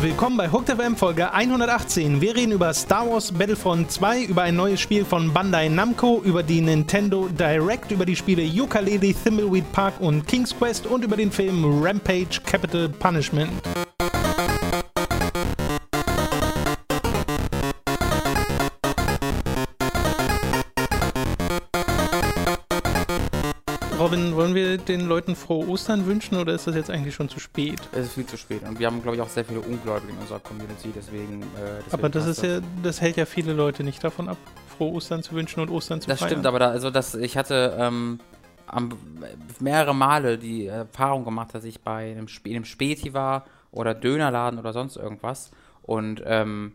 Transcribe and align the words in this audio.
Willkommen 0.00 0.36
bei 0.36 0.50
Hooked 0.50 0.70
FM 0.70 0.96
Folge 0.96 1.32
118. 1.32 2.20
Wir 2.20 2.36
reden 2.36 2.52
über 2.52 2.72
Star 2.72 3.10
Wars 3.10 3.32
Battlefront 3.32 3.90
2, 3.90 4.24
über 4.24 4.42
ein 4.42 4.54
neues 4.54 4.80
Spiel 4.80 5.04
von 5.04 5.32
Bandai 5.32 5.68
Namco, 5.68 6.22
über 6.24 6.42
die 6.42 6.60
Nintendo 6.60 7.28
Direct, 7.28 7.90
über 7.90 8.06
die 8.06 8.14
Spiele 8.14 8.42
Yooka-Laylee, 8.42 9.14
Thimbleweed 9.14 9.72
Park 9.72 9.94
und 10.00 10.26
King's 10.28 10.56
Quest 10.56 10.86
und 10.86 11.02
über 11.02 11.16
den 11.16 11.32
Film 11.32 11.82
Rampage 11.82 12.40
Capital 12.44 12.88
Punishment. 12.88 13.50
Robin, 24.08 24.36
wollen 24.36 24.54
wir 24.54 24.78
den 24.78 25.06
Leuten 25.06 25.36
frohe 25.36 25.68
Ostern 25.68 26.06
wünschen 26.06 26.38
oder 26.38 26.54
ist 26.54 26.66
das 26.66 26.74
jetzt 26.74 26.88
eigentlich 26.88 27.14
schon 27.14 27.28
zu 27.28 27.38
spät? 27.40 27.78
Es 27.92 28.06
ist 28.06 28.14
viel 28.14 28.24
zu 28.24 28.38
spät. 28.38 28.62
Und 28.66 28.78
wir 28.78 28.86
haben, 28.86 29.02
glaube 29.02 29.16
ich, 29.16 29.22
auch 29.22 29.28
sehr 29.28 29.44
viele 29.44 29.60
Ungläubige 29.60 30.14
in 30.14 30.18
unserer 30.18 30.40
Community, 30.40 30.90
deswegen. 30.96 31.42
Äh, 31.42 31.44
deswegen 31.84 31.92
Aber 31.92 32.08
das 32.08 32.26
ist 32.26 32.42
ja, 32.42 32.60
das 32.82 33.02
hält 33.02 33.18
ja 33.18 33.26
viele 33.26 33.52
Leute 33.52 33.84
nicht 33.84 34.02
davon 34.02 34.30
ab, 34.30 34.38
frohe 34.78 34.94
Ostern 34.94 35.22
zu 35.22 35.32
wünschen 35.32 35.60
und 35.60 35.68
Ostern 35.68 36.00
zu 36.00 36.08
Das 36.08 36.20
feiern. 36.20 36.30
stimmt, 36.30 36.46
aber 36.46 36.58
da, 36.58 36.68
also 36.70 36.88
das, 36.88 37.16
ich 37.16 37.36
hatte 37.36 37.76
ähm, 37.78 38.18
am, 38.66 38.96
mehrere 39.60 39.94
Male 39.94 40.38
die 40.38 40.64
Erfahrung 40.64 41.26
gemacht, 41.26 41.50
dass 41.52 41.64
ich 41.64 41.82
bei 41.82 42.12
einem, 42.12 42.28
Sp 42.32 42.48
in 42.48 42.56
einem 42.56 42.64
Späti 42.64 43.12
war 43.12 43.44
oder 43.72 43.92
Dönerladen 43.92 44.58
oder 44.58 44.72
sonst 44.72 44.96
irgendwas 44.96 45.50
und 45.82 46.22
ähm, 46.24 46.72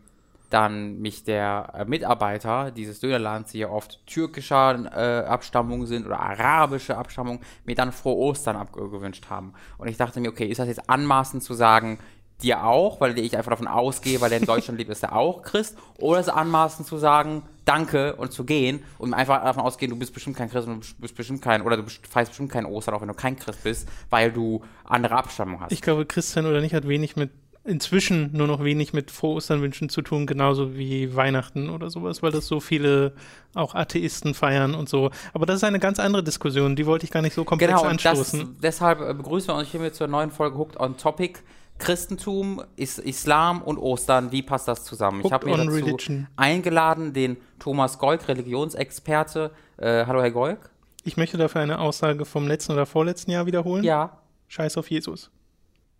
dann 0.54 1.00
mich 1.00 1.24
der 1.24 1.72
äh, 1.74 1.84
Mitarbeiter 1.84 2.70
dieses 2.70 3.00
Dönerladens, 3.00 3.50
die 3.50 3.58
ja 3.58 3.68
oft 3.68 4.06
türkischer 4.06 4.78
äh, 4.94 5.26
Abstammung 5.26 5.86
sind 5.86 6.06
oder 6.06 6.20
arabische 6.20 6.96
Abstammung, 6.96 7.40
mir 7.64 7.74
dann 7.74 7.90
frohe 7.90 8.16
Ostern 8.16 8.54
abgewünscht 8.54 9.28
haben. 9.28 9.52
Und 9.78 9.88
ich 9.88 9.96
dachte 9.96 10.20
mir, 10.20 10.28
okay, 10.28 10.46
ist 10.46 10.58
das 10.60 10.68
jetzt 10.68 10.88
anmaßend 10.88 11.42
zu 11.42 11.54
sagen, 11.54 11.98
dir 12.40 12.64
auch, 12.64 13.00
weil 13.00 13.18
ich 13.18 13.36
einfach 13.36 13.50
davon 13.50 13.66
ausgehe, 13.66 14.20
weil 14.20 14.30
der 14.30 14.38
in 14.38 14.46
Deutschland 14.46 14.78
lebt, 14.78 14.90
ist 14.92 15.02
er 15.02 15.16
auch 15.16 15.42
Christ, 15.42 15.76
oder 15.98 16.20
ist 16.20 16.28
es 16.28 16.32
anmaßend 16.32 16.86
zu 16.86 16.98
sagen, 16.98 17.42
danke 17.64 18.14
und 18.14 18.32
zu 18.32 18.44
gehen 18.44 18.84
und 18.98 19.12
einfach 19.12 19.42
davon 19.42 19.62
ausgehen, 19.62 19.90
du 19.90 19.98
bist 19.98 20.14
bestimmt 20.14 20.36
kein 20.36 20.50
Christ 20.50 20.68
und 20.68 20.88
du 20.88 21.00
bist 21.00 21.16
bestimmt 21.16 21.42
kein, 21.42 21.62
oder 21.62 21.78
du 21.78 21.84
feierst 22.08 22.30
bestimmt 22.30 22.52
kein 22.52 22.64
Ostern, 22.64 22.94
auch 22.94 23.00
wenn 23.00 23.08
du 23.08 23.14
kein 23.14 23.36
Christ 23.36 23.64
bist, 23.64 23.88
weil 24.10 24.30
du 24.30 24.62
andere 24.84 25.16
Abstammung 25.16 25.60
hast. 25.60 25.72
Ich 25.72 25.82
glaube, 25.82 26.06
Christian 26.06 26.46
oder 26.46 26.60
nicht 26.60 26.74
hat 26.74 26.86
wenig 26.86 27.16
mit, 27.16 27.30
inzwischen 27.64 28.30
nur 28.36 28.46
noch 28.46 28.62
wenig 28.62 28.92
mit 28.92 29.10
frohe 29.10 29.36
Osternwünschen 29.36 29.88
zu 29.88 30.02
tun, 30.02 30.26
genauso 30.26 30.76
wie 30.76 31.16
Weihnachten 31.16 31.70
oder 31.70 31.88
sowas, 31.90 32.22
weil 32.22 32.30
das 32.30 32.46
so 32.46 32.60
viele 32.60 33.14
auch 33.54 33.74
Atheisten 33.74 34.34
feiern 34.34 34.74
und 34.74 34.88
so. 34.88 35.10
Aber 35.32 35.46
das 35.46 35.56
ist 35.56 35.64
eine 35.64 35.78
ganz 35.80 35.98
andere 35.98 36.22
Diskussion, 36.22 36.76
die 36.76 36.84
wollte 36.86 37.04
ich 37.04 37.10
gar 37.10 37.22
nicht 37.22 37.34
so 37.34 37.44
komplex 37.44 37.72
Genau, 37.72 37.90
und 37.90 38.04
das, 38.04 38.18
anstoßen. 38.18 38.56
deshalb 38.62 39.00
äh, 39.00 39.14
begrüßen 39.14 39.48
wir 39.48 39.56
euch 39.56 39.70
hiermit 39.70 39.94
zur 39.94 40.06
neuen 40.08 40.30
Folge 40.30 40.58
Hooked 40.58 40.78
on 40.78 40.96
Topic. 40.96 41.40
Christentum, 41.76 42.62
Is 42.76 42.98
Islam 42.98 43.60
und 43.60 43.78
Ostern, 43.78 44.30
wie 44.30 44.42
passt 44.42 44.68
das 44.68 44.84
zusammen? 44.84 45.22
ich 45.24 45.32
habe 45.32 45.46
mir 45.46 45.56
dazu 45.56 45.70
Religion. 45.70 46.28
eingeladen, 46.36 47.12
den 47.12 47.36
Thomas 47.58 47.98
Golk, 47.98 48.28
Religionsexperte. 48.28 49.50
Äh, 49.78 50.06
hallo, 50.06 50.22
Herr 50.22 50.30
Golk. 50.30 50.70
Ich 51.02 51.16
möchte 51.16 51.36
dafür 51.36 51.62
eine 51.62 51.80
Aussage 51.80 52.24
vom 52.26 52.46
letzten 52.46 52.72
oder 52.72 52.86
vorletzten 52.86 53.32
Jahr 53.32 53.46
wiederholen. 53.46 53.82
Ja, 53.82 54.18
Scheiß 54.46 54.76
auf 54.78 54.88
Jesus. 54.88 55.30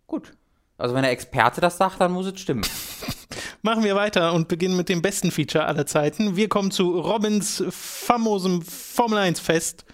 gut. 0.07 0.31
Also 0.77 0.93
wenn 0.93 1.03
der 1.03 1.11
Experte 1.11 1.61
das 1.61 1.77
sagt, 1.77 2.01
dann 2.01 2.11
muss 2.11 2.25
es 2.25 2.39
stimmen. 2.39 2.65
Machen 3.61 3.83
wir 3.83 3.95
weiter 3.95 4.33
und 4.33 4.47
beginnen 4.47 4.75
mit 4.75 4.89
dem 4.89 5.01
besten 5.01 5.31
Feature 5.31 5.65
aller 5.65 5.85
Zeiten. 5.85 6.35
Wir 6.35 6.49
kommen 6.49 6.71
zu 6.71 6.99
Robins 6.99 7.63
famosem 7.69 8.61
Formel 8.61 9.17
1 9.17 9.39
Fest. 9.39 9.85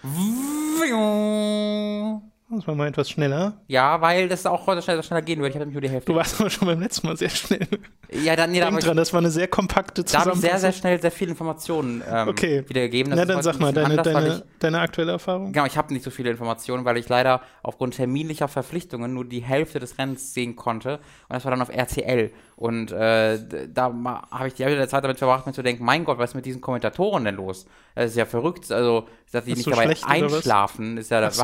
Das 2.54 2.66
war 2.66 2.74
mal 2.74 2.86
etwas 2.88 3.08
schneller. 3.08 3.54
Ja, 3.66 4.00
weil 4.02 4.28
das 4.28 4.44
auch 4.44 4.66
heute 4.66 4.82
schneller, 4.82 5.02
schneller 5.02 5.22
gehen 5.22 5.38
würde. 5.38 5.48
Ich 5.50 5.54
habe 5.54 5.60
nämlich 5.64 5.74
nur 5.74 5.80
die 5.80 5.88
Hälfte. 5.88 6.12
Du 6.12 6.18
warst 6.18 6.38
aber 6.40 6.50
schon 6.50 6.68
beim 6.68 6.80
letzten 6.80 7.06
Mal 7.06 7.16
sehr 7.16 7.30
schnell. 7.30 7.66
ja, 8.10 8.36
dann, 8.36 8.50
nee, 8.50 8.58
da 8.58 8.66
Denk 8.66 8.72
habe 8.72 8.78
ich, 8.80 8.84
dran, 8.84 8.96
das 8.98 9.12
war 9.12 9.20
eine 9.20 9.30
sehr 9.30 9.48
kompakte 9.48 10.02
da 10.04 10.18
hab 10.20 10.26
ich 10.26 10.32
Zusammenfassung. 10.34 10.40
sehr, 10.50 10.58
sehr 10.58 10.72
schnell 10.72 11.00
sehr 11.00 11.10
viele 11.10 11.30
Informationen 11.30 12.02
ähm, 12.06 12.28
Okay. 12.28 12.62
wiedergegeben. 12.68 13.10
Das 13.10 13.20
Na 13.20 13.24
dann 13.24 13.42
sag 13.42 13.58
mal, 13.58 13.72
deine, 13.72 13.98
anders, 13.98 14.04
deine, 14.12 14.28
ich- 14.36 14.42
deine 14.58 14.80
aktuelle 14.80 15.12
Erfahrung. 15.12 15.52
Genau, 15.52 15.64
ich 15.64 15.76
habe 15.78 15.92
nicht 15.94 16.04
so 16.04 16.10
viele 16.10 16.30
Informationen, 16.30 16.84
weil 16.84 16.98
ich 16.98 17.08
leider 17.08 17.40
aufgrund 17.62 17.94
terminlicher 17.96 18.48
Verpflichtungen 18.48 19.14
nur 19.14 19.24
die 19.24 19.40
Hälfte 19.42 19.78
des 19.80 19.96
Rennens 19.98 20.34
sehen 20.34 20.54
konnte. 20.54 20.96
Und 21.28 21.34
das 21.34 21.44
war 21.44 21.50
dann 21.52 21.62
auf 21.62 21.70
RTL. 21.70 22.30
Und 22.56 22.92
äh, 22.92 23.38
da 23.72 23.92
habe 24.30 24.48
ich 24.48 24.54
die 24.54 24.64
Hälfte 24.64 24.76
der 24.78 24.88
Zeit 24.88 25.02
damit 25.04 25.18
verbracht, 25.18 25.46
mir 25.46 25.52
zu 25.52 25.62
denken, 25.62 25.84
mein 25.84 26.04
Gott, 26.04 26.18
was 26.18 26.30
ist 26.30 26.34
mit 26.34 26.44
diesen 26.46 26.60
Kommentatoren 26.60 27.24
denn 27.24 27.36
los? 27.36 27.66
Das 27.94 28.10
ist 28.10 28.16
ja 28.16 28.26
verrückt. 28.26 28.70
Also, 28.70 29.08
dass 29.32 29.44
die 29.46 29.52
nicht 29.54 29.64
so 29.64 29.70
dabei 29.70 29.96
einschlafen, 30.06 30.98
ist 30.98 31.10
ja 31.10 31.20
der 31.20 31.30
Ach 31.30 31.32
so. 31.32 31.42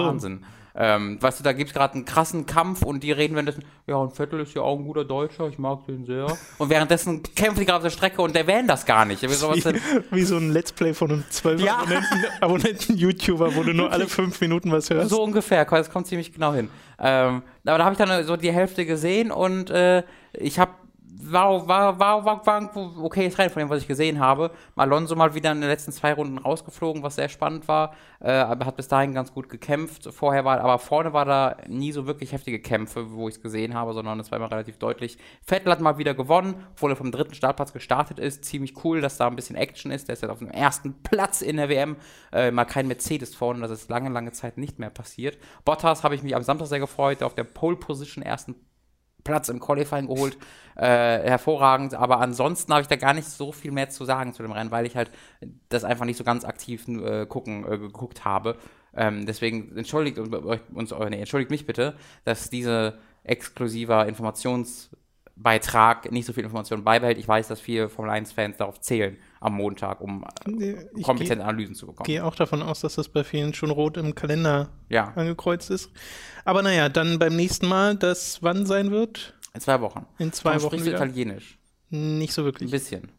Ähm, 0.81 1.21
weißt 1.21 1.41
du, 1.41 1.43
da 1.43 1.53
gibt 1.53 1.71
es 1.71 1.75
gerade 1.75 1.95
einen 1.95 2.05
krassen 2.05 2.47
Kampf 2.47 2.83
und 2.83 3.03
die 3.03 3.11
reden 3.11 3.35
währenddessen, 3.35 3.65
ja, 3.89 3.97
und 3.97 4.15
Vettel 4.15 4.39
ist 4.39 4.55
ja 4.55 4.63
auch 4.63 4.79
ein 4.79 4.85
guter 4.85 5.05
Deutscher, 5.05 5.49
ich 5.49 5.59
mag 5.59 5.85
den 5.87 6.07
sehr. 6.07 6.27
Und 6.57 6.71
währenddessen 6.71 7.21
kämpfen 7.35 7.59
die 7.59 7.67
gerade 7.67 7.79
auf 7.79 7.83
der 7.83 7.91
Strecke 7.91 8.23
und 8.23 8.37
der 8.37 8.47
wähnt 8.47 8.71
das 8.71 8.87
gar 8.87 9.05
nicht. 9.05 9.21
Wie 9.23 9.29
Wie, 9.29 10.23
so 10.23 10.37
ein 10.37 10.53
Let's 10.53 10.71
Play 10.71 10.95
von 10.95 11.11
einem 11.11 11.25
12 11.29 11.63
Ja. 11.63 11.79
Abonnenten, 11.79 12.25
Abonnenten 12.41 12.97
YouTuber, 12.97 13.57
wo 13.57 13.65
du 13.65 13.75
nur 13.75 13.91
alle 13.91 14.07
fünf 14.07 14.41
Minuten 14.41 14.71
was 14.71 14.89
hörst. 14.89 15.11
So 15.11 15.21
ungefähr, 15.21 15.65
das 15.65 15.91
kommt 15.91 16.07
ziemlich 16.07 16.33
genau 16.33 16.55
hin. 16.55 16.69
Ähm, 17.01 17.43
aber 17.67 17.79
da 17.79 17.85
habe 17.85 17.95
ich 17.95 17.99
dann 17.99 18.25
so 18.25 18.37
die 18.37 18.53
Hälfte 18.53 18.87
gesehen 18.87 19.33
und 19.33 19.71
äh, 19.71 20.05
ich 20.33 20.61
habe 20.61 20.71
war, 21.21 21.67
war, 21.67 21.99
war, 21.99 22.25
war, 22.25 22.47
war 22.47 22.57
ein 22.57 22.71
okayes 22.75 23.39
Rennen 23.39 23.51
von 23.51 23.61
dem, 23.61 23.69
was 23.69 23.83
ich 23.83 23.89
gesehen 23.89 24.21
habe. 24.21 24.51
Alonso 24.77 25.17
mal 25.17 25.35
wieder 25.35 25.53
in 25.53 25.61
den 25.61 25.69
letzten 25.69 25.93
zwei 25.93 26.13
Runden 26.13 26.39
rausgeflogen, 26.39 27.03
was 27.03 27.17
sehr 27.17 27.29
spannend 27.29 27.67
war. 27.67 27.95
Äh, 28.21 28.33
hat 28.33 28.77
bis 28.77 28.89
dahin 28.89 29.15
ganz 29.15 29.33
gut 29.33 29.49
gekämpft. 29.49 30.13
Vorher 30.13 30.45
war, 30.45 30.61
aber 30.61 30.79
vorne 30.79 31.13
war 31.13 31.25
da 31.25 31.57
nie 31.67 31.93
so 31.93 32.07
wirklich 32.07 32.33
heftige 32.33 32.61
Kämpfe, 32.61 33.13
wo 33.13 33.29
ich 33.29 33.37
es 33.37 33.43
gesehen 33.43 33.75
habe, 33.75 33.93
sondern 33.95 34.21
es 34.21 34.31
war 34.31 34.39
immer 34.39 34.51
relativ 34.51 34.79
deutlich. 34.79 35.19
Vettel 35.43 35.73
hat 35.73 35.81
mal 35.81 35.99
wieder 35.99 36.15
gewonnen, 36.15 36.55
obwohl 36.73 36.93
er 36.93 36.97
vom 36.97 37.11
dritten 37.11 37.35
Startplatz 37.35 37.73
gestartet 37.73 38.19
ist. 38.19 38.45
Ziemlich 38.45 38.85
cool, 38.85 39.01
dass 39.01 39.17
da 39.17 39.27
ein 39.27 39.37
bisschen 39.37 39.57
Action 39.57 39.91
ist. 39.91 40.09
Der 40.09 40.15
ist 40.15 40.23
jetzt 40.23 40.31
auf 40.31 40.39
dem 40.39 40.51
ersten 40.51 40.95
Platz 41.03 41.43
in 41.43 41.57
der 41.57 41.69
WM. 41.69 41.97
Äh, 42.33 42.51
mal 42.51 42.65
kein 42.65 42.87
Mercedes 42.87 43.35
vorne, 43.35 43.61
das 43.61 43.71
ist 43.71 43.91
lange, 43.91 44.11
lange 44.11 44.33
Zeit 44.33 44.59
nicht 44.59 44.79
mehr 44.79 44.91
passiert. 44.91 45.39
Bottas 45.65 46.05
habe 46.05 46.15
ich 46.15 46.23
mich 46.23 46.37
am 46.37 46.43
Samstag 46.43 46.69
sehr 46.69 46.81
gefreut, 46.81 47.21
der 47.21 47.27
auf 47.27 47.35
der 47.35 47.45
Pole 47.45 47.77
Position 47.77 48.23
ersten 48.23 48.55
Platz 49.25 49.49
im 49.49 49.61
Qualifying 49.61 50.07
geholt. 50.07 50.37
Äh, 50.77 51.29
hervorragend, 51.29 51.95
aber 51.95 52.21
ansonsten 52.21 52.73
habe 52.73 52.83
ich 52.83 52.87
da 52.87 52.95
gar 52.95 53.13
nicht 53.13 53.29
so 53.29 53.51
viel 53.51 53.73
mehr 53.73 53.89
zu 53.89 54.05
sagen 54.05 54.33
zu 54.33 54.45
dem 54.45 54.53
Rennen, 54.53 54.71
weil 54.71 54.87
ich 54.87 54.95
halt 54.95 55.11
das 55.71 55.83
einfach 55.83 56.05
nicht 56.05 56.17
so 56.17 56.23
ganz 56.23 56.45
aktiv 56.45 56.87
äh, 56.87 57.27
gucken, 57.27 57.65
äh, 57.65 57.79
geguckt 57.79 58.25
habe. 58.25 58.57
Ähm, 58.95 59.27
deswegen 59.27 59.77
entschuldigt 59.77 60.19
uns, 60.19 60.93
äh, 60.93 61.11
nee, 61.11 61.19
entschuldigt 61.19 61.51
mich 61.51 61.67
bitte, 61.67 61.97
dass 62.25 62.49
diese 62.49 62.97
exklusiver 63.25 64.07
Informationsbeitrag 64.07 66.13
nicht 66.13 66.27
so 66.27 66.33
viel 66.33 66.45
Informationen 66.45 66.85
beibehält. 66.85 67.19
Ich 67.19 67.27
weiß, 67.27 67.49
dass 67.49 67.61
viele 67.61 67.89
Formel 67.89 68.13
1-Fans 68.13 68.59
darauf 68.59 68.81
zählen 68.81 69.17
am 69.41 69.55
Montag, 69.55 70.01
um 70.01 70.25
äh, 70.47 70.51
Nee, 70.51 70.77
Ich 70.97 71.05
kompetente 71.05 71.45
Analysen 71.45 71.75
zu 71.75 71.87
bekommen. 71.87 72.07
gehe 72.07 72.25
auch 72.25 72.35
davon 72.35 72.63
aus, 72.63 72.81
dass 72.81 72.97
das 72.97 73.09
bei 73.09 73.25
vielen 73.25 73.55
schon 73.55 73.71
rot 73.71 73.97
im 73.97 74.15
Kalender 74.15 74.69
Ja, 74.89 75.13
angekreuzt 75.15 75.71
ist. 75.71 75.91
Aber 76.45 76.63
naja, 76.63 76.89
dann 76.89 77.19
beim 77.19 77.37
nächsten 77.37 77.69
Mal, 77.69 77.95
das 77.97 78.43
wann 78.43 78.67
sein 78.67 78.91
wird? 78.91 79.35
in 79.55 79.61
zwei 79.61 79.81
Wochen. 79.81 80.07
In 80.19 80.33
zwei 80.33 80.51
Warum 80.51 80.63
Wochen 80.65 80.79
sprichst 80.79 80.87
du. 80.89 80.93
Italienisch? 80.95 81.59
Nicht 81.91 82.33
so 82.33 82.43
Ein 82.43 82.45
wirklich. 82.47 82.71
bisschen. 82.71 83.11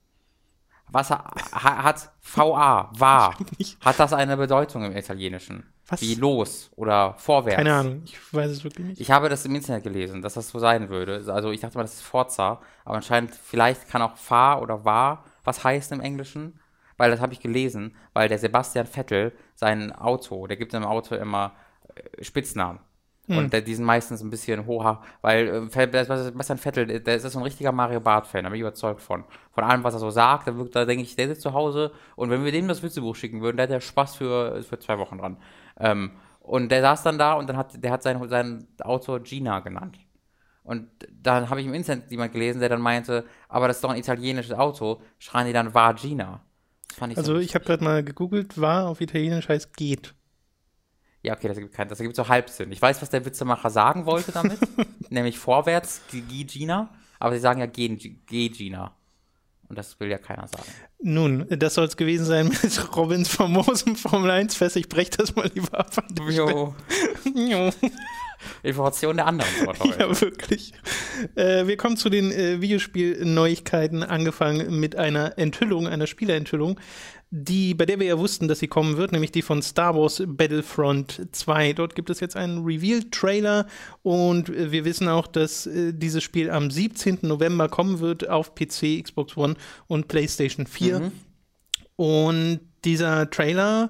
Was 0.91 1.11
ha 1.11 1.23
ha 1.53 1.83
hat 1.83 2.11
VA, 2.21 2.89
war, 2.97 3.37
hat 3.81 3.99
das 3.99 4.11
eine 4.13 4.37
Bedeutung 4.37 4.83
im 4.85 4.95
Italienischen? 4.97 5.63
Was? 5.87 6.01
Wie 6.01 6.15
los 6.15 6.71
oder 6.75 7.13
vorwärts? 7.17 7.57
Keine 7.57 7.73
Ahnung, 7.75 8.01
ich 8.05 8.17
weiß 8.33 8.49
es 8.49 8.63
wirklich 8.63 8.87
nicht. 8.87 9.01
Ich 9.01 9.11
habe 9.11 9.29
das 9.29 9.45
im 9.45 9.53
Internet 9.55 9.83
gelesen, 9.83 10.21
dass 10.21 10.33
das 10.35 10.49
so 10.49 10.57
sein 10.59 10.89
würde. 10.89 11.23
Also 11.31 11.51
ich 11.51 11.59
dachte 11.61 11.77
mal, 11.77 11.83
das 11.83 11.93
ist 11.95 12.01
Forza, 12.01 12.59
aber 12.85 12.95
anscheinend, 12.95 13.33
vielleicht 13.35 13.87
kann 13.87 14.01
auch 14.01 14.15
fahr 14.17 14.61
oder 14.63 14.83
war 14.83 15.25
was 15.49 15.63
heißen 15.63 15.97
im 15.97 16.03
Englischen, 16.09 16.59
weil 16.97 17.11
das 17.11 17.21
habe 17.21 17.33
ich 17.33 17.39
gelesen, 17.39 17.95
weil 18.13 18.29
der 18.29 18.37
Sebastian 18.37 18.85
Vettel 18.85 19.31
sein 19.55 19.91
Auto, 19.91 20.47
der 20.47 20.57
gibt 20.57 20.71
seinem 20.73 20.85
Auto 20.85 21.15
immer 21.15 21.53
äh, 21.95 22.23
Spitznamen. 22.23 22.79
Hm. 23.27 23.37
Und 23.37 23.53
der, 23.53 23.61
die 23.61 23.75
sind 23.75 23.85
meistens 23.85 24.21
ein 24.21 24.29
bisschen 24.29 24.65
hoher, 24.65 25.01
weil 25.21 25.47
äh, 25.47 25.69
Sebastian 25.69 26.57
Vettel, 26.57 26.99
der 26.99 27.15
ist 27.15 27.23
so 27.31 27.39
ein 27.39 27.43
richtiger 27.43 27.71
Mario 27.71 27.99
Barth-Fan, 27.99 28.43
da 28.43 28.49
bin 28.49 28.57
ich 28.57 28.67
überzeugt 28.67 29.01
von. 29.01 29.23
Von 29.51 29.63
allem, 29.63 29.83
was 29.83 29.93
er 29.93 29.99
so 29.99 30.11
sagt, 30.11 30.47
da, 30.47 30.51
wirkt- 30.57 30.75
da 30.75 30.85
denke 30.85 31.03
ich, 31.03 31.15
der 31.15 31.27
sitzt 31.27 31.41
zu 31.41 31.53
Hause 31.53 31.91
und 32.15 32.29
wenn 32.29 32.43
wir 32.43 32.51
dem 32.51 32.67
das 32.67 32.83
Witzebuch 32.83 33.15
schicken 33.15 33.41
würden, 33.41 33.57
da 33.57 33.63
hat 33.63 33.71
der 33.71 33.81
Spaß 33.81 34.15
für, 34.15 34.61
für 34.63 34.79
zwei 34.79 34.97
Wochen 34.99 35.17
dran. 35.17 35.37
Ähm, 35.79 36.11
und 36.41 36.69
der 36.71 36.81
saß 36.81 37.03
dann 37.03 37.17
da 37.17 37.33
und 37.33 37.47
dann 37.47 37.57
hat, 37.57 37.83
der 37.83 37.91
hat 37.91 38.03
sein, 38.03 38.27
sein 38.27 38.67
Auto 38.81 39.19
Gina 39.19 39.59
genannt. 39.61 39.97
Und 40.69 40.87
dann 41.11 41.49
habe 41.49 41.61
ich 41.61 41.65
im 41.65 41.73
Internet 41.73 42.11
jemand 42.11 42.31
gelesen, 42.31 42.59
der 42.59 42.69
dann 42.69 42.79
meinte, 42.79 43.25
aber 43.47 43.67
das 43.67 43.77
ist 43.77 43.83
doch 43.83 43.89
ein 43.89 43.97
italienisches 43.97 44.53
Auto, 44.53 45.01
schreien 45.17 45.47
die 45.47 45.53
dann 45.53 45.73
Vagina. 45.73 46.43
Ich 46.91 46.95
so 46.97 47.05
Also 47.05 47.37
ich 47.39 47.55
habe 47.55 47.65
gerade 47.65 47.83
mal 47.83 48.03
gegoogelt, 48.03 48.61
war 48.61 48.87
auf 48.87 49.01
Italienisch 49.01 49.49
heißt 49.49 49.75
geht. 49.75 50.13
Ja, 51.23 51.35
okay, 51.35 51.47
das 51.47 51.57
gibt 51.57 51.73
kein, 51.73 51.87
das 51.87 51.99
ergibt 51.99 52.15
so 52.15 52.27
Halbsinn. 52.27 52.71
Ich 52.71 52.79
weiß, 52.79 53.01
was 53.01 53.09
der 53.09 53.25
Witzemacher 53.25 53.71
sagen 53.71 54.05
wollte 54.05 54.31
damit, 54.31 54.59
nämlich 55.09 55.39
vorwärts, 55.39 56.01
G- 56.11 56.21
G- 56.21 56.43
Gina, 56.43 56.93
aber 57.17 57.33
sie 57.33 57.41
sagen 57.41 57.61
ja 57.61 57.65
Gen- 57.65 57.97
G- 57.97 58.49
Gina. 58.49 58.95
Und 59.69 59.77
das 59.77 59.99
will 59.99 60.09
ja 60.09 60.17
keiner 60.17 60.47
sagen. 60.47 60.67
Nun, 61.01 61.45
das 61.49 61.75
soll 61.75 61.85
es 61.85 61.95
gewesen 61.95 62.25
sein 62.25 62.47
mit 62.63 62.97
Robins 62.97 63.29
famosem 63.29 63.95
Formel 63.95 64.31
1 64.31 64.55
Fest. 64.55 64.75
Ich 64.75 64.89
breche 64.89 65.11
das 65.11 65.35
mal 65.35 65.49
lieber 65.53 65.79
ab. 65.79 65.91
Jo. 66.29 66.73
Stelle. 67.35 67.73
Information 68.63 69.17
der 69.17 69.27
anderen. 69.27 69.49
Ja, 69.99 70.21
wirklich. 70.21 70.73
Äh, 71.35 71.67
wir 71.67 71.77
kommen 71.77 71.97
zu 71.97 72.09
den 72.09 72.31
äh, 72.31 72.61
Videospiel-Neuigkeiten, 72.61 74.03
angefangen 74.03 74.79
mit 74.79 74.95
einer 74.95 75.37
Enthüllung, 75.37 75.87
einer 75.87 76.07
Spielerenthüllung, 76.07 76.79
die, 77.31 77.75
bei 77.75 77.85
der 77.85 77.99
wir 77.99 78.07
ja 78.07 78.17
wussten, 78.17 78.47
dass 78.47 78.59
sie 78.59 78.67
kommen 78.67 78.97
wird, 78.97 79.11
nämlich 79.11 79.31
die 79.31 79.43
von 79.43 79.61
Star 79.61 79.95
Wars 79.95 80.23
Battlefront 80.25 81.27
2. 81.31 81.73
Dort 81.73 81.93
gibt 81.93 82.09
es 82.09 82.19
jetzt 82.19 82.35
einen 82.35 82.63
Reveal-Trailer 82.63 83.67
und 84.01 84.49
äh, 84.49 84.71
wir 84.71 84.83
wissen 84.83 85.07
auch, 85.07 85.27
dass 85.27 85.67
äh, 85.67 85.93
dieses 85.93 86.23
Spiel 86.23 86.49
am 86.49 86.71
17. 86.71 87.19
November 87.21 87.69
kommen 87.69 87.99
wird 87.99 88.27
auf 88.27 88.55
PC, 88.55 89.03
Xbox 89.03 89.37
One 89.37 89.55
und 89.87 90.07
PlayStation 90.07 90.65
4. 90.65 90.99
Mhm. 90.99 91.11
Und 91.97 92.59
dieser 92.83 93.29
Trailer, 93.29 93.89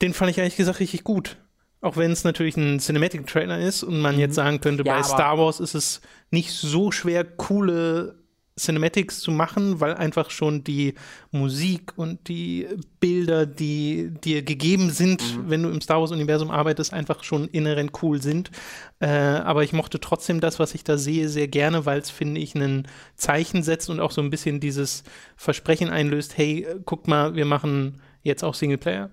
den 0.00 0.14
fand 0.14 0.30
ich 0.30 0.38
ehrlich 0.38 0.56
gesagt 0.56 0.80
richtig 0.80 1.02
gut. 1.02 1.36
Auch 1.80 1.96
wenn 1.96 2.12
es 2.12 2.22
natürlich 2.22 2.56
ein 2.56 2.78
Cinematic-Trailer 2.78 3.58
ist 3.58 3.82
und 3.82 4.00
man 4.00 4.18
jetzt 4.18 4.36
sagen 4.36 4.60
könnte, 4.60 4.84
Mhm. 4.84 4.86
Ja, 4.86 4.96
bei 4.96 5.02
Star 5.02 5.36
Wars 5.36 5.58
ist 5.58 5.74
es 5.74 6.00
nicht 6.30 6.52
so 6.52 6.92
schwer, 6.92 7.24
coole 7.24 8.23
Cinematics 8.56 9.18
zu 9.20 9.32
machen, 9.32 9.80
weil 9.80 9.94
einfach 9.94 10.30
schon 10.30 10.62
die 10.62 10.94
Musik 11.32 11.92
und 11.96 12.28
die 12.28 12.68
Bilder, 13.00 13.46
die 13.46 14.12
dir 14.12 14.42
gegeben 14.42 14.90
sind, 14.90 15.22
Mhm. 15.36 15.50
wenn 15.50 15.62
du 15.64 15.70
im 15.70 15.80
Star 15.80 16.00
Wars-Universum 16.00 16.50
arbeitest, 16.52 16.92
einfach 16.92 17.24
schon 17.24 17.48
inhärent 17.48 17.90
cool 18.02 18.22
sind. 18.22 18.52
Äh, 19.00 19.08
aber 19.08 19.64
ich 19.64 19.72
mochte 19.72 19.98
trotzdem 19.98 20.40
das, 20.40 20.60
was 20.60 20.74
ich 20.74 20.84
da 20.84 20.96
sehe, 20.98 21.28
sehr 21.28 21.48
gerne, 21.48 21.84
weil 21.84 21.98
es, 21.98 22.10
finde 22.10 22.40
ich, 22.40 22.54
ein 22.54 22.86
Zeichen 23.16 23.64
setzt 23.64 23.90
und 23.90 23.98
auch 23.98 24.12
so 24.12 24.20
ein 24.22 24.30
bisschen 24.30 24.60
dieses 24.60 25.02
Versprechen 25.36 25.90
einlöst, 25.90 26.38
hey, 26.38 26.66
guckt 26.84 27.08
mal, 27.08 27.34
wir 27.34 27.46
machen 27.46 28.00
jetzt 28.22 28.44
auch 28.44 28.54
Singleplayer. 28.54 29.10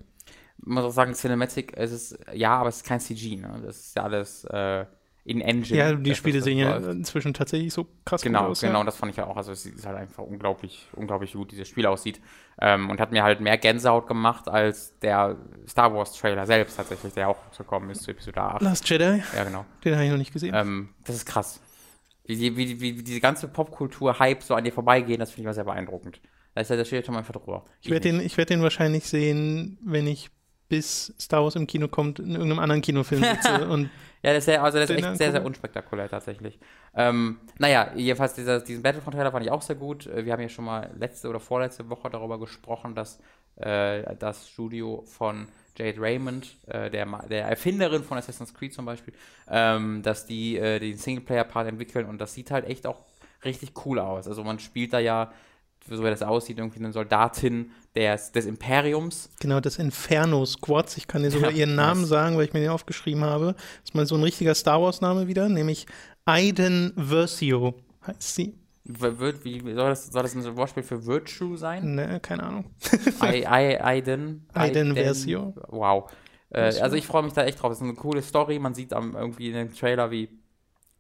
Man 0.64 0.76
muss 0.76 0.84
auch 0.92 0.96
sagen, 0.96 1.16
Cinematic, 1.16 1.74
es 1.76 1.92
ist, 1.92 2.20
ja, 2.34 2.58
aber 2.58 2.70
es 2.70 2.78
ist 2.78 2.86
kein 2.86 3.00
CG, 3.00 3.38
ne? 3.38 3.60
Das 3.66 3.78
ist 3.80 3.96
ja 3.96 4.04
alles 4.04 4.44
äh, 4.46 4.86
in 5.24 5.40
Engine. 5.40 5.78
Ja, 5.78 5.94
die 5.94 6.16
Spiele 6.16 6.42
sehen 6.42 6.58
ja 6.58 6.78
inzwischen 6.78 7.34
tatsächlich 7.34 7.72
so 7.74 7.86
krass 8.06 8.22
Genau, 8.24 8.48
aus. 8.48 8.62
genau, 8.62 8.80
Ja. 8.80 8.84
das 8.86 8.98
fand 8.98 9.12
ich 9.12 9.18
ja 9.18 9.28
auch. 9.28 9.38
Also 9.38 9.52
es 9.52 9.66
ist 9.68 9.86
halt 9.86 9.98
einfach 9.98 10.24
unglaublich, 10.24 10.88
unglaublich 10.94 11.34
gut, 11.34 11.52
dieses 11.52 11.68
Spiel 11.68 11.86
aussieht. 11.86 12.20
Ähm, 12.60 12.90
und 12.90 13.00
hat 13.00 13.12
mir 13.12 13.22
halt 13.24 13.40
mehr 13.40 13.58
Gänsehaut 13.58 14.08
gemacht 14.08 14.48
als 14.50 14.98
der 15.00 15.38
Star 15.68 15.94
Wars 15.94 16.14
Trailer 16.14 16.46
selbst 16.48 16.76
tatsächlich, 16.78 17.14
der 17.14 17.30
auch 17.30 17.38
gekommen 17.58 17.90
ist 17.92 18.02
zu 18.04 18.12
Episode 18.12 18.42
8. 18.42 18.62
Last 18.64 18.90
Jedi, 18.90 19.22
Ja, 19.36 19.44
genau. 19.44 19.66
den 19.86 19.94
habe 19.94 20.06
ich 20.06 20.12
noch 20.12 20.18
nicht 20.18 20.34
gesehen. 20.34 20.56
Ähm, 20.56 20.90
das 21.06 21.16
ist 21.18 21.26
krass. 21.26 21.62
Wie, 22.26 22.36
die- 22.36 22.58
wie, 22.58 22.80
wie, 22.82 22.98
wie 23.00 23.04
diese 23.04 23.20
ganze 23.20 23.48
Popkultur-Hype 23.48 24.42
so 24.44 24.56
an 24.56 24.64
dir 24.64 24.72
vorbeigehen, 24.74 25.20
das 25.20 25.30
finde 25.32 25.42
ich 25.42 25.46
mal 25.48 25.54
sehr 25.54 25.64
beeindruckend. 25.66 26.20
Da 26.56 26.62
ist 26.62 26.70
ja, 26.70 26.76
da 26.78 26.84
steht 26.86 27.06
schon 27.06 27.14
mal 27.14 27.20
einfach 27.20 27.34
drüber. 27.34 27.64
ich 27.82 27.90
werde 27.90 28.12
den, 28.12 28.20
ich 28.22 28.38
werd 28.38 28.50
den 28.50 28.62
wahrscheinlich 28.62 29.06
sehen, 29.06 29.78
wenn 29.84 30.06
ich 30.08 30.30
bis 30.72 31.14
Star 31.20 31.44
Wars 31.44 31.56
im 31.56 31.68
Kino 31.68 31.90
kommt, 31.90 32.20
in 32.20 32.32
irgendeinem 32.32 32.60
anderen 32.60 32.82
Kinofilm 32.82 33.24
sitze. 33.24 33.68
und 33.68 33.90
Ja, 34.24 34.34
das 34.34 34.40
ist, 34.40 34.46
sehr, 34.46 34.64
also 34.64 34.78
das 34.78 34.90
ist 34.90 34.98
echt 34.98 35.18
sehr, 35.18 35.32
sehr 35.32 35.44
unspektakulär 35.44 36.08
tatsächlich. 36.08 36.60
Ähm, 36.96 37.40
naja, 37.58 37.92
jedenfalls 37.96 38.36
dieser, 38.36 38.60
diesen 38.60 38.84
Battlefront-Trailer 38.84 39.32
fand 39.32 39.46
ich 39.46 39.52
auch 39.52 39.64
sehr 39.64 39.76
gut. 39.76 40.06
Äh, 40.06 40.26
Wir 40.26 40.34
haben 40.34 40.42
ja 40.42 40.50
schon 40.50 40.66
mal 40.66 40.92
letzte 40.96 41.28
oder 41.28 41.40
vorletzte 41.40 41.90
Woche 41.90 42.08
darüber 42.10 42.40
gesprochen, 42.40 42.94
dass 42.94 43.20
äh, 43.56 44.16
das 44.18 44.48
Studio 44.48 45.04
von 45.08 45.48
Jade 45.76 46.00
Raymond, 46.00 46.56
äh, 46.68 46.92
der, 46.92 47.08
der 47.30 47.48
Erfinderin 47.48 48.04
von 48.04 48.18
Assassin's 48.20 48.54
Creed 48.54 48.74
zum 48.74 48.86
Beispiel, 48.86 49.14
ähm, 49.50 50.04
dass 50.04 50.28
die 50.28 50.56
äh, 50.58 50.78
den 50.80 50.98
Singleplayer-Part 50.98 51.68
entwickeln 51.68 52.06
und 52.06 52.20
das 52.22 52.36
sieht 52.36 52.52
halt 52.52 52.66
echt 52.66 52.86
auch 52.86 53.00
richtig 53.44 53.74
cool 53.86 53.98
aus. 53.98 54.28
Also 54.28 54.44
man 54.44 54.60
spielt 54.60 54.94
da 54.94 55.00
ja, 55.00 55.32
so 55.90 56.04
wie 56.04 56.10
das 56.10 56.22
aussieht, 56.22 56.60
irgendwie 56.60 56.80
eine 56.80 56.92
Soldatin 56.92 57.72
des, 57.96 58.32
des 58.32 58.46
Imperiums. 58.46 59.30
genau, 59.40 59.60
das 59.60 59.78
Inferno 59.78 60.46
Squads, 60.46 60.98
ich 60.98 61.08
kann 61.08 61.24
dir 61.24 61.32
sogar 61.32 61.52
Ja, 61.52 61.58
ihren 61.58 61.76
Namen 61.76 62.02
nice. 62.02 62.10
sagen, 62.10 62.38
weil 62.38 62.46
ich 62.46 62.54
mir 62.54 62.62
den 62.62 62.70
aufgeschrieben 62.70 63.24
habe. 63.24 63.54
Das 63.54 63.90
ist 63.90 63.96
mal 63.96 64.06
so 64.06 64.16
ein 64.16 64.24
richtiger 64.24 64.56
Star 64.56 64.82
Wars-Name 64.82 65.28
wieder, 65.28 65.50
nämlich 65.50 65.86
Aiden 66.26 66.94
Versio 66.96 67.76
heißt 68.06 68.36
sie. 68.36 68.56
Wie, 68.84 69.62
soll, 69.74 69.90
das, 69.90 70.08
soll 70.08 70.24
das 70.24 70.36
ein 70.36 70.56
Wortspiel 70.56 70.84
für 70.84 71.06
Virtue 71.06 71.58
sein? 71.58 71.96
Ne, 71.96 72.20
keine 72.20 72.44
Ahnung. 72.44 72.66
I, 73.22 73.44
I, 73.44 73.80
Aiden. 73.80 74.48
Aiden 74.54 74.96
Versio. 74.96 75.54
Wow. 75.68 76.12
Äh, 76.50 76.80
also 76.80 76.96
ich 76.96 77.06
freue 77.06 77.24
mich 77.24 77.34
da 77.34 77.44
echt 77.44 77.62
drauf. 77.62 77.72
Es 77.72 77.78
ist 77.78 77.84
eine 77.84 77.94
coole 77.94 78.22
Story. 78.22 78.58
Man 78.60 78.74
sieht 78.74 78.94
am, 78.94 79.16
irgendwie 79.16 79.50
in 79.50 79.54
dem 79.54 79.74
Trailer, 79.76 80.10
wie 80.10 80.30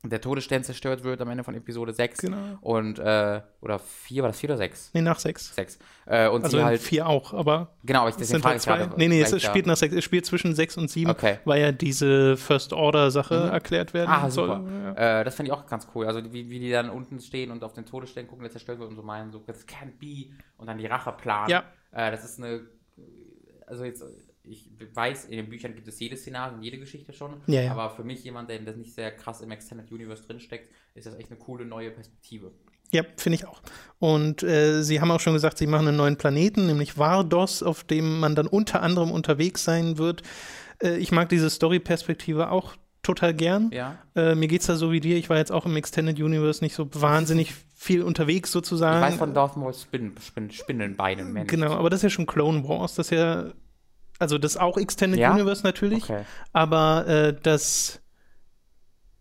der 0.04 0.20
Todesstern 0.20 0.64
zerstört 0.64 1.04
wird 1.04 1.22
am 1.22 1.30
Ende 1.30 1.44
von 1.44 1.54
Episode 1.54 1.94
6. 1.94 2.22
Genau. 2.22 2.38
Und, 2.62 2.98
äh, 2.98 3.42
oder 3.62 3.78
4, 3.78 4.24
war 4.24 4.30
das 4.30 4.40
4 4.40 4.50
oder 4.50 4.58
6? 4.58 4.92
Nee, 4.94 5.02
nach 5.02 5.20
sechs. 5.20 5.54
6. 5.54 5.78
Äh, 6.08 6.28
und 6.30 6.44
Also 6.44 6.58
sie 6.58 6.64
halt, 6.64 6.82
vier 6.82 7.06
auch, 7.08 7.34
aber 7.34 7.76
genau, 7.84 8.08
ich, 8.08 8.12
es 8.14 8.18
deswegen 8.18 8.40
sind 8.42 8.46
halt 8.46 8.62
zwei. 8.62 8.78
gerade. 8.78 8.94
Nee, 8.98 9.08
nee, 9.08 9.22
es 9.22 9.42
spielt 9.44 9.68
nach 9.68 9.78
sechs, 9.78 9.94
es 9.94 10.04
spielt 10.04 10.26
zwischen 10.26 10.56
sechs 10.56 10.76
und 10.78 10.90
sieben, 10.90 11.12
Okay. 11.12 11.38
weil 11.46 11.62
ja 11.62 11.72
diese 11.72 12.36
First 12.36 12.74
Order 12.74 13.12
Sache 13.12 13.46
Mhm. 13.46 13.52
erklärt 13.52 13.94
werden 13.94 14.10
Ah, 14.12 14.30
soll. 14.32 14.48
super. 14.48 14.64
Ja. 14.98 15.20
Äh, 15.22 15.24
das 15.24 15.36
finde 15.36 15.52
ich 15.52 15.54
auch 15.58 15.66
ganz 15.68 15.88
cool. 15.94 16.08
Also 16.08 16.24
wie, 16.34 16.50
wie 16.50 16.60
die 16.60 16.72
dann 16.72 16.90
unten 16.90 17.20
stehen 17.20 17.52
und 17.52 17.64
auf 17.64 17.74
den 17.74 17.86
Todesstern 17.86 18.28
gucken, 18.28 18.42
der 18.44 18.52
zerstört 18.52 18.80
wird 18.80 18.90
und 18.90 18.96
so 18.96 19.04
meinen, 19.04 19.32
so, 19.32 19.44
das 19.46 19.68
can't 19.68 20.00
be. 20.00 20.34
Und 20.58 20.66
dann 20.68 20.80
die 20.80 20.88
Rache 20.88 21.12
planen. 21.12 21.50
Ja. 21.50 21.64
Äh, 21.92 22.10
das 22.10 22.24
ist 22.26 22.40
eine, 22.40 22.62
also 23.68 23.84
jetzt, 23.86 24.04
ich 24.44 24.70
weiß, 24.94 25.26
in 25.26 25.38
den 25.38 25.50
Büchern 25.50 25.76
gibt 25.76 25.88
es 25.88 26.00
jedes 26.00 26.22
Szenario 26.22 26.58
und 26.58 26.64
jede 26.64 26.80
Geschichte 26.80 27.14
schon. 27.14 27.42
Ja, 27.48 27.62
ja. 27.62 27.72
Aber 27.72 27.90
für 27.92 28.04
mich, 28.04 28.24
jemand, 28.24 28.50
der 28.50 28.60
das 28.60 28.76
nicht 28.76 28.94
sehr 28.94 29.12
krass 29.12 29.42
im 29.42 29.52
Extended 29.52 29.92
Universe 29.92 30.24
drinsteckt, 30.24 30.72
ist 30.96 31.06
das 31.06 31.16
echt 31.16 31.30
eine 31.30 31.40
coole 31.40 31.66
neue 31.66 31.92
Perspektive. 31.92 32.52
Ja, 32.92 33.04
finde 33.18 33.38
ich 33.38 33.48
auch. 33.48 33.62
Und 34.00 34.44
äh, 34.44 34.82
sie 34.84 35.00
haben 35.00 35.12
auch 35.12 35.20
schon 35.20 35.34
gesagt, 35.34 35.58
sie 35.58 35.68
machen 35.68 35.88
einen 35.88 35.98
neuen 35.98 36.18
Planeten, 36.18 36.66
nämlich 36.66 36.98
Vardos, 36.98 37.64
auf 37.64 37.84
dem 37.84 38.20
man 38.20 38.36
dann 38.36 38.48
unter 38.48 38.82
anderem 38.82 39.12
unterwegs 39.12 39.64
sein 39.64 39.98
wird. 39.98 40.24
Äh, 40.84 40.98
ich 40.98 41.12
mag 41.12 41.30
diese 41.30 41.50
Story-Perspektive 41.50 42.52
auch 42.52 42.76
total 43.04 43.34
gern. 43.34 43.72
Ja. 43.72 43.98
Äh, 44.16 44.36
mir 44.36 44.48
geht's 44.48 44.66
da 44.68 44.76
so 44.76 44.92
wie 44.92 45.00
dir. 45.00 45.18
Ich 45.18 45.30
war 45.30 45.38
jetzt 45.38 45.52
auch 45.52 45.66
im 45.66 45.76
Extended 45.78 46.20
Universe 46.20 46.64
nicht 46.64 46.76
so 46.76 46.88
wahnsinnig 46.94 47.54
viel 47.76 48.04
unterwegs 48.04 48.50
Ich 48.50 48.54
sozusagen. 48.54 49.02
weiß 49.02 49.16
von 49.16 49.34
Darth 49.34 49.56
Maul 49.58 49.74
Spin, 49.74 50.14
Spin, 50.22 50.52
Spinnenbeinen, 50.52 51.32
Mensch. 51.32 51.50
Genau, 51.50 51.72
aber 51.74 51.90
das 51.90 52.00
ist 52.00 52.04
ja 52.04 52.10
schon 52.10 52.26
Clone 52.28 52.68
Wars, 52.68 52.96
das 52.96 53.08
ist 53.08 53.18
ja, 53.18 53.52
also 54.22 54.38
das 54.38 54.54
ist 54.54 54.62
auch 54.62 54.78
Extended 54.78 55.20
Ja? 55.20 55.34
Universe 55.34 55.64
natürlich, 55.64 56.04
Okay. 56.04 56.24
aber 56.54 57.08
äh, 57.08 57.36
das 57.42 58.02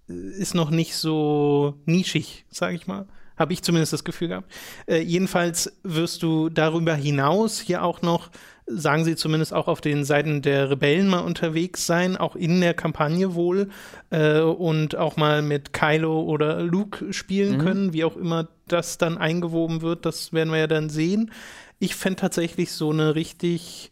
ist 0.09 0.55
noch 0.55 0.71
nicht 0.71 0.97
so 0.97 1.75
nischig, 1.87 2.45
sage 2.51 2.75
ich 2.77 2.87
mal. 2.87 3.07
Habe 3.37 3.53
ich 3.55 3.63
zumindest 3.63 3.93
das 3.95 4.05
Gefühl 4.05 4.29
gehabt. 4.29 4.53
Äh, 4.87 4.99
jedenfalls 5.01 5.73
wirst 5.83 6.23
du 6.23 6.51
darüber 6.51 6.95
hinaus 6.95 7.59
hier 7.61 7.83
auch 7.85 8.03
noch, 8.03 8.31
sagen 8.67 9.05
sie 9.05 9.17
zumindest 9.17 9.55
auch 9.55 9.67
auf 9.67 9.81
den 9.81 10.05
Seiten 10.05 10.43
der 10.43 10.69
Rebellen 10.69 11.09
mal 11.09 11.21
unterwegs 11.21 11.87
sein, 11.87 12.17
auch 12.19 12.37
in 12.37 12.61
der 12.61 12.75
Kampagne 12.75 13.35
wohl 13.35 13.71
äh, 14.11 14.41
und 14.41 14.95
auch 14.97 15.17
mal 15.17 15.41
mit 15.43 15.73
Kylo 15.73 16.21
oder 16.23 16.61
Luke 16.63 17.13
spielen 17.15 17.55
Mhm. 17.57 17.59
können, 17.59 17.93
wie 17.95 18.05
auch 18.05 18.17
immer 18.17 18.49
das 18.69 18.99
dann 18.99 19.17
eingewoben 19.17 19.81
wird, 19.81 20.05
das 20.05 20.33
werden 20.35 20.51
wir 20.53 20.59
ja 20.59 20.67
dann 20.67 20.91
sehen. 20.91 21.31
Ich 21.79 21.95
fände 21.97 22.21
tatsächlich 22.21 22.73
so 22.73 22.91
eine 22.91 23.15
richtig 23.15 23.91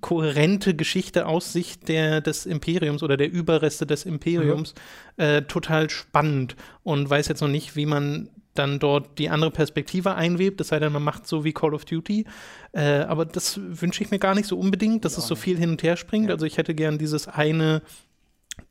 kohärente 0.00 0.74
Geschichte 0.74 1.26
aus 1.26 1.52
Sicht 1.52 1.88
der, 1.88 2.20
des 2.20 2.46
Imperiums 2.46 3.02
oder 3.02 3.16
der 3.16 3.30
Überreste 3.30 3.86
des 3.86 4.04
Imperiums 4.04 4.74
äh, 5.16 5.42
total 5.42 5.90
spannend 5.90 6.56
und 6.82 7.08
weiß 7.08 7.28
jetzt 7.28 7.40
noch 7.40 7.48
nicht, 7.48 7.76
wie 7.76 7.86
man 7.86 8.28
dann 8.58 8.78
dort 8.78 9.18
die 9.18 9.28
andere 9.28 9.50
Perspektive 9.50 10.14
einwebt, 10.14 10.60
es 10.60 10.68
sei 10.68 10.78
denn, 10.78 10.92
man 10.92 11.02
macht 11.02 11.26
so 11.26 11.44
wie 11.44 11.52
Call 11.52 11.74
of 11.74 11.84
Duty. 11.84 12.24
Äh, 12.72 13.00
aber 13.00 13.24
das 13.24 13.60
wünsche 13.62 14.02
ich 14.02 14.10
mir 14.10 14.18
gar 14.18 14.34
nicht 14.34 14.46
so 14.46 14.58
unbedingt, 14.58 15.04
dass 15.04 15.18
es 15.18 15.26
so 15.26 15.34
viel 15.34 15.58
hin 15.58 15.70
und 15.70 15.82
her 15.82 15.96
springt. 15.96 16.28
Ja. 16.28 16.34
Also 16.34 16.46
ich 16.46 16.58
hätte 16.58 16.74
gern 16.74 16.98
dieses 16.98 17.28
eine 17.28 17.82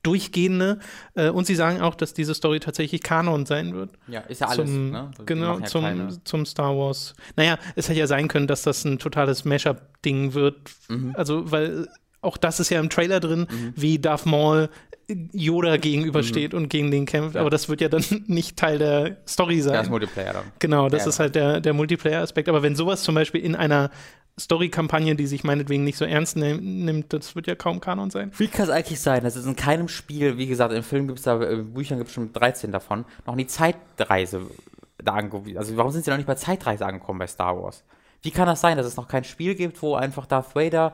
durchgehende. 0.03 0.79
Äh, 1.15 1.29
und 1.29 1.47
sie 1.47 1.55
sagen 1.55 1.81
auch, 1.81 1.95
dass 1.95 2.13
diese 2.13 2.33
Story 2.35 2.59
tatsächlich 2.59 3.01
Kanon 3.01 3.45
sein 3.45 3.73
wird 3.73 3.91
Ja, 4.07 4.21
ist 4.21 4.41
ja 4.41 4.47
alles, 4.47 4.69
zum, 4.69 4.91
ne? 4.91 5.11
Die 5.19 5.25
genau, 5.25 5.59
ja 5.59 5.65
zum, 5.65 5.83
keine- 5.83 6.23
zum 6.23 6.45
Star 6.45 6.77
Wars. 6.77 7.15
Naja, 7.35 7.57
es 7.75 7.89
hätte 7.89 7.99
ja 7.99 8.07
sein 8.07 8.27
können, 8.27 8.47
dass 8.47 8.61
das 8.63 8.85
ein 8.85 8.99
totales 8.99 9.45
Mashup-Ding 9.45 10.33
wird. 10.33 10.57
Mhm. 10.89 11.13
Also, 11.15 11.51
weil 11.51 11.87
auch 12.21 12.37
das 12.37 12.59
ist 12.59 12.69
ja 12.69 12.79
im 12.79 12.89
Trailer 12.89 13.19
drin, 13.19 13.47
wie 13.75 13.99
Darth 13.99 14.25
Maul 14.25 14.69
Yoda 15.31 15.77
gegenübersteht 15.77 16.55
und 16.55 16.69
gegen 16.69 16.89
den 16.89 17.05
kämpft. 17.05 17.31
Mhm. 17.31 17.35
Ja. 17.35 17.41
Aber 17.41 17.51
das 17.51 17.69
wird 17.69 17.81
ja 17.81 17.89
dann 17.89 18.03
nicht 18.27 18.57
Teil 18.57 18.79
der 18.79 19.17
Story 19.27 19.61
sein. 19.61 19.73
Das 19.73 19.89
Multiplayer 19.89 20.33
dann. 20.33 20.45
Genau, 20.59 20.89
das 20.89 21.03
Ja, 21.03 21.09
ist 21.09 21.19
halt 21.19 21.35
der, 21.35 21.61
der 21.61 21.73
Multiplayer-Aspekt. 21.73 22.49
Aber 22.49 22.63
wenn 22.63 22.75
sowas 22.75 23.03
zum 23.03 23.13
Beispiel 23.13 23.41
in 23.41 23.55
einer 23.55 23.91
Story-Kampagne, 24.39 25.15
die 25.15 25.27
sich 25.27 25.43
meinetwegen 25.43 25.83
nicht 25.83 25.97
so 25.97 26.03
ernst 26.03 26.35
nimmt, 26.35 27.13
das 27.13 27.35
wird 27.35 27.47
ja 27.47 27.55
kaum 27.55 27.79
Kanon 27.79 28.09
sein. 28.09 28.31
Wie 28.37 28.47
kann 28.47 28.65
es 28.65 28.69
eigentlich 28.69 28.99
sein, 28.99 29.23
dass 29.23 29.37
es 29.37 29.45
in 29.45 29.55
keinem 29.55 29.87
Spiel, 29.87 30.37
wie 30.37 30.47
gesagt, 30.47 30.73
im 30.73 30.83
Film 30.83 31.07
gibt 31.07 31.19
es 31.19 31.25
da, 31.25 31.41
in 31.41 31.73
Büchern 31.73 31.97
gibt 31.97 32.09
es 32.09 32.13
schon 32.13 32.33
13 32.33 32.71
davon, 32.71 33.05
noch 33.25 33.35
nie 33.35 33.47
Zeitreise 33.47 34.41
da 34.97 35.13
angekommen 35.13 35.57
Also 35.57 35.77
warum 35.77 35.91
sind 35.91 36.03
sie 36.03 36.11
noch 36.11 36.17
nicht 36.17 36.27
bei 36.27 36.35
Zeitreise 36.35 36.85
angekommen 36.85 37.19
bei 37.19 37.27
Star 37.27 37.61
Wars? 37.61 37.83
Wie 38.21 38.31
kann 38.31 38.47
das 38.47 38.59
sein, 38.59 38.75
dass 38.75 38.87
es 38.87 38.97
noch 38.97 39.07
kein 39.07 39.23
Spiel 39.23 39.55
gibt, 39.55 39.81
wo 39.81 39.95
einfach 39.95 40.25
Darth 40.25 40.55
Vader, 40.55 40.93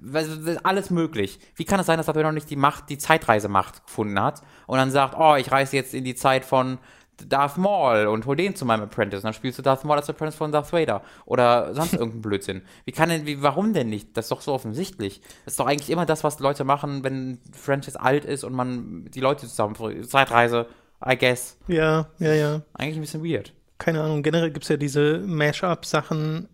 äh, 0.00 0.56
alles 0.62 0.90
möglich. 0.90 1.40
Wie 1.56 1.64
kann 1.64 1.80
es 1.80 1.86
sein, 1.86 1.96
dass 1.98 2.06
Darth 2.06 2.16
Vader 2.16 2.28
noch 2.28 2.34
nicht 2.34 2.50
die 2.50 2.56
Macht, 2.56 2.88
die 2.88 2.98
Zeitreisemacht 2.98 3.84
gefunden 3.84 4.20
hat 4.20 4.42
und 4.66 4.78
dann 4.78 4.90
sagt, 4.90 5.14
oh, 5.18 5.34
ich 5.34 5.50
reise 5.50 5.76
jetzt 5.76 5.92
in 5.92 6.04
die 6.04 6.14
Zeit 6.14 6.44
von 6.44 6.78
Darth 7.26 7.56
Maul 7.56 8.06
und 8.06 8.26
hol 8.26 8.36
den 8.36 8.54
zu 8.54 8.64
meinem 8.64 8.82
Apprentice. 8.82 9.20
Und 9.20 9.24
dann 9.24 9.32
spielst 9.32 9.58
du 9.58 9.62
Darth 9.62 9.84
Maul 9.84 9.96
als 9.96 10.08
Apprentice 10.08 10.36
von 10.36 10.52
Darth 10.52 10.72
Vader. 10.72 11.02
Oder 11.24 11.74
sonst 11.74 11.92
irgendein 11.94 12.22
Blödsinn. 12.22 12.62
Wie 12.84 12.92
kann 12.92 13.08
denn, 13.08 13.26
wie, 13.26 13.42
warum 13.42 13.72
denn 13.72 13.88
nicht? 13.88 14.16
Das 14.16 14.26
ist 14.26 14.30
doch 14.30 14.40
so 14.40 14.52
offensichtlich. 14.52 15.20
Das 15.44 15.54
ist 15.54 15.60
doch 15.60 15.66
eigentlich 15.66 15.90
immer 15.90 16.06
das, 16.06 16.24
was 16.24 16.38
Leute 16.40 16.64
machen, 16.64 17.04
wenn 17.04 17.38
Franchise 17.52 18.00
alt 18.00 18.24
ist 18.24 18.44
und 18.44 18.52
man 18.52 19.06
die 19.12 19.20
Leute 19.20 19.46
zusammen. 19.46 19.74
Zeitreise, 20.04 20.66
I 21.04 21.16
guess. 21.16 21.58
Ja, 21.66 22.08
ja, 22.18 22.34
ja. 22.34 22.62
Eigentlich 22.74 22.96
ein 22.96 23.02
bisschen 23.02 23.24
weird. 23.24 23.52
Keine 23.78 24.02
Ahnung. 24.02 24.22
Generell 24.22 24.50
gibt 24.50 24.64
es 24.64 24.68
ja 24.68 24.76
diese 24.76 25.18
Mash-up-Sachen 25.18 26.48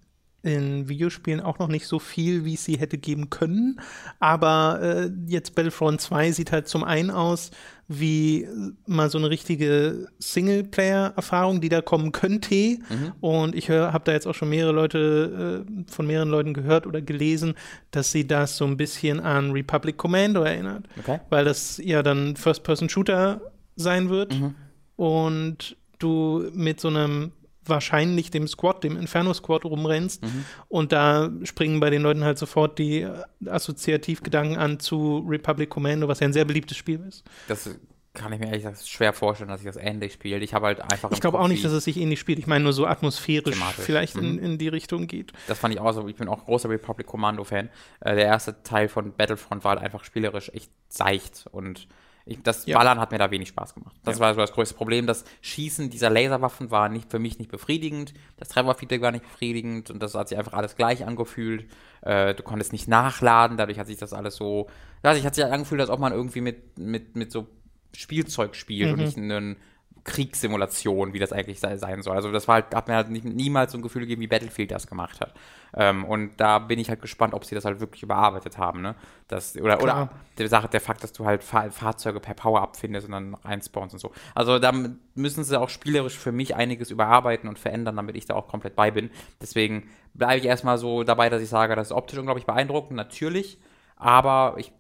in 0.44 0.88
Videospielen 0.88 1.40
auch 1.40 1.58
noch 1.58 1.68
nicht 1.68 1.86
so 1.86 1.98
viel, 1.98 2.44
wie 2.44 2.54
es 2.54 2.64
sie 2.64 2.78
hätte 2.78 2.98
geben 2.98 3.30
können. 3.30 3.80
Aber 4.20 4.78
äh, 4.82 5.10
jetzt 5.26 5.54
Battlefront 5.54 6.00
2 6.02 6.32
sieht 6.32 6.52
halt 6.52 6.68
zum 6.68 6.84
einen 6.84 7.10
aus 7.10 7.50
wie 7.88 8.48
mal 8.86 9.10
so 9.10 9.18
eine 9.18 9.28
richtige 9.28 10.08
Singleplayer-Erfahrung, 10.18 11.60
die 11.60 11.68
da 11.68 11.82
kommen 11.82 12.12
könnte. 12.12 12.54
Mhm. 12.54 13.12
Und 13.20 13.54
ich 13.54 13.68
habe 13.70 14.04
da 14.04 14.12
jetzt 14.12 14.26
auch 14.26 14.34
schon 14.34 14.48
mehrere 14.48 14.72
Leute, 14.72 15.64
äh, 15.66 15.92
von 15.92 16.06
mehreren 16.06 16.30
Leuten 16.30 16.54
gehört 16.54 16.86
oder 16.86 17.02
gelesen, 17.02 17.54
dass 17.90 18.10
sie 18.10 18.26
das 18.26 18.56
so 18.56 18.64
ein 18.64 18.76
bisschen 18.76 19.20
an 19.20 19.52
Republic 19.52 19.98
Commando 19.98 20.42
erinnert. 20.42 20.86
Okay. 20.98 21.20
Weil 21.28 21.44
das 21.44 21.80
ja 21.82 22.02
dann 22.02 22.36
First-Person-Shooter 22.36 23.40
sein 23.76 24.08
wird. 24.08 24.38
Mhm. 24.38 24.54
Und 24.96 25.76
du 25.98 26.50
mit 26.52 26.80
so 26.80 26.88
einem 26.88 27.32
wahrscheinlich 27.68 28.30
dem 28.30 28.48
Squad, 28.48 28.84
dem 28.84 28.96
Inferno-Squad 28.96 29.64
rumrennst. 29.64 30.22
Mhm. 30.22 30.44
Und 30.68 30.92
da 30.92 31.30
springen 31.44 31.80
bei 31.80 31.90
den 31.90 32.02
Leuten 32.02 32.24
halt 32.24 32.38
sofort 32.38 32.78
die 32.78 33.06
Assoziativgedanken 33.46 34.56
an 34.56 34.80
zu 34.80 35.24
Republic 35.28 35.70
Commando, 35.70 36.08
was 36.08 36.20
ja 36.20 36.26
ein 36.26 36.32
sehr 36.32 36.44
beliebtes 36.44 36.76
Spiel 36.76 37.00
ist. 37.06 37.24
Das 37.48 37.68
kann 38.14 38.32
ich 38.32 38.38
mir 38.38 38.46
ehrlich 38.46 38.62
gesagt 38.62 38.88
schwer 38.88 39.12
vorstellen, 39.12 39.50
dass 39.50 39.60
ich 39.60 39.66
das 39.66 39.76
ähnlich 39.76 40.12
spiele. 40.12 40.38
Ich 40.38 40.54
habe 40.54 40.66
halt 40.66 40.80
einfach. 40.80 41.10
Ich 41.10 41.20
glaube 41.20 41.38
auch 41.40 41.48
nicht, 41.48 41.64
dass 41.64 41.72
es 41.72 41.84
sich 41.84 41.96
ähnlich 41.96 42.20
spielt. 42.20 42.38
Ich 42.38 42.46
meine 42.46 42.62
nur 42.62 42.72
so 42.72 42.86
atmosphärisch 42.86 43.60
vielleicht 43.76 44.16
mhm. 44.16 44.24
in, 44.24 44.38
in 44.38 44.58
die 44.58 44.68
Richtung 44.68 45.08
geht. 45.08 45.32
Das 45.48 45.58
fand 45.58 45.74
ich 45.74 45.80
auch 45.80 45.92
so. 45.92 46.06
Ich 46.06 46.14
bin 46.14 46.28
auch 46.28 46.44
großer 46.44 46.70
Republic 46.70 47.06
Commando-Fan. 47.06 47.68
Äh, 48.00 48.14
der 48.14 48.26
erste 48.26 48.62
Teil 48.62 48.88
von 48.88 49.12
Battlefront 49.12 49.64
war 49.64 49.72
halt 49.72 49.82
einfach 49.82 50.04
spielerisch 50.04 50.48
echt 50.54 50.70
seicht 50.88 51.46
und 51.50 51.88
ich, 52.26 52.42
das 52.42 52.64
ja. 52.64 52.78
Ballern 52.78 52.98
hat 52.98 53.12
mir 53.12 53.18
da 53.18 53.30
wenig 53.30 53.48
Spaß 53.48 53.74
gemacht. 53.74 53.94
Das 54.02 54.18
ja. 54.18 54.24
war 54.24 54.34
so 54.34 54.40
das 54.40 54.52
größte 54.52 54.74
Problem. 54.74 55.06
Das 55.06 55.24
Schießen 55.42 55.90
dieser 55.90 56.08
Laserwaffen 56.08 56.70
war 56.70 56.88
nicht, 56.88 57.10
für 57.10 57.18
mich 57.18 57.38
nicht 57.38 57.50
befriedigend. 57.50 58.14
Das 58.38 58.48
Trefferfeedback 58.48 59.02
war 59.02 59.12
nicht 59.12 59.24
befriedigend 59.24 59.90
und 59.90 60.02
das 60.02 60.14
hat 60.14 60.28
sich 60.28 60.38
einfach 60.38 60.54
alles 60.54 60.76
gleich 60.76 61.06
angefühlt. 61.06 61.66
Äh, 62.00 62.34
du 62.34 62.42
konntest 62.42 62.72
nicht 62.72 62.88
nachladen, 62.88 63.58
dadurch 63.58 63.78
hat 63.78 63.88
sich 63.88 63.98
das 63.98 64.14
alles 64.14 64.36
so. 64.36 64.68
Ja, 65.02 65.14
sich 65.14 65.26
hat 65.26 65.34
sich 65.34 65.44
angefühlt, 65.44 65.82
als 65.82 65.90
ob 65.90 66.00
man 66.00 66.12
irgendwie 66.12 66.40
mit, 66.40 66.78
mit, 66.78 67.14
mit 67.14 67.30
so 67.30 67.46
Spielzeug 67.94 68.56
spielt 68.56 68.88
mhm. 68.88 68.94
und 68.94 69.04
nicht 69.04 69.18
einen 69.18 69.56
Kriegssimulation, 70.04 71.14
wie 71.14 71.18
das 71.18 71.32
eigentlich 71.32 71.60
sei, 71.60 71.78
sein 71.78 72.02
soll. 72.02 72.14
Also 72.14 72.30
das 72.30 72.46
war 72.46 72.56
halt, 72.56 72.74
hat 72.74 72.88
mir 72.88 72.94
halt 72.94 73.08
nicht, 73.08 73.24
niemals 73.24 73.72
so 73.72 73.78
ein 73.78 73.82
Gefühl 73.82 74.02
gegeben, 74.02 74.20
wie 74.20 74.26
Battlefield 74.26 74.70
das 74.70 74.86
gemacht 74.86 75.20
hat. 75.20 75.32
Ähm, 75.74 76.04
und 76.04 76.38
da 76.38 76.58
bin 76.58 76.78
ich 76.78 76.90
halt 76.90 77.00
gespannt, 77.00 77.32
ob 77.32 77.44
sie 77.46 77.54
das 77.54 77.64
halt 77.64 77.80
wirklich 77.80 78.02
überarbeitet 78.02 78.58
haben, 78.58 78.82
ne? 78.82 78.94
Das, 79.28 79.56
oder, 79.56 79.82
oder 79.82 80.10
der 80.36 80.48
Sache, 80.48 80.68
der 80.68 80.82
Fakt, 80.82 81.02
dass 81.02 81.12
du 81.12 81.24
halt 81.24 81.42
Fahr 81.42 81.70
Fahrzeuge 81.70 82.20
per 82.20 82.34
Power-Up 82.34 82.76
findest 82.76 83.06
und 83.06 83.12
dann 83.12 83.34
reinspawnst 83.34 83.94
und 83.94 83.98
so. 83.98 84.12
Also 84.34 84.58
da 84.58 84.72
müssen 85.14 85.42
sie 85.42 85.58
auch 85.58 85.70
spielerisch 85.70 86.18
für 86.18 86.32
mich 86.32 86.54
einiges 86.54 86.90
überarbeiten 86.90 87.48
und 87.48 87.58
verändern, 87.58 87.96
damit 87.96 88.14
ich 88.14 88.26
da 88.26 88.34
auch 88.34 88.46
komplett 88.46 88.76
bei 88.76 88.90
bin. 88.90 89.10
Deswegen 89.40 89.88
bleibe 90.12 90.38
ich 90.38 90.44
erstmal 90.44 90.76
so 90.76 91.02
dabei, 91.02 91.30
dass 91.30 91.42
ich 91.42 91.48
sage, 91.48 91.74
das 91.76 91.88
ist 91.88 91.92
optisch 91.92 92.18
unglaublich 92.18 92.46
beeindruckend, 92.46 92.96
natürlich. 92.96 93.58
Aber 93.96 94.56
ich 94.58 94.70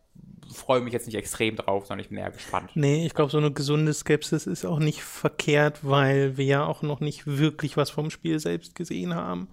freue 0.52 0.80
mich 0.80 0.92
jetzt 0.92 1.06
nicht 1.06 1.16
extrem 1.16 1.56
drauf, 1.56 1.86
sondern 1.86 2.04
ich 2.04 2.08
bin 2.08 2.18
eher 2.18 2.30
gespannt. 2.30 2.70
Nee, 2.74 3.06
ich 3.06 3.14
glaube, 3.14 3.30
so 3.30 3.38
eine 3.38 3.52
gesunde 3.52 3.92
Skepsis 3.92 4.46
ist 4.46 4.64
auch 4.64 4.78
nicht 4.78 5.02
verkehrt, 5.02 5.80
weil 5.82 6.36
wir 6.36 6.44
ja 6.44 6.66
auch 6.66 6.82
noch 6.82 7.00
nicht 7.00 7.26
wirklich 7.26 7.76
was 7.76 7.90
vom 7.90 8.10
Spiel 8.10 8.38
selbst 8.38 8.74
gesehen 8.74 9.14
haben. 9.14 9.48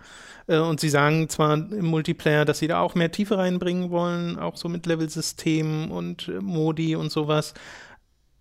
Äh, 0.47 0.59
und 0.59 0.79
sie 0.79 0.89
sagen 0.89 1.29
zwar 1.29 1.53
im 1.53 1.85
Multiplayer, 1.85 2.45
dass 2.45 2.59
sie 2.59 2.67
da 2.67 2.81
auch 2.81 2.95
mehr 2.95 3.11
Tiefe 3.11 3.37
reinbringen 3.37 3.89
wollen, 3.89 4.37
auch 4.37 4.57
so 4.57 4.69
mit 4.69 4.85
Levelsystemen 4.85 5.91
und 5.91 6.27
äh, 6.27 6.39
Modi 6.39 6.95
und 6.95 7.11
sowas. 7.11 7.53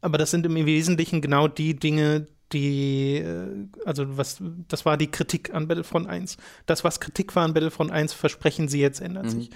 Aber 0.01 0.19
das 0.19 0.31
sind 0.31 0.47
im 0.47 0.55
Wesentlichen 0.55 1.21
genau 1.21 1.49
die 1.49 1.77
Dinge, 1.77 2.27
die, 2.53 3.17
äh, 3.17 3.67
also 3.85 4.17
was, 4.17 4.43
das 4.69 4.85
war 4.85 4.97
die 4.97 5.11
Kritik 5.11 5.55
an 5.55 5.69
Battlefront 5.69 6.09
1. 6.09 6.37
Das, 6.67 6.85
was 6.85 7.01
Kritik 7.01 7.35
war 7.37 7.45
an 7.45 7.55
Battlefront 7.55 7.91
1, 7.91 8.13
versprechen 8.13 8.69
sie 8.69 8.81
jetzt 8.81 9.01
ändert 9.01 9.27
mhm. 9.27 9.31
sich. 9.31 9.51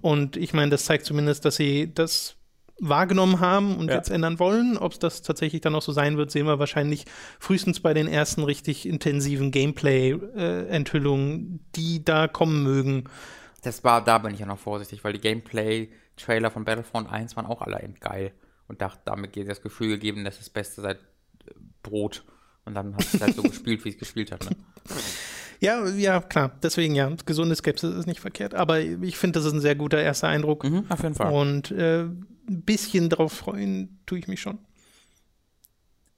Und 0.00 0.36
ich 0.36 0.52
meine, 0.52 0.70
das 0.70 0.84
zeigt 0.84 1.04
zumindest, 1.04 1.44
dass 1.44 1.56
sie 1.56 1.92
das 1.92 2.36
wahrgenommen 2.80 3.40
haben 3.40 3.76
und 3.76 3.88
ja. 3.88 3.96
jetzt 3.96 4.10
ändern 4.10 4.38
wollen. 4.38 4.78
Ob 4.78 4.92
es 4.92 4.98
das 4.98 5.22
tatsächlich 5.22 5.60
dann 5.60 5.74
auch 5.74 5.82
so 5.82 5.92
sein 5.92 6.16
wird, 6.16 6.30
sehen 6.30 6.46
wir 6.46 6.58
wahrscheinlich 6.58 7.04
frühestens 7.38 7.80
bei 7.80 7.94
den 7.94 8.08
ersten 8.08 8.42
richtig 8.42 8.86
intensiven 8.86 9.50
Gameplay-Enthüllungen, 9.50 11.56
äh, 11.56 11.58
die 11.76 12.04
da 12.04 12.28
kommen 12.28 12.62
mögen. 12.62 13.04
Das 13.62 13.84
war, 13.84 14.02
da 14.02 14.18
bin 14.18 14.34
ich 14.34 14.40
ja 14.40 14.46
noch 14.46 14.58
vorsichtig, 14.58 15.04
weil 15.04 15.12
die 15.12 15.20
Gameplay-Trailer 15.20 16.50
von 16.50 16.64
Battlefront 16.64 17.10
1 17.10 17.36
waren 17.36 17.46
auch 17.46 17.62
alle 17.62 17.78
endgeil. 17.78 18.32
Und 18.66 18.82
dachte, 18.82 19.00
damit 19.04 19.32
geht 19.32 19.48
das 19.48 19.62
Gefühl 19.62 19.88
gegeben, 19.88 20.24
dass 20.24 20.38
das 20.38 20.48
Beste 20.48 20.80
seit 20.80 20.96
äh, 20.96 21.52
Brot. 21.82 22.24
Und 22.64 22.74
dann 22.74 22.94
hat 22.94 23.04
es 23.12 23.20
halt 23.20 23.34
so 23.34 23.42
gespielt, 23.42 23.84
wie 23.84 23.90
es 23.90 23.98
gespielt 23.98 24.32
hat. 24.32 24.48
Ne? 24.48 24.56
Ja, 25.60 25.86
ja, 25.88 26.20
klar. 26.20 26.52
Deswegen 26.62 26.94
ja, 26.94 27.12
gesunde 27.26 27.54
Skepsis 27.54 27.94
ist 27.94 28.06
nicht 28.06 28.20
verkehrt. 28.20 28.54
Aber 28.54 28.80
ich 28.80 29.18
finde, 29.18 29.38
das 29.38 29.46
ist 29.46 29.52
ein 29.52 29.60
sehr 29.60 29.74
guter 29.74 30.00
erster 30.00 30.28
Eindruck. 30.28 30.64
Mhm, 30.64 30.86
auf 30.88 31.02
jeden 31.02 31.14
Fall. 31.14 31.32
Und 31.32 31.70
äh, 31.70 32.06
ein 32.50 32.62
bisschen 32.62 33.08
drauf 33.08 33.32
freuen 33.32 34.00
tue 34.06 34.18
ich 34.18 34.28
mich 34.28 34.40
schon. 34.40 34.58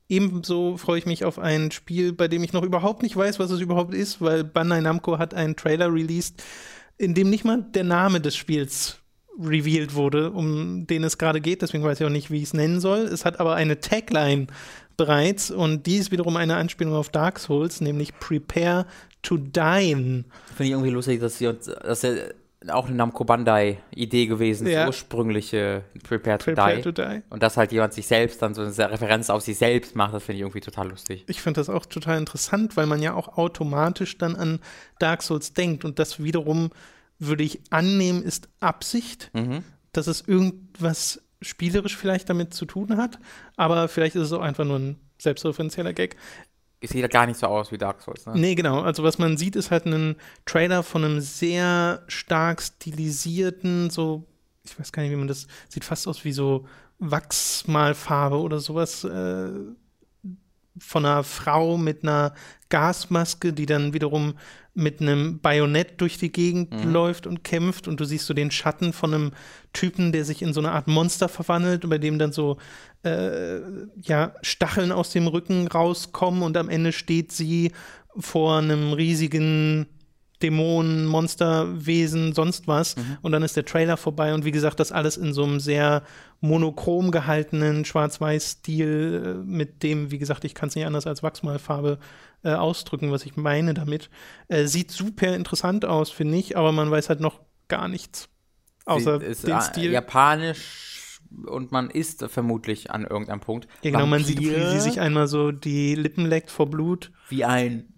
Ebenso 0.09 0.77
freue 0.77 0.99
ich 0.99 1.07
mich 1.07 1.25
auf 1.25 1.39
ein 1.39 1.71
Spiel, 1.71 2.13
bei 2.13 2.29
dem 2.29 2.43
ich 2.43 2.53
noch 2.53 2.65
überhaupt 2.65 3.03
nicht 3.03 3.17
weiß, 3.17 3.39
was 3.39 3.51
es 3.51 3.61
überhaupt 3.61 3.95
ist, 3.95 4.21
weil 4.21 4.45
Bandai 4.45 4.81
Namco 4.81 5.19
hat 5.19 5.33
einen 5.33 5.57
Trailer 5.57 5.93
released, 5.93 6.43
in 6.99 7.15
dem 7.15 7.31
nicht 7.31 7.45
mal 7.45 7.63
der 7.63 7.85
Name 7.85 8.21
des 8.21 8.37
Spiels 8.37 8.99
revealed 9.39 9.95
wurde, 9.95 10.31
um 10.31 10.87
den 10.87 11.05
es 11.05 11.17
gerade 11.17 11.41
geht. 11.41 11.63
Deswegen 11.63 11.85
weiß 11.85 12.01
ich 12.01 12.07
auch 12.07 12.11
nicht, 12.11 12.31
wie 12.31 12.39
ich 12.39 12.45
es 12.45 12.55
nennen 12.55 12.81
soll. 12.81 13.01
Es 13.01 13.25
hat 13.25 13.41
aber 13.41 13.55
eine 13.55 13.81
Tagline 13.81 14.49
bereits 14.97 15.51
und 15.51 15.87
die 15.87 15.97
ist 15.97 16.11
wiederum 16.11 16.37
eine 16.37 16.57
Anspielung 16.57 16.95
auf 16.95 17.09
Dark 17.09 17.39
Souls, 17.39 17.81
nämlich 17.81 18.19
Prepare 18.19 18.87
to 19.23 19.39
Dine. 19.39 20.25
Finde 20.49 20.65
ich 20.65 20.71
irgendwie 20.71 20.91
lustig, 20.91 21.21
dass 21.21 21.39
sie 21.39 21.51
dass 21.63 22.05
er 22.05 22.35
auch 22.69 22.87
eine 22.87 22.97
Namco 22.97 23.25
Bandai-Idee 23.25 24.27
gewesen, 24.27 24.67
ja. 24.67 24.87
ursprüngliche 24.87 25.85
Prepare, 26.03 26.39
to, 26.39 26.45
Prepare 26.47 26.77
die. 26.77 26.83
to, 26.83 26.93
die. 26.93 27.23
Und 27.31 27.43
dass 27.43 27.57
halt 27.57 27.73
jemand 27.73 27.93
sich 27.93 28.07
selbst 28.07 28.43
dann 28.43 28.55
so 28.55 28.63
eine 28.63 28.91
Referenz 28.91 29.31
auf 29.31 29.43
sich 29.43 29.59
selbst 29.59 29.97
macht, 29.97 30.15
das 30.15 30.23
finde 30.23 30.37
ich 30.37 30.43
irgendwie 30.43 30.61
total 30.61 30.89
lustig. 30.91 31.25
Ich 31.29 31.43
finde 31.43 31.61
das 31.61 31.69
auch 31.69 31.87
total 31.87 32.19
interessant, 32.19 32.77
weil 32.77 32.87
man 32.87 33.03
ja 33.03 33.15
auch 33.15 33.37
automatisch 33.37 34.19
dann 34.19 34.37
an 34.37 34.61
Dark 34.99 35.23
Souls 35.23 35.55
denkt 35.55 35.85
und 35.85 35.99
das 35.99 36.23
wiederum 36.23 36.71
würde 37.19 37.45
ich 37.45 37.61
annehmen, 37.71 38.23
ist 38.23 38.49
Absicht, 38.61 39.31
mhm. 39.33 39.65
dass 39.93 40.07
es 40.07 40.21
irgendwas 40.27 41.23
spielerisch 41.41 41.97
vielleicht 41.97 42.31
damit 42.31 42.55
zu 42.55 42.67
tun 42.67 42.97
hat, 42.97 43.19
aber 43.57 43.89
vielleicht 43.89 44.17
ist 44.17 44.23
es 44.23 44.33
auch 44.33 44.41
einfach 44.41 44.65
nur 44.65 44.79
ein 44.79 44.97
selbstreferenzieller 45.19 45.93
Gag 45.93 46.17
sieht 46.89 47.01
ja 47.01 47.09
gar 47.09 47.27
nicht 47.27 47.39
so 47.39 47.47
aus 47.47 47.73
wie 47.73 47.79
Dark 47.79 48.03
Souls, 48.03 48.27
ne? 48.27 48.33
Nee, 48.35 48.55
genau. 48.55 48.81
Also 48.81 49.03
was 49.03 49.19
man 49.19 49.37
sieht, 49.37 49.57
ist 49.57 49.71
halt 49.71 49.87
ein 49.87 50.17
Trailer 50.47 50.83
von 50.83 51.05
einem 51.05 51.21
sehr 51.21 52.03
stark 52.09 52.63
stilisierten, 52.63 53.91
so, 53.91 54.25
ich 54.65 54.79
weiß 54.79 54.93
gar 54.93 55.03
nicht, 55.03 55.13
wie 55.13 55.17
man 55.17 55.29
das, 55.29 55.47
sieht 55.69 55.85
fast 55.85 56.09
aus 56.09 56.25
wie 56.25 56.33
so 56.33 56.67
Wachsmalfarbe 56.99 58.39
oder 58.39 58.61
sowas, 58.61 59.05
äh, 59.05 59.51
von 60.79 61.05
einer 61.05 61.23
Frau 61.23 61.77
mit 61.77 62.03
einer 62.03 62.35
Gasmaske, 62.69 63.53
die 63.53 63.67
dann 63.67 63.93
wiederum 63.93 64.35
mit 64.75 65.01
einem 65.01 65.39
Bajonett 65.41 66.01
durch 66.01 66.17
die 66.17 66.33
Gegend 66.33 66.73
mhm. 66.73 66.93
läuft 66.93 67.27
und 67.27 67.45
kämpft 67.45 67.89
und 67.89 68.01
du 68.01 68.05
siehst 68.05 68.27
so 68.27 68.33
den 68.33 68.51
Schatten 68.51 68.95
von 68.95 69.13
einem 69.13 69.33
Typen, 69.75 70.13
der 70.13 70.25
sich 70.25 70.41
in 70.41 70.55
so 70.55 70.61
eine 70.61 70.73
Art 70.73 70.87
Monster 70.87 71.29
verwandelt 71.29 71.85
und 71.85 71.91
bei 71.91 71.99
dem 71.99 72.19
dann 72.19 72.33
so 72.33 72.57
äh, 73.05 73.61
ja, 74.03 74.35
Stacheln 74.43 74.93
aus 74.93 75.11
dem 75.11 75.27
Rücken 75.27 75.67
rauskommen 75.67 76.43
und 76.43 76.57
am 76.57 76.69
Ende 76.69 76.93
steht 76.93 77.33
sie 77.33 77.73
vor 78.17 78.59
einem 78.59 78.93
riesigen 78.93 79.87
Dämonen, 80.43 81.07
Monsterwesen, 81.07 82.35
sonst 82.35 82.67
was. 82.67 82.97
Mhm. 82.97 83.19
Und 83.23 83.33
dann 83.33 83.43
ist 83.43 83.57
der 83.57 83.65
Trailer 83.65 83.97
vorbei 83.97 84.35
und 84.35 84.45
wie 84.45 84.51
gesagt, 84.51 84.81
das 84.81 84.93
alles 84.93 85.17
in 85.17 85.33
so 85.33 85.45
einem 85.45 85.61
sehr 85.61 86.03
monochrom 86.41 87.11
gehaltenen 87.13 87.85
Schwarz-Weiß-Stil, 87.85 89.23
äh, 89.25 89.49
mit 89.49 89.83
dem, 89.83 90.11
wie 90.11 90.19
gesagt, 90.19 90.45
ich 90.45 90.55
kann 90.55 90.69
es 90.69 90.75
nicht 90.75 90.87
anders 90.87 91.07
als 91.07 91.23
Wachsmalfarbe 91.23 91.99
äh, 92.45 92.51
ausdrücken, 92.51 93.13
was 93.13 93.25
ich 93.25 93.37
meine 93.37 93.75
damit. 93.75 94.11
Äh, 94.49 94.67
sieht 94.67 94.91
super 94.91 95.35
interessant 95.35 95.85
aus, 95.85 96.11
finde 96.11 96.39
ich, 96.39 96.57
aber 96.57 96.73
man 96.73 96.91
weiß 96.91 97.09
halt 97.09 97.21
noch 97.21 97.41
gar 97.69 97.89
nichts. 97.89 98.29
Außer 98.85 99.21
Sie, 99.21 99.47
den 99.47 99.61
Stil. 99.61 99.93
Japanisch 99.93 100.92
und 101.47 101.73
man 101.73 101.91
isst 101.91 102.25
vermutlich 102.29 102.91
an 102.91 103.05
irgendeinem 103.05 103.41
Punkt. 103.41 103.67
Ja, 103.83 103.91
genau, 103.91 104.01
Vampire, 104.01 104.11
man 104.11 104.25
sieht, 104.25 104.41
wie 104.41 104.71
sie 104.73 104.81
sich 104.81 105.01
einmal 105.01 105.27
so 105.29 105.53
die 105.53 105.95
Lippen 105.95 106.27
leckt 106.27 106.51
vor 106.51 106.67
Blut. 106.71 107.13
Wie 107.29 107.45
ein 107.45 107.89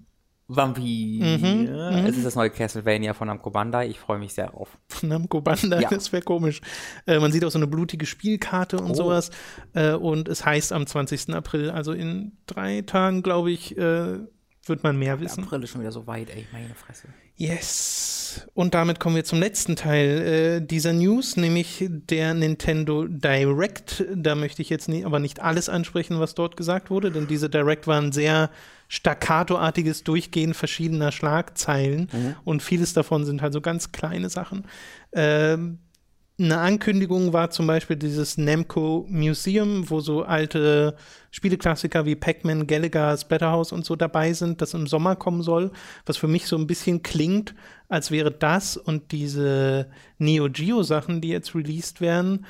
Vampir. 0.47 1.25
Mhm, 1.39 1.67
Es 2.07 2.17
ist 2.19 2.27
das 2.27 2.35
neue 2.37 2.51
Castlevania 2.51 3.15
von 3.15 3.29
Namco 3.29 3.51
Bandai. 3.51 3.89
Ich 3.89 3.99
freue 3.99 4.19
mich 4.19 4.35
sehr 4.35 4.49
drauf. 4.49 4.77
Namco 5.03 5.41
Bandai, 5.41 5.81
Ja. 5.81 5.89
das 5.89 6.13
wäre 6.13 6.23
komisch. 6.23 6.61
Äh, 7.07 7.19
man 7.19 7.33
sieht 7.33 7.45
auch 7.45 7.51
so 7.51 7.59
eine 7.59 7.67
blutige 7.67 8.05
Spielkarte 8.07 8.77
und 8.79 8.91
Oh. 8.91 8.95
sowas. 8.95 9.31
Äh, 9.73 9.93
und 9.95 10.29
es 10.29 10.45
heißt 10.45 10.73
am 10.73 10.87
20. 10.87 11.31
April, 11.35 11.71
also 11.71 11.93
in 11.93 12.37
drei 12.47 12.83
Tagen, 12.83 13.23
glaube 13.23 13.51
ich, 13.53 13.77
äh, 13.79 14.19
wird 14.67 14.83
man 14.83 14.99
mehr 14.99 15.19
wissen. 15.21 15.45
April 15.45 15.63
ist 15.63 15.71
schon 15.71 15.81
wieder 15.81 15.93
so 15.93 16.07
weit, 16.07 16.29
ey, 16.31 16.47
meine 16.53 16.75
Fresse. 16.75 17.09
Yes. 17.37 18.47
Und 18.55 18.75
damit 18.75 19.01
kommen 19.01 19.17
wir 19.17 19.25
zum 19.25 19.41
letzten 19.41 19.75
Teil 19.77 20.61
äh, 20.63 20.67
dieser 20.67 20.93
News, 20.93 21.37
nämlich 21.37 21.85
der 21.89 22.35
Nintendo 22.35 23.07
Direct. 23.09 24.05
Da 24.15 24.35
möchte 24.35 24.63
ich 24.63 24.71
jetzt 24.71 24.89
nie, 24.89 25.05
aber 25.05 25.19
nicht 25.19 25.41
alles 25.41 25.69
ansprechen, 25.69 26.21
was 26.21 26.35
dort 26.35 26.57
gesagt 26.57 26.91
wurde, 26.91 27.11
denn 27.11 27.27
diese 27.27 27.51
Direct 27.51 27.87
war 27.87 28.01
ein 28.01 28.13
sehr 28.13 28.51
staccatoartiges 28.89 30.05
Durchgehen 30.05 30.55
verschiedener 30.55 31.11
Schlagzeilen 31.11 32.37
und 32.45 32.63
vieles 32.63 32.93
davon 32.93 33.25
sind 33.25 33.43
halt 33.43 33.53
so 33.53 33.61
ganz 33.61 33.93
kleine 33.93 34.29
Sachen. 34.29 34.67
Ähm, 35.13 35.79
eine 36.39 36.59
Ankündigung 36.59 37.33
war 37.33 37.51
zum 37.51 37.67
Beispiel 37.69 37.97
dieses 37.97 38.37
Namco 38.37 39.07
Museum, 39.09 39.89
wo 39.89 40.01
so 40.01 40.25
alte 40.25 40.97
Spieleklassiker 41.31 42.07
wie 42.07 42.17
Pac-Man, 42.17 42.67
Gallagher, 42.67 43.17
Splatterhouse 43.17 43.71
und 43.71 43.85
so 43.85 43.95
dabei 43.95 44.33
sind, 44.33 44.61
das 44.61 44.75
im 44.75 44.89
Sommer 44.89 45.15
kommen 45.15 45.43
soll, 45.43 45.71
was 46.07 46.17
für 46.17 46.27
mich 46.27 46.47
so 46.47 46.57
ein 46.57 46.67
bisschen 46.67 47.03
klingt, 47.03 47.55
als 47.89 48.11
wäre 48.11 48.33
das 48.33 48.77
und 48.77 49.13
diese 49.13 49.89
Neo 50.19 50.49
Geo 50.51 50.83
Sachen, 50.83 51.21
die 51.21 51.29
jetzt 51.29 51.55
released 51.55 52.01
werden, 52.01 52.47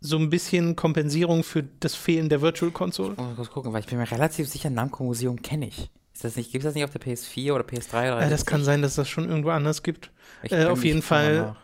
so 0.00 0.18
ein 0.18 0.30
bisschen 0.30 0.74
Kompensierung 0.74 1.44
für 1.44 1.62
das 1.62 1.94
Fehlen 1.94 2.28
der 2.28 2.42
Virtual 2.42 2.72
Console. 2.72 3.12
Ich 3.12 3.18
muss 3.18 3.28
mal 3.28 3.34
kurz 3.36 3.50
gucken, 3.50 3.72
weil 3.72 3.80
ich 3.80 3.86
bin 3.86 3.98
mir 3.98 4.10
relativ 4.10 4.48
sicher, 4.48 4.68
Namco 4.68 5.04
Museum 5.04 5.40
kenne 5.42 5.68
ich. 5.68 5.90
Ist 6.12 6.24
das 6.24 6.34
nicht, 6.34 6.50
gibt 6.50 6.64
es 6.64 6.68
das 6.68 6.74
nicht 6.74 6.84
auf 6.84 6.90
der 6.90 7.00
PS4 7.00 7.52
oder 7.52 7.64
PS3? 7.64 8.16
Oder 8.16 8.22
Äh, 8.22 8.30
das 8.30 8.44
kann 8.46 8.64
sein, 8.64 8.82
dass 8.82 8.96
das 8.96 9.08
schon 9.08 9.28
irgendwo 9.28 9.50
anders 9.50 9.84
gibt. 9.84 10.10
Äh, 10.42 10.64
auf 10.64 10.84
jeden 10.84 11.02
Fall. 11.02 11.54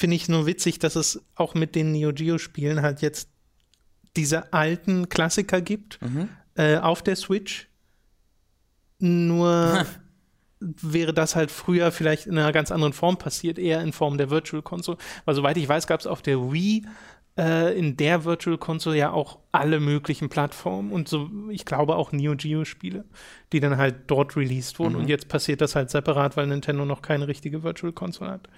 Finde 0.00 0.16
ich 0.16 0.28
nur 0.30 0.46
witzig, 0.46 0.78
dass 0.78 0.96
es 0.96 1.22
auch 1.34 1.52
mit 1.54 1.74
den 1.74 1.92
Neo 1.92 2.12
Geo 2.14 2.38
Spielen 2.38 2.80
halt 2.80 3.02
jetzt 3.02 3.28
diese 4.16 4.52
alten 4.54 5.10
Klassiker 5.10 5.60
gibt 5.60 6.00
Mhm. 6.00 6.30
äh, 6.56 6.78
auf 6.78 7.02
der 7.02 7.16
Switch. 7.16 7.68
Nur 8.98 9.86
wäre 10.60 11.12
das 11.12 11.36
halt 11.36 11.50
früher 11.50 11.92
vielleicht 11.92 12.26
in 12.26 12.38
einer 12.38 12.52
ganz 12.52 12.70
anderen 12.72 12.92
Form 12.94 13.18
passiert, 13.18 13.58
eher 13.58 13.82
in 13.82 13.92
Form 13.92 14.16
der 14.18 14.30
Virtual 14.30 14.62
Console. 14.62 14.96
Weil 15.26 15.34
soweit 15.34 15.56
ich 15.58 15.68
weiß, 15.68 15.86
gab 15.86 16.00
es 16.00 16.06
auf 16.06 16.22
der 16.22 16.50
Wii 16.52 16.86
äh, 17.38 17.78
in 17.78 17.96
der 17.98 18.24
Virtual 18.24 18.56
Console 18.56 18.96
ja 18.96 19.10
auch 19.12 19.38
alle 19.52 19.80
möglichen 19.80 20.28
Plattformen 20.30 20.92
und 20.92 21.08
so, 21.08 21.30
ich 21.50 21.64
glaube 21.66 21.96
auch 21.96 22.10
Neo 22.12 22.34
Geo 22.36 22.64
Spiele, 22.64 23.04
die 23.52 23.60
dann 23.60 23.76
halt 23.76 23.96
dort 24.06 24.34
released 24.36 24.78
wurden. 24.78 24.96
Und 24.96 25.08
jetzt 25.08 25.28
passiert 25.28 25.60
das 25.60 25.76
halt 25.76 25.90
separat, 25.90 26.36
weil 26.38 26.46
Nintendo 26.46 26.84
noch 26.86 27.02
keine 27.02 27.28
richtige 27.28 27.62
Virtual 27.62 27.92
Console 27.92 28.30
hat. 28.32 28.48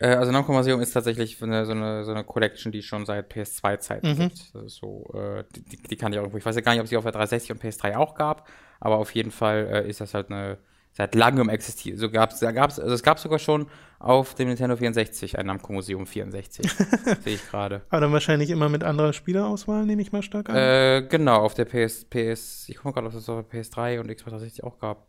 Äh, 0.00 0.08
also 0.14 0.30
Namco 0.32 0.52
Museum 0.52 0.80
ist 0.80 0.92
tatsächlich 0.92 1.38
so 1.38 1.46
eine, 1.46 1.66
so 1.66 1.72
eine, 1.72 2.04
so 2.04 2.10
eine 2.12 2.24
Collection, 2.24 2.72
die 2.72 2.82
schon 2.82 3.04
seit 3.06 3.32
PS2-Zeiten 3.32 4.08
Mhm. 4.12 4.18
gibt. 4.18 4.52
So, 4.66 5.10
äh, 5.14 5.44
die, 5.54 5.76
die, 5.82 5.96
kann 5.96 6.12
ich 6.12 6.18
auch 6.18 6.22
irgendwo. 6.22 6.38
Ich 6.38 6.46
weiß 6.46 6.54
ja 6.56 6.62
gar 6.62 6.72
nicht, 6.72 6.80
ob 6.80 6.84
es 6.84 6.90
die 6.90 6.96
auf 6.96 7.04
der 7.04 7.12
360 7.12 7.52
und 7.52 7.62
PS3 7.62 7.96
auch 7.96 8.14
gab, 8.14 8.48
aber 8.80 8.96
auf 8.98 9.14
jeden 9.14 9.30
Fall 9.30 9.68
äh, 9.72 9.88
ist 9.88 10.00
das 10.00 10.14
halt 10.14 10.30
eine 10.30 10.58
seit 10.92 11.14
langem 11.14 11.48
existiert. 11.48 11.98
So 11.98 12.10
gab's, 12.10 12.40
da 12.40 12.50
gab's, 12.50 12.80
also 12.80 12.92
es 12.92 13.04
gab 13.04 13.20
sogar 13.20 13.38
schon 13.38 13.68
auf 14.00 14.34
dem 14.34 14.48
Nintendo 14.48 14.74
64 14.76 15.38
ein 15.38 15.46
Namco 15.46 15.72
Museum 15.72 16.06
64. 16.06 16.68
Sehe 16.72 17.34
ich 17.34 17.48
gerade. 17.48 17.82
Aber 17.90 18.00
dann 18.00 18.12
wahrscheinlich 18.12 18.50
immer 18.50 18.68
mit 18.68 18.82
anderer 18.82 19.12
Spielerauswahl, 19.12 19.84
nehme 19.84 20.02
ich 20.02 20.10
mal 20.10 20.22
stark 20.22 20.48
an. 20.48 20.56
Äh, 20.56 21.06
genau, 21.08 21.36
auf 21.42 21.54
der 21.54 21.66
PS, 21.66 22.04
PS, 22.04 22.68
ich 22.68 22.76
gucke 22.78 22.94
gerade, 22.94 23.06
ob 23.06 23.12
es 23.12 23.18
das 23.24 23.28
auf 23.28 23.46
der 23.48 23.62
PS3 23.62 24.00
und 24.00 24.08
Xbox 24.08 24.30
360 24.32 24.64
auch 24.64 24.78
gab. 24.80 25.06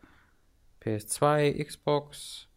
PS2, 0.83 1.63
Xbox, 1.65 2.47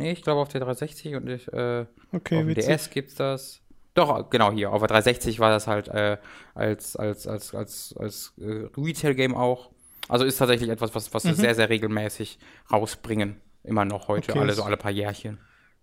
nee, 0.00 0.12
ich 0.12 0.22
glaube 0.22 0.40
auf 0.40 0.48
der 0.48 0.60
360 0.60 1.14
und 1.14 1.28
ich, 1.28 1.46
äh, 1.52 1.86
okay, 2.12 2.38
auf 2.38 2.44
dem. 2.44 2.54
DS 2.54 2.90
gibt's 2.90 3.14
das. 3.14 3.60
Doch, 3.94 4.30
genau 4.30 4.52
hier. 4.52 4.72
Auf 4.72 4.80
der 4.80 4.88
360 4.88 5.38
war 5.40 5.50
das 5.50 5.66
halt 5.66 5.88
äh, 5.88 6.16
als, 6.54 6.96
als, 6.96 7.26
als, 7.26 7.54
als, 7.54 7.94
als 7.98 8.32
äh, 8.38 8.68
Retail-Game 8.76 9.34
auch. 9.34 9.70
Also 10.08 10.24
ist 10.24 10.38
tatsächlich 10.38 10.70
etwas, 10.70 10.94
was, 10.94 11.12
was 11.14 11.22
sie 11.24 11.34
sehr, 11.34 11.54
sehr 11.54 11.68
regelmäßig 11.68 12.38
rausbringen. 12.72 13.40
Immer 13.62 13.84
noch 13.84 14.08
heute, 14.08 14.30
Okay, 14.32 14.40
alle 14.40 14.50
es- 14.52 14.56
so 14.56 14.62
alle 14.62 14.76
paar 14.76 14.90
Jährchen. 14.90 15.38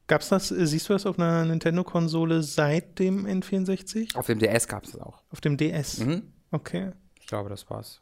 Gab's 0.08 0.30
das, 0.30 0.52
äh, 0.52 0.66
siehst 0.66 0.88
du 0.88 0.94
das 0.94 1.06
auf 1.06 1.20
einer 1.20 1.44
Nintendo-Konsole 1.46 2.42
seit 2.42 2.98
dem 2.98 3.26
N64? 3.26 4.16
Auf 4.16 4.26
dem 4.28 4.40
DS 4.40 4.68
gab's 4.70 4.92
das 4.94 5.02
auch. 5.02 5.22
Auf 5.32 5.42
dem 5.42 5.58
DS? 5.58 5.98
Mhm. 6.00 6.32
Okay. 6.52 6.92
Ich 7.20 7.28
glaube, 7.28 7.50
das 7.50 7.70
war's. 7.70 8.02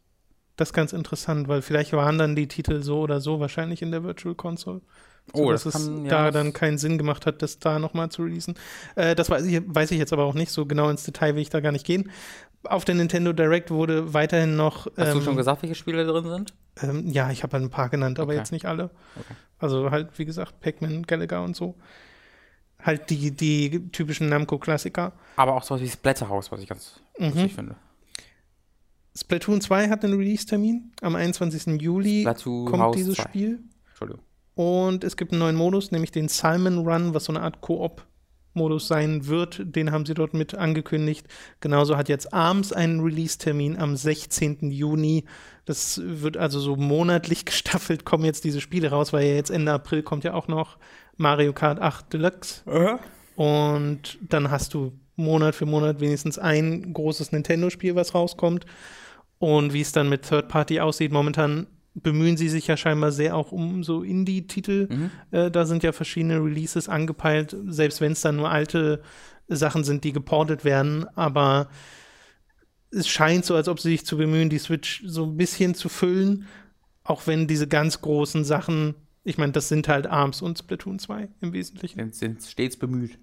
Das 0.58 0.70
ist 0.70 0.74
ganz 0.74 0.94
interessant, 0.94 1.48
weil 1.48 1.62
vielleicht 1.62 1.92
waren 1.94 2.18
dann 2.18 2.36
die 2.36 2.48
Titel 2.48 2.82
so 2.82 3.00
oder 3.02 3.20
so 3.20 3.40
wahrscheinlich 3.40 3.82
in 3.82 3.92
der 3.92 4.04
Virtual 4.04 4.36
Console. 4.36 4.82
Oh, 5.34 5.52
dass 5.52 5.64
das 5.64 5.76
es 5.76 5.86
kann- 5.88 6.06
ja, 6.06 6.10
da 6.12 6.32
dann 6.32 6.54
keinen 6.54 6.78
Sinn 6.78 6.98
gemacht 6.98 7.26
hat, 7.26 7.42
das 7.42 7.60
da 7.60 7.80
nochmal 7.80 8.10
zu 8.10 8.22
releasen. 8.24 8.56
Äh, 8.96 9.16
das 9.16 9.30
weiß 9.30 9.44
ich, 9.46 9.62
weiß 9.66 9.92
ich 9.92 9.98
jetzt 9.98 10.14
aber 10.14 10.24
auch 10.24 10.36
nicht. 10.36 10.52
So 10.52 10.66
genau 10.66 10.90
ins 10.90 11.04
Detail 11.04 11.36
will 11.36 11.42
ich 11.42 11.50
da 11.50 11.60
gar 11.62 11.72
nicht 11.72 11.86
gehen. 11.86 12.12
Auf 12.64 12.86
der 12.86 12.96
Nintendo 12.96 13.34
Direct 13.34 13.70
wurde 13.72 14.14
weiterhin 14.14 14.56
noch. 14.56 14.86
Hast 14.98 15.14
du 15.14 15.18
ähm, 15.18 15.22
schon 15.24 15.36
gesagt, 15.36 15.62
welche 15.64 15.76
Spiele 15.76 16.06
drin 16.06 16.26
sind? 16.30 16.54
Ähm, 16.82 17.08
ja, 17.08 17.32
ich 17.32 17.44
habe 17.44 17.58
ein 17.58 17.70
paar 17.70 17.90
genannt, 17.90 18.20
aber 18.20 18.30
Okay. 18.32 18.38
jetzt 18.40 18.52
nicht 18.52 18.66
alle. 18.66 18.86
Okay. 19.16 19.34
Also 19.60 19.90
halt, 19.92 20.18
wie 20.20 20.26
gesagt, 20.26 20.60
Pac-Man, 20.62 21.04
Gallagher 21.04 21.44
und 21.44 21.56
so. 21.56 21.76
Halt 22.82 23.10
die, 23.10 23.32
die 23.32 23.90
typischen 23.92 24.30
Namco-Klassiker. 24.30 25.14
Aber 25.38 25.56
auch 25.56 25.64
sowas 25.64 25.82
wie 25.82 25.90
Splatterhouse, 25.90 26.52
was 26.52 26.62
ich 26.62 26.68
ganz 26.70 27.02
Mhm. 27.18 27.26
lustig 27.28 27.56
finde. 27.56 27.76
Splatoon 29.18 29.62
2 29.62 29.90
hat 29.90 30.04
einen 30.04 30.18
Release-Termin. 30.18 30.92
Am 31.02 31.16
21. 31.16 31.82
Juli 31.82 32.22
Splatoon 32.22 32.66
kommt 32.66 32.84
House 32.84 32.96
dieses 32.96 33.16
2. 33.16 33.24
Spiel. 33.24 33.60
Entschuldigung. 33.88 34.24
Und 34.56 35.04
es 35.04 35.18
gibt 35.18 35.32
einen 35.32 35.40
neuen 35.40 35.56
Modus, 35.56 35.92
nämlich 35.92 36.12
den 36.12 36.28
Salmon 36.28 36.80
Run, 36.80 37.14
was 37.14 37.26
so 37.26 37.34
eine 37.34 37.42
Art 37.42 37.62
Koop-Modus 37.62 38.88
sein 38.88 39.28
wird. 39.28 39.62
Den 39.64 39.92
haben 39.92 40.06
sie 40.06 40.14
dort 40.14 40.34
mit 40.34 40.56
angekündigt. 40.56 41.28
Genauso 41.60 41.98
hat 41.98 42.10
jetzt 42.10 42.34
ARMS 42.34 42.74
einen 42.74 43.02
Release-Termin 43.02 43.78
am 43.78 43.96
16. 43.96 44.72
Juni. 44.72 45.26
Das 45.66 46.02
wird 46.04 46.38
also 46.38 46.60
so 46.60 46.76
monatlich 46.76 47.46
gestaffelt, 47.46 48.06
kommen 48.06 48.26
jetzt 48.26 48.44
diese 48.44 48.62
Spiele 48.62 48.90
raus, 48.90 49.14
weil 49.14 49.28
ja 49.28 49.34
jetzt 49.34 49.50
Ende 49.50 49.72
April 49.72 50.04
kommt 50.04 50.24
ja 50.24 50.34
auch 50.34 50.48
noch 50.48 50.78
Mario 51.18 51.54
Kart 51.54 51.80
8 51.80 52.12
Deluxe. 52.14 52.62
Und 53.36 54.18
dann 54.22 54.52
hast 54.52 54.74
du 54.74 54.94
Monat 55.18 55.56
für 55.56 55.66
Monat 55.66 56.00
wenigstens 56.02 56.38
ein 56.38 56.94
großes 56.94 57.32
Nintendo-Spiel, 57.32 57.96
was 57.96 58.14
rauskommt. 58.14 58.66
Und 59.40 59.74
wie 59.74 59.82
es 59.82 59.92
dann 59.92 60.10
mit 60.10 60.24
Third 60.24 60.48
Party 60.48 60.80
aussieht, 60.80 61.12
momentan 61.12 61.68
bemühen 61.94 62.38
sie 62.38 62.50
sich 62.50 62.68
ja 62.68 62.78
scheinbar 62.78 63.12
sehr 63.12 63.36
auch 63.36 63.52
um 63.52 63.84
so 63.84 64.04
Indie-Titel. 64.04 64.88
Äh, 65.32 65.50
da 65.50 65.66
sind 65.66 65.84
ja 65.84 65.92
verschiedene 65.92 66.44
Releases 66.44 66.90
angepeilt, 66.90 67.56
selbst 67.68 68.02
wenn 68.02 68.12
es 68.12 68.22
dann 68.22 68.36
nur 68.36 68.52
alte 68.52 69.02
Sachen 69.48 69.84
sind, 69.84 70.04
die 70.04 70.12
geportet 70.12 70.66
werden. 70.66 71.06
Aber 71.16 71.70
es 72.92 73.08
scheint 73.08 73.46
so, 73.46 73.56
als 73.56 73.68
ob 73.68 73.80
sie 73.80 73.90
sich 73.90 74.06
zu 74.06 74.18
bemühen, 74.18 74.50
die 74.50 74.60
Switch 74.60 75.04
so 75.06 75.26
ein 75.26 75.38
bisschen 75.38 75.76
zu 75.76 75.90
füllen. 75.90 76.48
Auch 77.04 77.28
wenn 77.28 77.48
diese 77.48 77.68
ganz 77.68 78.02
großen 78.02 78.44
Sachen, 78.44 78.96
ich 79.24 79.38
meine, 79.38 79.52
das 79.52 79.70
sind 79.70 79.88
halt 79.88 80.08
ARMS 80.08 80.42
und 80.42 80.58
Splatoon 80.58 81.00
2 81.00 81.30
im 81.42 81.54
Wesentlichen 81.54 82.12
sind 82.12 82.44
stets 82.44 82.78
bemüht. 82.78 83.20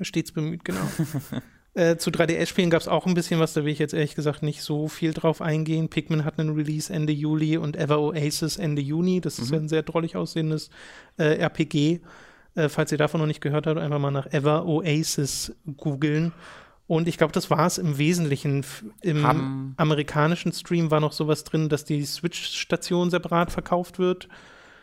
stets 0.00 0.32
bemüht, 0.32 0.64
genau. 0.64 0.80
äh, 1.74 1.96
zu 1.96 2.10
3DS-Spielen 2.10 2.68
gab 2.68 2.82
es 2.82 2.88
auch 2.88 3.06
ein 3.06 3.14
bisschen 3.14 3.40
was, 3.40 3.54
da 3.54 3.64
will 3.64 3.72
ich 3.72 3.78
jetzt 3.78 3.94
ehrlich 3.94 4.14
gesagt 4.14 4.42
nicht 4.42 4.62
so 4.62 4.88
viel 4.88 5.14
drauf 5.14 5.40
eingehen. 5.40 5.88
Pikmin 5.88 6.24
hat 6.24 6.38
einen 6.38 6.54
Release 6.54 6.92
Ende 6.92 7.12
Juli 7.12 7.56
und 7.56 7.76
Ever 7.76 8.00
Oasis 8.00 8.58
Ende 8.58 8.82
Juni. 8.82 9.20
Das 9.20 9.38
ist 9.38 9.50
ja 9.50 9.58
ein 9.58 9.68
sehr 9.68 9.82
drollig 9.82 10.16
aussehendes 10.16 10.68
äh, 11.16 11.38
RPG. 11.38 12.00
Äh, 12.54 12.68
falls 12.68 12.92
ihr 12.92 12.98
davon 12.98 13.20
noch 13.20 13.26
nicht 13.26 13.40
gehört 13.40 13.66
habt, 13.66 13.78
einfach 13.78 13.98
mal 13.98 14.10
nach 14.10 14.26
Ever 14.26 14.66
Oasis 14.66 15.54
googeln. 15.78 16.32
Und 16.86 17.08
ich 17.08 17.16
glaube, 17.16 17.32
das 17.32 17.48
war 17.48 17.66
es 17.66 17.78
im 17.78 17.96
Wesentlichen. 17.96 18.66
Im 19.00 19.26
Haben- 19.26 19.74
amerikanischen 19.78 20.52
Stream 20.52 20.90
war 20.90 21.00
noch 21.00 21.12
sowas 21.12 21.44
drin, 21.44 21.70
dass 21.70 21.84
die 21.86 22.04
Switch-Station 22.04 23.08
separat 23.08 23.50
verkauft 23.50 23.98
wird. 23.98 24.28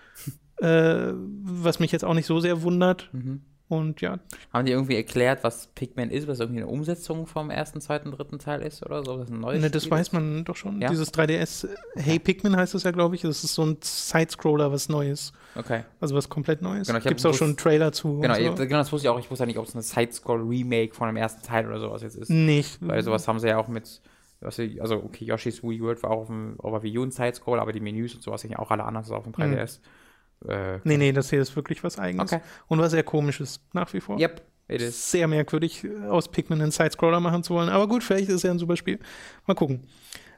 äh, 0.57 1.13
was 1.43 1.79
mich 1.79 1.91
jetzt 1.91 2.03
auch 2.05 2.15
nicht 2.15 2.25
so 2.25 2.39
sehr 2.39 2.63
wundert. 2.63 3.09
Mhm. 3.11 3.41
Und 3.69 4.01
ja, 4.01 4.17
Haben 4.51 4.65
die 4.65 4.71
irgendwie 4.71 4.95
erklärt, 4.95 5.43
was 5.43 5.67
Pikmin 5.67 6.09
ist, 6.09 6.27
was 6.27 6.39
irgendwie 6.39 6.61
eine 6.61 6.67
Umsetzung 6.67 7.27
vom 7.27 7.51
ersten, 7.51 7.79
zweiten, 7.81 8.11
dritten 8.11 8.39
Teil 8.39 8.63
ist 8.63 8.83
oder 8.83 9.03
so? 9.05 9.15
Das, 9.17 9.29
ein 9.29 9.39
neues 9.39 9.61
Ne, 9.61 9.69
das 9.69 9.83
Spiel 9.83 9.91
weiß 9.91 10.07
ist? 10.07 10.13
man 10.13 10.43
doch 10.43 10.55
schon. 10.55 10.81
Ja? 10.81 10.89
Dieses 10.89 11.13
3DS, 11.13 11.67
äh, 11.67 12.01
Hey 12.01 12.17
Pikmin 12.17 12.55
heißt 12.55 12.73
es 12.73 12.81
ja, 12.81 12.89
glaube 12.89 13.13
ich. 13.13 13.21
Das 13.21 13.43
ist 13.43 13.53
so 13.53 13.63
ein 13.63 13.77
Sidescroller, 13.79 14.71
was 14.71 14.89
Neues. 14.89 15.33
Okay. 15.53 15.83
Also 16.01 16.15
was 16.15 16.29
komplett 16.29 16.63
Neues. 16.63 16.87
Genau, 16.87 16.99
Gibt 16.99 17.19
es 17.19 17.25
auch 17.27 17.33
schon 17.35 17.49
einen 17.49 17.57
Trailer 17.57 17.91
zu. 17.91 18.19
Genau, 18.21 18.33
so. 18.33 18.55
genau, 18.55 18.79
das 18.79 18.91
wusste 18.91 19.05
ich 19.05 19.09
auch. 19.09 19.19
Ich 19.19 19.29
wusste 19.29 19.43
ja 19.43 19.45
nicht, 19.45 19.59
ob 19.59 19.67
es 19.67 19.75
eine 19.75 19.83
Side-Scroll-Remake 19.83 20.95
von 20.95 21.05
dem 21.05 21.17
ersten 21.17 21.43
Teil 21.43 21.67
oder 21.67 21.79
sowas 21.79 22.01
jetzt 22.01 22.15
ist. 22.15 22.31
Nicht. 22.31 22.79
Weil 22.81 23.03
sowas 23.03 23.27
haben 23.27 23.39
sie 23.39 23.49
ja 23.49 23.57
auch 23.57 23.67
mit, 23.67 24.01
also 24.41 24.95
okay, 24.95 25.25
Yoshi's 25.25 25.61
Wii 25.61 25.79
World 25.81 26.01
war 26.01 26.09
auch 26.09 26.21
auf 26.21 26.27
dem 26.27 26.55
auf 26.59 26.71
der 26.71 26.81
Wii 26.81 26.97
U 26.97 27.03
ein 27.03 27.11
Side-Scroll, 27.11 27.59
aber 27.59 27.71
die 27.71 27.81
Menüs 27.81 28.15
und 28.15 28.23
sowas 28.23 28.41
sind 28.41 28.49
ja 28.49 28.57
auch 28.57 28.71
alle 28.71 28.83
anders 28.83 29.11
als 29.11 29.13
auf 29.15 29.25
dem 29.25 29.33
3DS. 29.33 29.79
Äh, 30.47 30.79
Nee, 30.83 30.97
nee, 30.97 31.11
das 31.11 31.29
hier 31.29 31.41
ist 31.41 31.55
wirklich 31.55 31.83
was 31.83 31.97
Eigenes. 31.99 32.31
Okay. 32.31 32.41
Und 32.67 32.79
was 32.79 32.91
sehr 32.91 33.03
komisches, 33.03 33.59
nach 33.73 33.91
wie 33.93 33.99
vor. 33.99 34.19
Yep, 34.19 34.41
it 34.67 34.81
is. 34.81 35.11
Sehr 35.11 35.27
merkwürdig, 35.27 35.83
äh, 35.83 36.07
aus 36.07 36.29
Pikmin 36.31 36.61
einen 36.61 36.71
Sidescroller 36.71 37.19
machen 37.19 37.43
zu 37.43 37.53
wollen. 37.53 37.69
Aber 37.69 37.87
gut, 37.87 38.03
vielleicht 38.03 38.29
ist 38.29 38.35
es 38.35 38.43
ja 38.43 38.51
ein 38.51 38.59
super 38.59 38.77
Spiel. 38.77 38.99
Mal 39.45 39.53
gucken. 39.55 39.87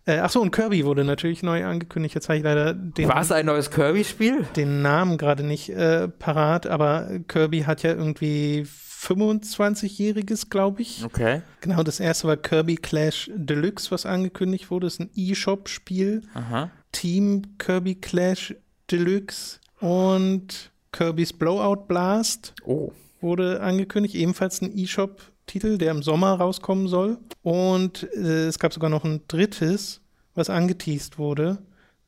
Äh, 0.05 0.17
achso, 0.17 0.41
und 0.41 0.49
Kirby 0.49 0.83
wurde 0.83 1.03
natürlich 1.03 1.43
neu 1.43 1.63
angekündigt. 1.63 2.15
Jetzt 2.15 2.27
habe 2.27 2.37
ich 2.37 2.43
leider 2.43 2.73
den, 2.73 3.07
War 3.07 3.21
es 3.21 3.31
ein 3.31 3.45
neues 3.45 3.69
Kirby-Spiel? 3.69 4.47
den 4.55 4.81
Namen 4.81 5.19
gerade 5.19 5.43
nicht 5.43 5.69
äh, 5.69 6.07
parat, 6.07 6.65
aber 6.65 7.19
Kirby 7.27 7.61
hat 7.61 7.83
ja 7.83 7.91
irgendwie 7.91 8.65
25-jähriges, 8.65 10.49
glaube 10.49 10.81
ich. 10.81 11.03
Okay. 11.05 11.41
Genau, 11.61 11.83
das 11.83 11.99
erste 11.99 12.27
war 12.27 12.37
Kirby 12.37 12.75
Clash 12.75 13.29
Deluxe, 13.35 13.91
was 13.91 14.05
angekündigt 14.05 14.71
wurde. 14.71 14.87
Das 14.87 14.93
ist 14.95 14.99
ein 15.01 15.09
E-Shop-Spiel. 15.15 16.23
Aha. 16.33 16.71
Team 16.91 17.57
Kirby 17.57 17.95
Clash 17.95 18.55
Deluxe 18.89 19.59
und 19.81 20.71
Kirby's 20.91 21.33
Blowout 21.33 21.87
Blast 21.87 22.53
Oh. 22.65 22.91
wurde 23.19 23.61
angekündigt. 23.61 24.15
Ebenfalls 24.15 24.61
ein 24.61 24.77
E-Shop-Titel, 24.77 25.77
der 25.77 25.91
im 25.91 26.03
Sommer 26.03 26.33
rauskommen 26.35 26.87
soll. 26.87 27.17
Und 27.43 28.03
äh, 28.15 28.45
es 28.47 28.59
gab 28.59 28.73
sogar 28.73 28.89
noch 28.89 29.03
ein 29.03 29.21
drittes, 29.27 30.01
was 30.35 30.49
angeteased 30.49 31.17
wurde. 31.17 31.59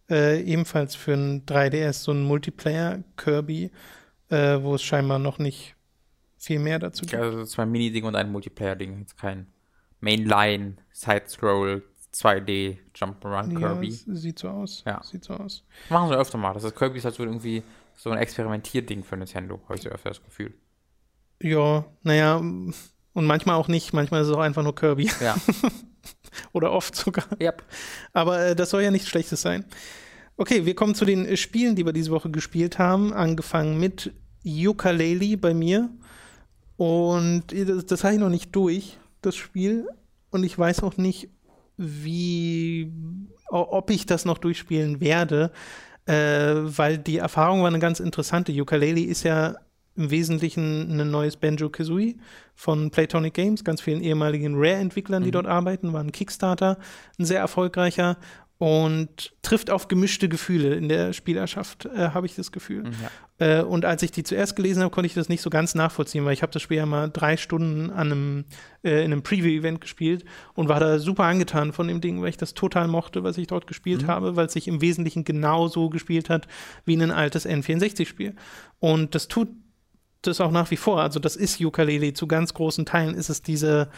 Äh, 0.10 0.42
ebenfalls 0.44 0.96
für 0.96 1.14
ein 1.14 1.46
3DS, 1.46 2.04
so 2.04 2.12
ein 2.12 2.24
Multiplayer-Kirby, 2.24 3.72
äh, 4.30 4.60
wo 4.62 4.76
es 4.76 4.84
scheinbar 4.84 5.20
noch 5.20 5.40
nicht 5.40 5.76
viel 6.38 6.60
mehr 6.60 6.78
dazu 6.80 7.06
gibt. 7.06 7.22
Also 7.22 7.46
zwei 7.46 7.66
Mini-Ding 7.66 8.04
und 8.04 8.16
ein 8.16 8.32
Multiplayer-Ding. 8.32 9.00
Jetzt 9.00 9.18
kein 9.18 9.48
Mainline, 10.02 10.76
Side-Scroll, 10.92 11.84
2D, 12.14 12.78
Jump-Run 12.96 13.58
Kirby. 13.58 13.90
Ja, 13.90 14.16
sieht 14.16 14.40
so 14.40 14.50
aus. 14.50 14.84
Ja. 14.86 15.02
Sieht 15.04 15.24
so 15.24 15.34
aus. 15.34 15.64
Machen 15.90 16.10
sie 16.10 16.16
öfter 16.18 16.38
mal. 16.38 16.54
Das 16.54 16.64
ist 16.64 16.76
Kirby 16.76 17.00
ist 17.00 17.06
halt 17.06 17.16
so 17.16 17.24
irgendwie 17.24 17.64
so 17.96 18.12
ein 18.12 18.18
Experimentierding 18.18 19.04
für 19.04 19.18
Nintendo, 19.18 19.62
habe 19.66 19.76
ich 19.76 19.82
so 19.82 19.90
öfter 19.90 20.10
das 20.10 20.24
Gefühl. 20.24 20.54
Ja, 21.42 21.86
naja, 22.04 22.38
und 23.14 23.26
manchmal 23.26 23.56
auch 23.56 23.68
nicht. 23.68 23.94
Manchmal 23.94 24.22
ist 24.22 24.28
es 24.28 24.34
auch 24.34 24.40
einfach 24.40 24.64
nur 24.64 24.76
Kirby. 24.76 25.10
Ja. 25.22 25.36
Oder 26.52 26.72
oft 26.72 26.96
sogar. 26.96 27.26
yep. 27.40 27.64
Aber 28.12 28.40
äh, 28.40 28.56
das 28.56 28.72
soll 28.72 28.82
ja 28.82 28.92
nichts 28.92 29.08
Schlechtes 29.08 29.42
sein. 29.42 29.66
Okay, 30.36 30.66
wir 30.66 30.76
kommen 30.76 30.96
zu 30.96 31.06
den 31.06 31.26
äh, 31.26 31.38
Spielen, 31.38 31.76
die 31.76 31.86
wir 31.86 31.94
diese 31.94 32.12
Woche 32.12 32.32
gespielt 32.32 32.80
haben. 32.80 33.14
Angefangen 33.14 33.80
mit 33.80 34.14
Ukulele 34.46 35.38
bei 35.38 35.54
mir. 35.54 35.90
Und 36.78 37.54
äh, 37.54 37.66
das, 37.66 37.86
das 37.86 38.04
habe 38.04 38.16
ich 38.16 38.20
noch 38.20 38.30
nicht 38.30 38.56
durch, 38.56 38.98
das 39.22 39.36
Spiel. 39.36 39.88
Und 40.32 40.44
ich 40.44 40.58
weiß 40.58 40.82
auch 40.82 40.98
nicht, 40.98 41.30
wie, 41.78 42.92
ob 43.50 43.90
ich 43.90 44.06
das 44.06 44.26
noch 44.26 44.38
durchspielen 44.38 45.00
werde, 45.00 45.52
äh, 46.06 46.14
weil 46.14 46.98
die 46.98 47.18
Erfahrung 47.18 47.62
war 47.62 47.68
eine 47.68 47.80
ganz 47.80 48.00
interessante. 48.00 48.52
Ukulele 48.52 49.02
ist 49.02 49.24
ja 49.24 49.56
im 49.96 50.10
Wesentlichen 50.10 51.00
ein 51.00 51.12
neues 51.12 51.38
Banjo-Kazooie 51.38 52.16
von 52.56 52.90
Playtonic 52.90 53.34
Games, 53.34 53.64
ganz 53.64 53.82
vielen 53.82 54.02
ehemaligen 54.02 54.56
Rare-Entwicklern, 54.56 55.24
die 55.24 55.32
dort 55.32 55.46
arbeiten, 55.46 55.94
war 55.94 56.02
ein 56.02 56.12
Kickstarter, 56.12 56.78
ein 57.20 57.26
sehr 57.26 57.40
erfolgreicher 57.40 58.18
und 58.60 59.34
trifft 59.42 59.70
auf 59.70 59.88
gemischte 59.88 60.30
Gefühle 60.30 60.76
in 60.76 60.88
der 60.88 61.12
Spielerschaft, 61.12 61.86
äh, 61.86 62.10
habe 62.10 62.26
ich 62.26 62.36
das 62.36 62.52
Gefühl. 62.52 62.84
Ja. 63.40 63.60
Äh, 63.60 63.64
und 63.64 63.84
als 63.84 64.04
ich 64.04 64.12
die 64.12 64.24
zuerst 64.24 64.56
gelesen 64.56 64.84
habe, 64.84 64.92
konnte 64.92 65.08
ich 65.08 65.14
das 65.16 65.28
nicht 65.28 65.42
so 65.42 65.50
ganz 65.50 65.76
nachvollziehen, 65.76 66.24
weil 66.24 66.34
ich 66.34 66.44
habe 66.44 66.54
das 66.54 66.62
Spiel 66.62 66.78
ja 66.78 66.86
mal 66.86 67.10
drei 67.10 67.36
Stunden 67.36 67.90
an 67.90 68.12
einem, 68.12 68.46
äh, 68.84 69.04
in 69.04 69.12
einem 69.12 69.24
Preview-Event 69.24 69.82
gespielt 69.82 70.24
und 70.54 70.70
war 70.70 70.80
da 70.80 71.00
super 71.00 71.24
angetan 71.24 71.74
von 71.74 71.88
dem 71.88 72.00
Ding, 72.00 72.22
weil 72.22 72.30
ich 72.30 72.38
das 72.38 72.54
total 72.54 72.88
mochte, 72.88 73.24
was 73.24 73.38
ich 73.38 73.48
dort 73.48 73.68
gespielt 73.68 74.08
habe, 74.08 74.36
weil 74.36 74.46
es 74.46 74.54
sich 74.54 74.68
im 74.68 74.82
Wesentlichen 74.82 75.24
genauso 75.24 75.90
gespielt 75.90 76.30
hat 76.30 76.48
wie 76.86 76.96
ein 76.96 77.12
altes 77.12 77.46
N64-Spiel. 77.48 78.36
Und 78.80 79.16
das 79.16 79.28
tut 79.28 79.50
das 80.22 80.40
auch 80.40 80.52
nach 80.52 80.72
wie 80.72 80.78
vor. 80.78 81.02
Also 81.02 81.20
das 81.20 81.36
ist 81.36 81.60
Ukulele. 81.60 82.14
Zu 82.14 82.28
ganz 82.28 82.54
großen 82.54 82.86
Teilen 82.86 83.16
ist 83.16 83.30
es 83.30 83.42
diese 83.42 83.90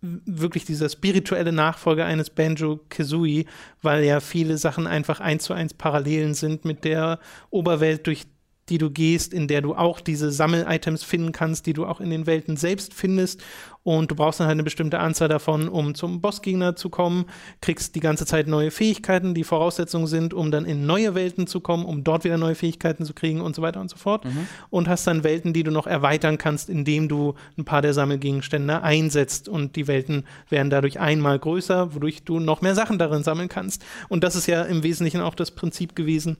wirklich 0.00 0.64
dieser 0.64 0.88
spirituelle 0.88 1.52
Nachfolger 1.52 2.06
eines 2.06 2.30
Banjo 2.30 2.80
Kazooie, 2.88 3.44
weil 3.82 4.04
ja 4.04 4.20
viele 4.20 4.56
Sachen 4.56 4.86
einfach 4.86 5.20
eins 5.20 5.44
zu 5.44 5.52
eins 5.52 5.74
Parallelen 5.74 6.34
sind 6.34 6.64
mit 6.64 6.84
der 6.84 7.18
Oberwelt, 7.50 8.06
durch 8.06 8.26
die 8.70 8.78
du 8.78 8.90
gehst, 8.90 9.34
in 9.34 9.48
der 9.48 9.60
du 9.60 9.74
auch 9.74 10.00
diese 10.00 10.30
Sammel-Items 10.30 11.02
finden 11.02 11.32
kannst, 11.32 11.66
die 11.66 11.72
du 11.72 11.84
auch 11.84 12.00
in 12.00 12.10
den 12.10 12.26
Welten 12.26 12.56
selbst 12.56 12.94
findest. 12.94 13.42
Und 13.82 14.10
du 14.10 14.14
brauchst 14.14 14.40
dann 14.40 14.46
halt 14.46 14.56
eine 14.56 14.62
bestimmte 14.62 14.98
Anzahl 14.98 15.28
davon, 15.28 15.68
um 15.68 15.94
zum 15.94 16.20
Bossgegner 16.20 16.76
zu 16.76 16.90
kommen, 16.90 17.24
kriegst 17.62 17.94
die 17.94 18.00
ganze 18.00 18.26
Zeit 18.26 18.46
neue 18.46 18.70
Fähigkeiten, 18.70 19.34
die 19.34 19.42
Voraussetzungen 19.42 20.06
sind, 20.06 20.34
um 20.34 20.50
dann 20.50 20.66
in 20.66 20.86
neue 20.86 21.14
Welten 21.14 21.46
zu 21.46 21.60
kommen, 21.60 21.86
um 21.86 22.04
dort 22.04 22.24
wieder 22.24 22.36
neue 22.36 22.54
Fähigkeiten 22.54 23.04
zu 23.04 23.14
kriegen 23.14 23.40
und 23.40 23.56
so 23.56 23.62
weiter 23.62 23.80
und 23.80 23.88
so 23.88 23.96
fort. 23.96 24.24
Und 24.68 24.88
hast 24.88 25.06
dann 25.06 25.24
Welten, 25.24 25.52
die 25.52 25.62
du 25.62 25.70
noch 25.70 25.86
erweitern 25.86 26.36
kannst, 26.38 26.68
indem 26.68 27.08
du 27.08 27.34
ein 27.56 27.64
paar 27.64 27.80
der 27.82 27.94
Sammelgegenstände 27.94 28.82
einsetzt. 28.82 29.48
Und 29.48 29.76
die 29.76 29.88
Welten 29.88 30.24
werden 30.50 30.70
dadurch 30.70 31.00
einmal 31.00 31.38
größer, 31.38 31.94
wodurch 31.94 32.22
du 32.22 32.38
noch 32.38 32.60
mehr 32.60 32.74
Sachen 32.74 32.98
darin 32.98 33.22
sammeln 33.22 33.48
kannst. 33.48 33.82
Und 34.08 34.22
das 34.22 34.36
ist 34.36 34.46
ja 34.46 34.62
im 34.62 34.82
Wesentlichen 34.82 35.22
auch 35.22 35.34
das 35.34 35.50
Prinzip 35.50 35.96
gewesen 35.96 36.36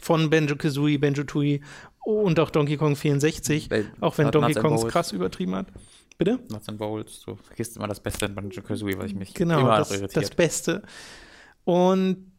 von 0.00 0.30
Banjo-Kazooie, 0.30 0.98
Banjo-Tooie 0.98 1.60
und 2.04 2.38
auch 2.40 2.50
Donkey 2.50 2.76
Kong 2.76 2.96
64, 2.96 3.68
Bei- 3.68 3.84
auch 4.00 4.18
wenn 4.18 4.30
Donkey 4.30 4.54
Kong 4.54 4.76
Bolts. 4.76 4.92
krass 4.92 5.12
übertrieben 5.12 5.54
hat. 5.54 5.66
Bitte? 6.18 6.38
Nuts 6.50 6.68
and 6.68 6.78
Bolts, 6.78 7.20
du 7.24 7.36
vergisst 7.36 7.76
immer 7.76 7.88
das 7.88 8.00
Beste 8.00 8.26
in 8.26 8.34
Banjo-Kazooie, 8.34 8.98
was 8.98 9.06
ich 9.06 9.14
mich 9.14 9.34
Genau, 9.34 9.60
immer 9.60 9.78
das, 9.78 9.90
irritiert. 9.92 10.24
das 10.24 10.30
Beste. 10.30 10.82
Und 11.64 12.30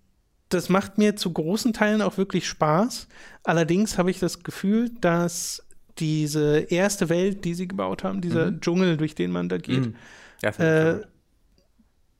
das 0.50 0.70
macht 0.70 0.98
mir 0.98 1.16
zu 1.16 1.32
großen 1.34 1.74
Teilen 1.74 2.02
auch 2.02 2.18
wirklich 2.18 2.48
Spaß. 2.48 3.08
Allerdings 3.44 3.98
habe 3.98 4.12
ich 4.12 4.20
das 4.20 4.44
Gefühl, 4.44 4.89
dass 5.02 5.66
diese 6.00 6.60
erste 6.60 7.10
Welt, 7.10 7.46
die 7.46 7.54
sie 7.54 7.68
gebaut 7.68 8.04
haben, 8.04 8.22
dieser 8.22 8.52
Dschungel, 8.60 8.98
durch 8.98 9.16
den 9.16 9.32
man 9.32 9.50
da 9.50 9.58
geht, 9.58 9.88
Mhm. 9.88 9.96
Ja, 10.44 10.50
äh, 10.60 11.02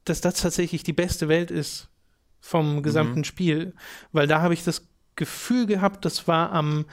dass 0.06 0.22
das 0.22 0.36
tatsächlich 0.42 0.84
die 0.84 0.94
beste 0.94 1.28
Welt 1.28 1.52
ist 1.52 1.90
vom 2.40 2.84
gesamten 2.84 3.20
Mhm. 3.20 3.24
Spiel. 3.26 3.74
Weil 4.12 4.28
da 4.28 4.42
habe 4.42 4.54
ich 4.54 4.64
das 4.64 4.88
Gefühl 5.16 5.66
gehabt, 5.66 6.06
das 6.06 6.28
war 6.28 6.52
am 6.52 6.86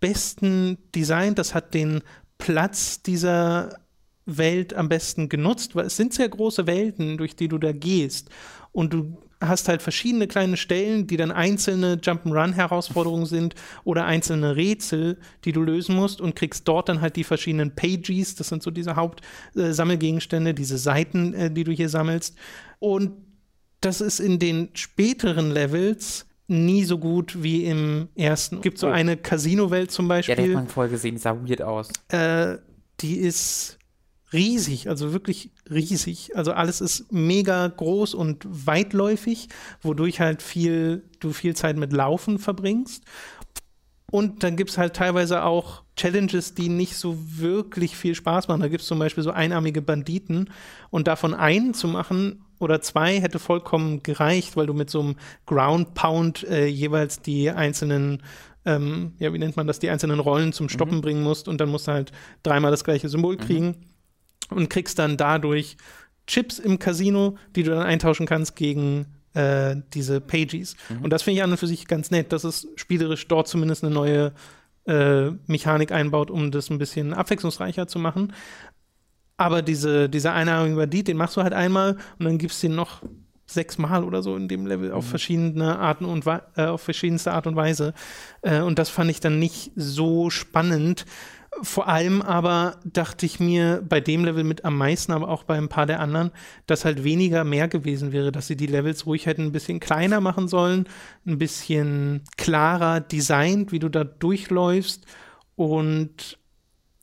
besten 0.00 0.78
designt, 0.94 1.38
das 1.38 1.54
hat 1.54 1.74
den 1.74 2.02
Platz 2.38 3.02
dieser 3.02 3.80
Welt 4.26 4.74
am 4.74 4.88
besten 4.88 5.28
genutzt, 5.28 5.74
weil 5.74 5.86
es 5.86 5.96
sind 5.96 6.12
sehr 6.12 6.28
große 6.28 6.66
Welten, 6.66 7.16
durch 7.16 7.34
die 7.34 7.48
du 7.48 7.58
da 7.58 7.72
gehst. 7.72 8.30
Und 8.72 8.92
du 8.92 9.18
hast 9.40 9.68
halt 9.68 9.82
verschiedene 9.82 10.26
kleine 10.26 10.56
Stellen, 10.56 11.06
die 11.06 11.16
dann 11.16 11.30
einzelne 11.30 11.96
Jump'n'Run-Herausforderungen 11.96 13.26
sind 13.26 13.54
oder 13.84 14.04
einzelne 14.04 14.56
Rätsel, 14.56 15.18
die 15.44 15.52
du 15.52 15.62
lösen 15.62 15.94
musst 15.94 16.20
und 16.20 16.34
kriegst 16.34 16.66
dort 16.66 16.88
dann 16.88 17.00
halt 17.00 17.16
die 17.16 17.24
verschiedenen 17.24 17.74
Pages, 17.74 18.34
das 18.34 18.48
sind 18.48 18.62
so 18.62 18.70
diese 18.70 18.96
Hauptsammelgegenstände, 18.96 20.54
diese 20.54 20.78
Seiten, 20.78 21.34
äh, 21.34 21.50
die 21.50 21.64
du 21.64 21.72
hier 21.72 21.88
sammelst. 21.88 22.36
Und 22.78 23.12
das 23.80 24.00
ist 24.00 24.18
in 24.18 24.38
den 24.38 24.70
späteren 24.74 25.50
Levels 25.52 26.27
nie 26.48 26.84
so 26.84 26.98
gut 26.98 27.42
wie 27.42 27.64
im 27.64 28.08
ersten. 28.16 28.56
Es 28.56 28.62
gibt 28.62 28.78
so 28.78 28.88
Oh. 28.88 28.90
eine 28.90 29.16
Casino-Welt 29.16 29.90
zum 29.90 30.06
Ja, 30.06 30.08
der 30.20 30.28
hat 30.30 30.36
Beispiel 30.36 30.54
man 30.54 30.68
vorher 30.68 30.90
gesehen, 30.90 31.14
die 31.14 31.20
sah 31.20 31.36
weird 31.36 31.62
aus. 31.62 31.88
äh, 32.08 32.56
die 33.00 33.18
ist 33.18 33.78
riesig, 34.32 34.88
also 34.88 35.12
wirklich 35.12 35.50
riesig. 35.70 36.36
Also 36.36 36.52
alles 36.52 36.80
ist 36.80 37.12
mega 37.12 37.66
groß 37.68 38.14
und 38.14 38.44
weitläufig, 38.48 39.48
wodurch 39.80 40.20
halt 40.20 40.42
viel, 40.42 41.04
du 41.20 41.32
viel 41.32 41.54
Zeit 41.56 41.76
mit 41.76 41.92
Laufen 41.92 42.38
verbringst. 42.38 43.04
Und 44.10 44.42
dann 44.42 44.56
gibt 44.56 44.70
es 44.70 44.78
halt 44.78 44.94
teilweise 44.94 45.44
auch 45.44 45.82
Challenges, 45.96 46.54
die 46.54 46.70
nicht 46.70 46.96
so 46.96 47.18
wirklich 47.18 47.96
viel 47.96 48.14
Spaß 48.14 48.48
machen. 48.48 48.62
Da 48.62 48.68
gibt 48.68 48.80
es 48.80 48.86
zum 48.86 48.98
Beispiel 48.98 49.22
so 49.22 49.32
einarmige 49.32 49.82
Banditen. 49.82 50.50
Und 50.88 51.08
davon 51.08 51.34
einen 51.34 51.74
zu 51.74 51.88
machen 51.88 52.44
oder 52.58 52.80
zwei 52.80 53.20
hätte 53.20 53.38
vollkommen 53.38 54.02
gereicht, 54.02 54.56
weil 54.56 54.66
du 54.66 54.72
mit 54.72 54.88
so 54.88 55.00
einem 55.00 55.16
Ground 55.44 55.92
Pound 55.92 56.44
äh, 56.44 56.66
jeweils 56.66 57.20
die 57.20 57.50
einzelnen, 57.50 58.22
ähm, 58.64 59.12
ja, 59.18 59.32
wie 59.34 59.38
nennt 59.38 59.56
man 59.56 59.66
das, 59.66 59.78
die 59.78 59.90
einzelnen 59.90 60.20
Rollen 60.20 60.54
zum 60.54 60.70
Stoppen 60.70 61.02
bringen 61.02 61.22
musst. 61.22 61.46
Und 61.46 61.60
dann 61.60 61.68
musst 61.68 61.86
du 61.86 61.92
halt 61.92 62.12
dreimal 62.42 62.70
das 62.70 62.84
gleiche 62.84 63.10
Symbol 63.10 63.36
kriegen 63.36 63.76
und 64.48 64.70
kriegst 64.70 64.98
dann 64.98 65.18
dadurch 65.18 65.76
Chips 66.26 66.58
im 66.58 66.78
Casino, 66.78 67.36
die 67.54 67.62
du 67.62 67.72
dann 67.72 67.86
eintauschen 67.86 68.26
kannst 68.26 68.56
gegen 68.56 69.17
äh, 69.38 69.76
diese 69.94 70.20
Pages. 70.20 70.74
Und 71.02 71.12
das 71.12 71.22
finde 71.22 71.38
ich 71.38 71.44
an 71.44 71.50
und 71.50 71.56
für 71.56 71.66
sich 71.66 71.86
ganz 71.86 72.10
nett, 72.10 72.32
dass 72.32 72.44
es 72.44 72.68
spielerisch 72.76 73.28
dort 73.28 73.46
zumindest 73.48 73.84
eine 73.84 73.94
neue 73.94 74.32
äh, 74.86 75.30
Mechanik 75.46 75.92
einbaut, 75.92 76.30
um 76.30 76.50
das 76.50 76.70
ein 76.70 76.78
bisschen 76.78 77.14
abwechslungsreicher 77.14 77.86
zu 77.86 77.98
machen. 77.98 78.32
Aber 79.36 79.62
diese, 79.62 80.08
dieser 80.08 80.32
einarmige 80.32 80.76
Bandit, 80.76 81.08
den 81.08 81.16
machst 81.16 81.36
du 81.36 81.42
halt 81.42 81.52
einmal 81.52 81.96
und 82.18 82.24
dann 82.24 82.38
gibst 82.38 82.62
du 82.62 82.66
den 82.66 82.76
noch 82.76 83.02
sechsmal 83.46 84.04
oder 84.04 84.22
so 84.22 84.36
in 84.36 84.48
dem 84.48 84.66
Level 84.66 84.92
auf 84.92 85.06
verschiedene 85.06 85.78
Arten 85.78 86.04
und 86.04 86.26
äh, 86.26 86.66
auf 86.66 86.82
verschiedenste 86.82 87.32
Art 87.32 87.46
und 87.46 87.56
Weise. 87.56 87.94
Äh, 88.42 88.60
und 88.60 88.78
das 88.78 88.88
fand 88.90 89.10
ich 89.10 89.20
dann 89.20 89.38
nicht 89.38 89.70
so 89.76 90.30
spannend. 90.30 91.06
Vor 91.62 91.88
allem 91.88 92.22
aber 92.22 92.78
dachte 92.84 93.26
ich 93.26 93.40
mir 93.40 93.82
bei 93.86 94.00
dem 94.00 94.24
Level 94.24 94.44
mit 94.44 94.64
am 94.64 94.76
meisten, 94.76 95.12
aber 95.12 95.28
auch 95.28 95.42
bei 95.42 95.56
ein 95.56 95.68
paar 95.68 95.86
der 95.86 96.00
anderen, 96.00 96.30
dass 96.66 96.84
halt 96.84 97.04
weniger 97.04 97.44
mehr 97.44 97.68
gewesen 97.68 98.12
wäre, 98.12 98.30
dass 98.30 98.46
sie 98.46 98.56
die 98.56 98.66
Levels 98.66 99.06
ruhig 99.06 99.26
hätten 99.26 99.42
ein 99.42 99.52
bisschen 99.52 99.80
kleiner 99.80 100.20
machen 100.20 100.46
sollen, 100.46 100.88
ein 101.26 101.38
bisschen 101.38 102.22
klarer 102.36 103.00
designt, 103.00 103.72
wie 103.72 103.78
du 103.80 103.88
da 103.88 104.04
durchläufst 104.04 105.04
und 105.56 106.38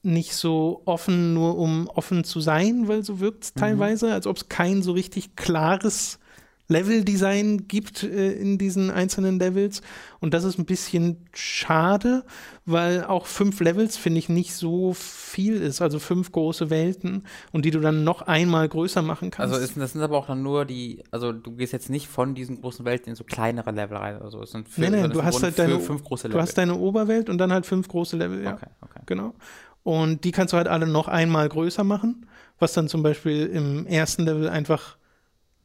nicht 0.03 0.35
so 0.35 0.83
offen, 0.85 1.33
nur 1.33 1.57
um 1.57 1.87
offen 1.87 2.23
zu 2.23 2.39
sein, 2.39 2.87
weil 2.87 3.03
so 3.03 3.19
wirkt 3.19 3.43
es 3.45 3.53
teilweise, 3.53 4.13
als 4.13 4.27
ob 4.27 4.37
es 4.37 4.49
kein 4.49 4.83
so 4.83 4.91
richtig 4.91 5.35
klares 5.35 6.19
Leveldesign 6.67 7.67
gibt 7.67 8.03
äh, 8.03 8.31
in 8.31 8.57
diesen 8.57 8.89
einzelnen 8.89 9.39
Levels. 9.39 9.81
Und 10.19 10.33
das 10.33 10.43
ist 10.43 10.57
ein 10.57 10.65
bisschen 10.65 11.27
schade, 11.33 12.23
weil 12.65 13.03
auch 13.03 13.27
fünf 13.27 13.59
Levels, 13.59 13.97
finde 13.97 14.19
ich, 14.19 14.29
nicht 14.29 14.55
so 14.55 14.93
viel 14.93 15.61
ist. 15.61 15.81
Also 15.81 15.99
fünf 15.99 16.31
große 16.31 16.69
Welten 16.69 17.23
und 17.51 17.65
die 17.65 17.71
du 17.71 17.79
dann 17.79 18.03
noch 18.03 18.23
einmal 18.23 18.67
größer 18.67 19.03
machen 19.03 19.29
kannst. 19.29 19.53
Also 19.53 19.63
ist, 19.63 19.77
das 19.77 19.91
sind 19.93 20.01
aber 20.01 20.17
auch 20.17 20.27
dann 20.27 20.41
nur 20.41 20.65
die, 20.65 21.03
also 21.11 21.31
du 21.31 21.51
gehst 21.51 21.73
jetzt 21.73 21.89
nicht 21.89 22.07
von 22.07 22.33
diesen 22.33 22.61
großen 22.61 22.83
Welten 22.83 23.09
in 23.09 23.15
so 23.15 23.23
kleinere 23.23 23.71
Level 23.71 23.97
rein. 23.97 24.21
Also 24.21 24.41
es 24.41 24.51
sind 24.51 24.67
nee, 24.77 24.89
nee, 24.89 25.07
du 25.07 25.23
hast 25.23 25.43
halt 25.43 25.59
deine, 25.59 25.79
fünf 25.79 26.03
große 26.03 26.27
Level. 26.27 26.37
Du 26.37 26.41
hast 26.41 26.57
deine 26.57 26.75
Oberwelt 26.75 27.29
und 27.29 27.37
dann 27.37 27.53
halt 27.53 27.65
fünf 27.65 27.87
große 27.87 28.17
Level, 28.17 28.43
ja. 28.43 28.53
Okay, 28.53 28.67
okay. 28.81 29.01
Genau. 29.05 29.35
Und 29.83 30.23
die 30.23 30.31
kannst 30.31 30.51
du 30.51 30.57
halt 30.57 30.67
alle 30.67 30.87
noch 30.87 31.07
einmal 31.07 31.47
größer 31.47 31.83
machen, 31.83 32.25
was 32.57 32.73
dann 32.73 32.87
zum 32.87 33.03
Beispiel 33.03 33.45
im 33.45 33.85
ersten 33.85 34.23
Level 34.23 34.49
einfach 34.49 34.97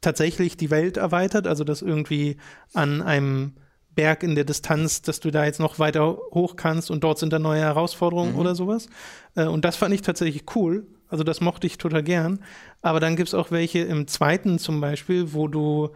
tatsächlich 0.01 0.57
die 0.57 0.71
Welt 0.71 0.97
erweitert, 0.97 1.47
also 1.47 1.63
dass 1.63 1.81
irgendwie 1.81 2.37
an 2.73 3.01
einem 3.01 3.53
Berg 3.93 4.23
in 4.23 4.35
der 4.35 4.45
Distanz, 4.45 5.01
dass 5.01 5.19
du 5.19 5.31
da 5.31 5.45
jetzt 5.45 5.59
noch 5.59 5.79
weiter 5.79 6.17
hoch 6.31 6.55
kannst 6.55 6.89
und 6.91 7.03
dort 7.03 7.19
sind 7.19 7.33
dann 7.33 7.41
neue 7.41 7.61
Herausforderungen 7.61 8.33
mhm. 8.33 8.39
oder 8.39 8.55
sowas. 8.55 8.87
Äh, 9.35 9.45
und 9.45 9.65
das 9.65 9.75
fand 9.75 9.93
ich 9.93 10.01
tatsächlich 10.01 10.43
cool. 10.55 10.87
Also 11.07 11.23
das 11.23 11.41
mochte 11.41 11.67
ich 11.67 11.77
total 11.77 12.03
gern. 12.03 12.39
Aber 12.81 12.99
dann 12.99 13.15
gibt 13.15 13.27
es 13.27 13.33
auch 13.33 13.51
welche 13.51 13.79
im 13.79 14.07
zweiten 14.07 14.59
zum 14.59 14.79
Beispiel, 14.79 15.33
wo 15.33 15.47
du 15.47 15.89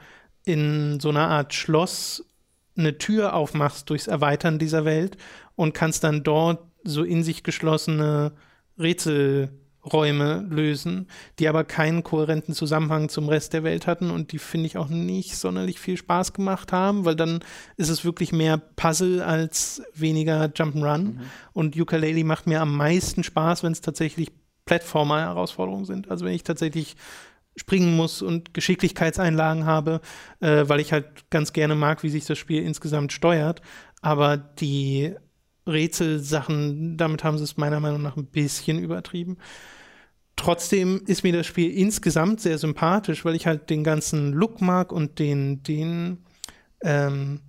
in 0.43 0.99
so 0.99 1.09
einer 1.09 1.29
Art 1.29 1.53
Schloss 1.53 2.25
eine 2.77 2.97
Tür 2.97 3.33
aufmachst 3.33 3.89
durchs 3.89 4.07
Erweitern 4.07 4.59
dieser 4.59 4.83
Welt 4.83 5.15
und 5.55 5.73
kannst 5.73 6.03
dann 6.03 6.23
dort 6.23 6.67
so 6.83 7.03
in 7.03 7.23
sich 7.23 7.43
geschlossene 7.43 8.33
Rätsel 8.77 9.49
Räume 9.91 10.45
lösen, 10.49 11.07
die 11.39 11.47
aber 11.47 11.63
keinen 11.63 12.03
kohärenten 12.03 12.53
Zusammenhang 12.53 13.09
zum 13.09 13.29
Rest 13.29 13.53
der 13.53 13.63
Welt 13.63 13.87
hatten 13.87 14.09
und 14.09 14.31
die 14.31 14.39
finde 14.39 14.67
ich 14.67 14.77
auch 14.77 14.89
nicht 14.89 15.37
sonderlich 15.37 15.79
viel 15.79 15.97
Spaß 15.97 16.33
gemacht 16.33 16.71
haben, 16.71 17.05
weil 17.05 17.15
dann 17.15 17.43
ist 17.77 17.89
es 17.89 18.03
wirklich 18.03 18.31
mehr 18.31 18.57
Puzzle 18.57 19.21
als 19.21 19.83
weniger 19.93 20.45
Jump'n'Run 20.45 20.97
mhm. 20.97 21.21
und 21.53 21.79
Ukulele 21.79 22.23
macht 22.23 22.47
mir 22.47 22.61
am 22.61 22.75
meisten 22.75 23.23
Spaß, 23.23 23.63
wenn 23.63 23.71
es 23.71 23.81
tatsächlich 23.81 24.31
Plattformer-Herausforderungen 24.65 25.85
sind. 25.85 26.09
Also 26.09 26.25
wenn 26.25 26.33
ich 26.33 26.43
tatsächlich 26.43 26.95
springen 27.55 27.95
muss 27.95 28.21
und 28.21 28.53
Geschicklichkeitseinlagen 28.53 29.65
habe, 29.65 30.01
äh, 30.41 30.63
weil 30.67 30.79
ich 30.79 30.91
halt 30.91 31.29
ganz 31.29 31.53
gerne 31.53 31.75
mag, 31.75 32.03
wie 32.03 32.09
sich 32.09 32.25
das 32.25 32.37
Spiel 32.37 32.63
insgesamt 32.63 33.13
steuert. 33.13 33.61
Aber 34.01 34.37
die 34.37 35.15
Rätselsachen, 35.67 36.97
damit 36.97 37.23
haben 37.23 37.37
sie 37.37 37.43
es 37.43 37.57
meiner 37.57 37.79
Meinung 37.79 38.01
nach 38.01 38.17
ein 38.17 38.25
bisschen 38.25 38.79
übertrieben. 38.79 39.37
Trotzdem 40.35 41.01
ist 41.07 41.23
mir 41.23 41.33
das 41.33 41.47
Spiel 41.47 41.71
insgesamt 41.71 42.41
sehr 42.41 42.57
sympathisch, 42.57 43.23
weil 43.23 43.35
ich 43.35 43.47
halt 43.47 43.69
den 43.69 43.83
ganzen 43.83 44.33
Look 44.33 44.61
mag 44.61 44.91
und 44.91 45.17
den, 45.19 45.63
den, 45.63 46.17
ähm, 46.81 47.39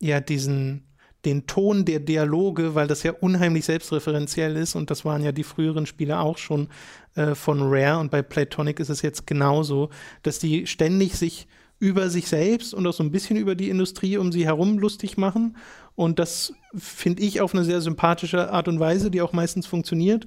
ja, 0.00 0.20
diesen, 0.20 0.84
den 1.24 1.46
Ton 1.46 1.84
der 1.84 2.00
Dialoge, 2.00 2.74
weil 2.74 2.86
das 2.86 3.02
ja 3.02 3.12
unheimlich 3.12 3.64
selbstreferenziell 3.66 4.56
ist 4.56 4.74
und 4.74 4.90
das 4.90 5.04
waren 5.04 5.22
ja 5.22 5.32
die 5.32 5.44
früheren 5.44 5.86
Spiele 5.86 6.18
auch 6.18 6.38
schon 6.38 6.68
äh, 7.14 7.34
von 7.34 7.60
Rare 7.62 7.98
und 7.98 8.10
bei 8.10 8.22
Platonic 8.22 8.80
ist 8.80 8.90
es 8.90 9.02
jetzt 9.02 9.26
genauso, 9.26 9.90
dass 10.22 10.38
die 10.38 10.66
ständig 10.66 11.16
sich 11.16 11.46
über 11.78 12.08
sich 12.08 12.28
selbst 12.28 12.72
und 12.72 12.86
auch 12.86 12.92
so 12.92 13.02
ein 13.02 13.10
bisschen 13.10 13.36
über 13.36 13.54
die 13.54 13.68
Industrie 13.68 14.16
um 14.16 14.32
sie 14.32 14.46
herum 14.46 14.78
lustig 14.78 15.16
machen 15.16 15.56
und 15.94 16.18
das 16.18 16.54
finde 16.74 17.22
ich 17.22 17.40
auf 17.40 17.54
eine 17.54 17.64
sehr 17.64 17.80
sympathische 17.80 18.50
Art 18.50 18.68
und 18.68 18.80
Weise, 18.80 19.10
die 19.10 19.22
auch 19.22 19.32
meistens 19.32 19.66
funktioniert. 19.66 20.26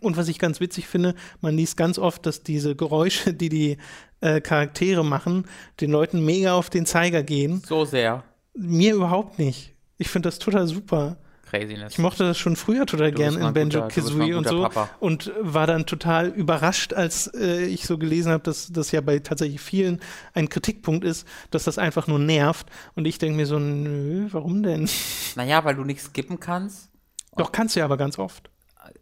Und 0.00 0.16
was 0.16 0.28
ich 0.28 0.38
ganz 0.38 0.60
witzig 0.60 0.88
finde, 0.88 1.14
man 1.40 1.56
liest 1.56 1.76
ganz 1.76 1.98
oft, 1.98 2.24
dass 2.26 2.42
diese 2.42 2.74
Geräusche, 2.74 3.34
die 3.34 3.48
die 3.48 3.76
äh, 4.20 4.40
Charaktere 4.40 5.04
machen, 5.04 5.44
den 5.80 5.90
Leuten 5.90 6.24
mega 6.24 6.54
auf 6.54 6.70
den 6.70 6.86
Zeiger 6.86 7.22
gehen. 7.22 7.62
So 7.66 7.84
sehr. 7.84 8.24
Mir 8.54 8.94
überhaupt 8.94 9.38
nicht. 9.38 9.74
Ich 9.98 10.08
finde 10.08 10.28
das 10.28 10.38
total 10.38 10.66
super. 10.66 11.18
Craziness. 11.50 11.92
Ich 11.92 11.98
mochte 11.98 12.24
das 12.24 12.38
schon 12.38 12.54
früher 12.54 12.86
total 12.86 13.10
gern 13.10 13.36
in 13.36 13.52
Banjo 13.52 13.88
Kazooie 13.88 14.34
und 14.34 14.46
so 14.46 14.62
Papa. 14.62 14.88
und 15.00 15.32
war 15.40 15.66
dann 15.66 15.84
total 15.84 16.28
überrascht, 16.28 16.92
als 16.92 17.26
äh, 17.34 17.64
ich 17.64 17.86
so 17.86 17.98
gelesen 17.98 18.30
habe, 18.30 18.44
dass 18.44 18.68
das 18.72 18.92
ja 18.92 19.00
bei 19.00 19.18
tatsächlich 19.18 19.60
vielen 19.60 20.00
ein 20.32 20.48
Kritikpunkt 20.48 21.04
ist, 21.04 21.26
dass 21.50 21.64
das 21.64 21.76
einfach 21.76 22.06
nur 22.06 22.20
nervt. 22.20 22.68
Und 22.94 23.06
ich 23.06 23.18
denke 23.18 23.36
mir 23.36 23.46
so, 23.46 23.58
nö, 23.58 24.28
warum 24.30 24.62
denn? 24.62 24.88
Naja, 25.34 25.64
weil 25.64 25.74
du 25.74 25.82
nichts 25.82 26.04
skippen 26.04 26.38
kannst. 26.38 26.88
Doch 27.36 27.50
kannst 27.50 27.74
du 27.74 27.80
ja 27.80 27.84
aber 27.84 27.96
ganz 27.96 28.18
oft 28.18 28.50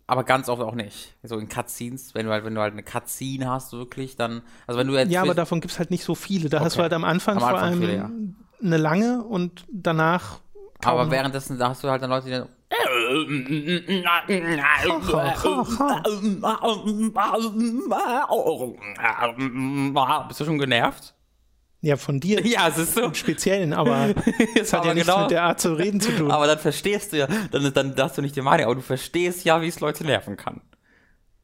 aber 0.06 0.24
ganz 0.24 0.48
oft 0.48 0.62
auch 0.62 0.74
nicht. 0.74 1.14
So 1.22 1.38
in 1.38 1.48
Cutscenes, 1.48 2.14
wenn 2.14 2.26
du 2.26 2.32
halt, 2.32 2.44
wenn 2.44 2.54
du 2.54 2.60
halt 2.60 2.72
eine 2.72 2.82
Cutscene 2.82 3.48
hast, 3.48 3.72
wirklich, 3.72 4.16
dann, 4.16 4.42
also 4.66 4.78
wenn 4.78 4.86
du 4.86 4.96
jetzt. 4.96 5.10
Ja, 5.10 5.22
aber 5.22 5.34
davon 5.34 5.60
gibt 5.60 5.72
es 5.72 5.78
halt 5.78 5.90
nicht 5.90 6.04
so 6.04 6.14
viele. 6.14 6.48
Da 6.48 6.58
okay. 6.58 6.66
hast 6.66 6.76
du 6.76 6.82
halt 6.82 6.92
am 6.92 7.04
Anfang, 7.04 7.36
am 7.36 7.44
Anfang 7.44 7.58
vor 7.58 7.66
allem 7.66 7.80
viele, 7.80 7.96
ja. 7.96 8.10
eine 8.62 8.76
lange 8.76 9.22
und 9.22 9.64
danach. 9.70 10.40
Aber 10.84 11.04
noch. 11.04 11.10
währenddessen 11.10 11.62
hast 11.62 11.82
du 11.84 11.90
halt 11.90 12.02
dann 12.02 12.10
Leute, 12.10 12.26
die 12.26 12.32
dann. 12.32 12.48
Bist 20.28 20.40
du 20.40 20.44
schon 20.44 20.58
genervt? 20.58 21.14
Ja, 21.80 21.96
von 21.96 22.20
dir. 22.20 22.40
Ja, 22.44 22.68
es 22.68 22.78
ist 22.78 22.94
so. 22.94 23.02
Im 23.02 23.14
Speziellen, 23.14 23.72
aber 23.72 24.14
es 24.60 24.72
hat 24.72 24.84
ja 24.84 24.94
nichts 24.94 25.08
genau. 25.08 25.22
mit 25.22 25.30
der 25.30 25.42
Art 25.44 25.60
zu 25.60 25.74
reden 25.74 26.00
zu 26.00 26.10
tun. 26.16 26.30
Aber 26.30 26.46
dann 26.46 26.58
verstehst 26.58 27.12
du 27.12 27.18
ja, 27.18 27.28
dann, 27.50 27.72
dann 27.72 27.94
darfst 27.94 28.18
du 28.18 28.22
nicht 28.22 28.36
die 28.36 28.42
Meinung, 28.42 28.66
aber 28.66 28.74
du 28.74 28.80
verstehst 28.80 29.44
ja, 29.44 29.62
wie 29.62 29.68
es 29.68 29.80
Leute 29.80 30.04
nerven 30.04 30.36
kann. 30.36 30.60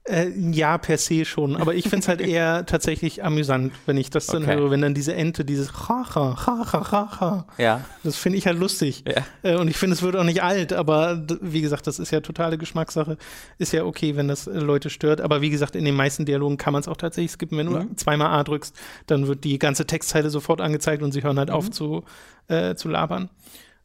Äh, 0.06 0.28
ja, 0.50 0.76
per 0.76 0.98
se 0.98 1.24
schon. 1.24 1.56
Aber 1.56 1.74
ich 1.74 1.84
finde 1.84 2.00
es 2.00 2.08
halt 2.08 2.20
eher 2.20 2.66
tatsächlich 2.66 3.24
amüsant, 3.24 3.72
wenn 3.86 3.96
ich 3.96 4.10
das 4.10 4.26
dann 4.26 4.42
okay. 4.42 4.54
höre, 4.54 4.70
wenn 4.70 4.82
dann 4.82 4.92
diese 4.92 5.14
Ente, 5.14 5.46
dieses 5.46 5.72
Chacha, 5.72 6.36
Chacha, 6.44 6.84
Chacha. 6.84 7.46
Ja. 7.56 7.80
Das 8.02 8.16
finde 8.16 8.36
ich 8.36 8.46
halt 8.46 8.58
lustig. 8.58 9.04
Ja. 9.08 9.24
Äh, 9.42 9.56
und 9.56 9.68
ich 9.68 9.78
finde, 9.78 9.94
es 9.94 10.02
wird 10.02 10.14
auch 10.16 10.24
nicht 10.24 10.42
alt, 10.42 10.74
aber 10.74 11.24
wie 11.40 11.62
gesagt, 11.62 11.86
das 11.86 11.98
ist 11.98 12.10
ja 12.10 12.20
totale 12.20 12.58
Geschmackssache. 12.58 13.16
Ist 13.56 13.72
ja 13.72 13.84
okay, 13.84 14.14
wenn 14.14 14.28
das 14.28 14.46
äh, 14.46 14.58
Leute 14.58 14.90
stört. 14.90 15.22
Aber 15.22 15.40
wie 15.40 15.50
gesagt, 15.50 15.74
in 15.74 15.86
den 15.86 15.96
meisten 15.96 16.26
Dialogen 16.26 16.58
kann 16.58 16.74
man 16.74 16.80
es 16.80 16.88
auch 16.88 16.98
tatsächlich 16.98 17.32
skippen. 17.32 17.56
Wenn 17.56 17.68
mhm. 17.68 17.88
du 17.88 17.96
zweimal 17.96 18.38
A 18.38 18.44
drückst, 18.44 18.76
dann 19.06 19.26
wird 19.26 19.44
die 19.44 19.58
ganze 19.58 19.86
Textzeile 19.86 20.28
sofort 20.28 20.60
angezeigt 20.60 21.02
und 21.02 21.12
sie 21.12 21.22
hören 21.22 21.38
halt 21.38 21.48
mhm. 21.48 21.54
auf 21.54 21.70
zu, 21.70 22.04
äh, 22.48 22.74
zu 22.74 22.90
labern. 22.90 23.30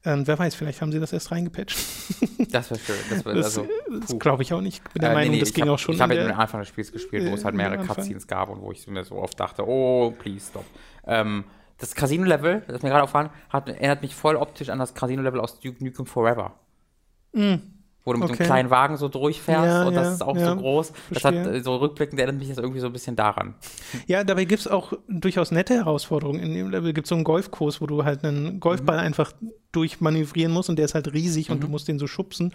Ähm, 0.06 0.26
wer 0.26 0.40
weiß, 0.40 0.56
vielleicht 0.56 0.82
haben 0.82 0.92
sie 0.92 1.00
das 1.00 1.12
erst 1.12 1.32
reingepatcht. 1.32 1.78
das 2.52 2.72
wäre 2.72 2.80
schön. 2.80 2.96
Das, 3.10 3.26
wär, 3.26 3.34
das, 3.34 3.46
also, 3.46 3.68
das 4.00 4.18
glaube 4.18 4.44
ich 4.44 4.54
auch 4.54 4.62
nicht. 4.62 4.82
Ich 4.86 4.94
bin 4.94 5.02
der 5.02 5.12
äh, 5.12 5.14
Meinung, 5.14 5.32
nee, 5.32 5.36
nee, 5.38 5.42
das 5.42 5.54
ging 5.54 5.66
hab, 5.66 5.74
auch 5.74 5.80
schon. 5.80 5.96
Ich 5.96 6.02
habe 6.02 6.16
ja 6.16 6.24
den 6.24 6.32
Anfang 6.32 6.62
des 6.62 6.70
Spiels 6.70 6.92
gespielt, 6.92 7.30
wo 7.30 7.36
es 7.36 7.44
halt 7.44 7.56
mehrere 7.56 7.86
Cutscenes 7.86 8.26
gab 8.26 8.50
und 8.50 8.62
wo 8.62 8.72
ich 8.72 8.88
mir 8.88 9.04
so 9.04 9.16
oft 9.16 9.40
dachte, 9.40 9.68
oh, 9.68 10.12
please 10.18 10.48
stop. 10.50 10.66
Ähm, 11.06 11.44
das 11.78 11.96
Casino-Level, 11.96 12.64
das 12.68 12.82
mir 12.82 12.90
gerade 12.90 13.04
aufgefallen 13.04 13.30
hat, 13.50 13.70
erinnert 13.70 14.02
mich 14.02 14.16
voll 14.16 14.36
optisch 14.36 14.70
an 14.70 14.80
das 14.80 14.94
Casino-Level 14.94 15.40
aus 15.40 15.60
Duke 15.60 15.84
Nukem 15.84 16.06
Forever. 16.06 16.54
Mhm 17.34 17.79
wo 18.10 18.14
du 18.14 18.20
mit 18.20 18.30
okay. 18.30 18.40
einem 18.40 18.48
kleinen 18.48 18.70
Wagen 18.72 18.98
so 18.98 19.08
durchfährst 19.08 19.66
ja, 19.68 19.88
und 19.88 19.94
das 19.94 20.08
ja, 20.08 20.14
ist 20.14 20.22
auch 20.24 20.36
ja, 20.36 20.50
so 20.50 20.56
groß. 20.56 20.94
Das 21.12 21.24
hat 21.24 21.36
äh, 21.36 21.62
so 21.62 21.76
rückblickend 21.76 22.20
erinnert 22.20 22.40
mich 22.40 22.50
das 22.50 22.58
irgendwie 22.58 22.80
so 22.80 22.88
ein 22.88 22.94
bisschen 22.94 23.16
daran. 23.16 23.54
Ja, 24.08 24.24
dabei 24.24 24.46
gibt 24.46 24.62
es 24.62 24.68
auch 24.68 24.94
durchaus 25.08 25.52
nette 25.52 25.76
Herausforderungen. 25.76 26.40
In 26.40 26.54
dem 26.56 26.72
Level 26.72 26.92
gibt 26.92 27.06
es 27.06 27.10
so 27.10 27.16
einen 27.16 27.24
Golfkurs, 27.24 27.82
wo 27.82 27.86
du 27.86 28.04
halt 28.04 28.24
einen 28.24 28.60
Golfball 28.60 28.98
mhm. 28.98 29.04
einfach 29.04 29.32
durchmanövrieren 29.72 30.52
musst 30.52 30.70
und 30.70 30.78
der 30.78 30.86
ist 30.86 30.96
halt 30.96 31.14
riesig 31.14 31.50
mhm. 31.50 31.56
und 31.56 31.62
du 31.62 31.68
mhm. 31.68 31.72
musst 31.72 31.88
den 31.88 32.00
so 32.00 32.08
schubsen. 32.08 32.54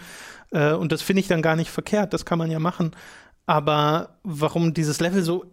Äh, 0.50 0.72
und 0.72 0.90
das 0.90 1.02
finde 1.02 1.20
ich 1.20 1.28
dann 1.28 1.40
gar 1.40 1.54
nicht 1.54 1.70
verkehrt, 1.70 2.12
das 2.12 2.24
kann 2.24 2.38
man 2.38 2.50
ja 2.50 2.58
machen. 2.58 2.90
Aber 3.46 4.16
warum 4.24 4.74
dieses 4.74 5.00
Level 5.00 5.22
so 5.22 5.44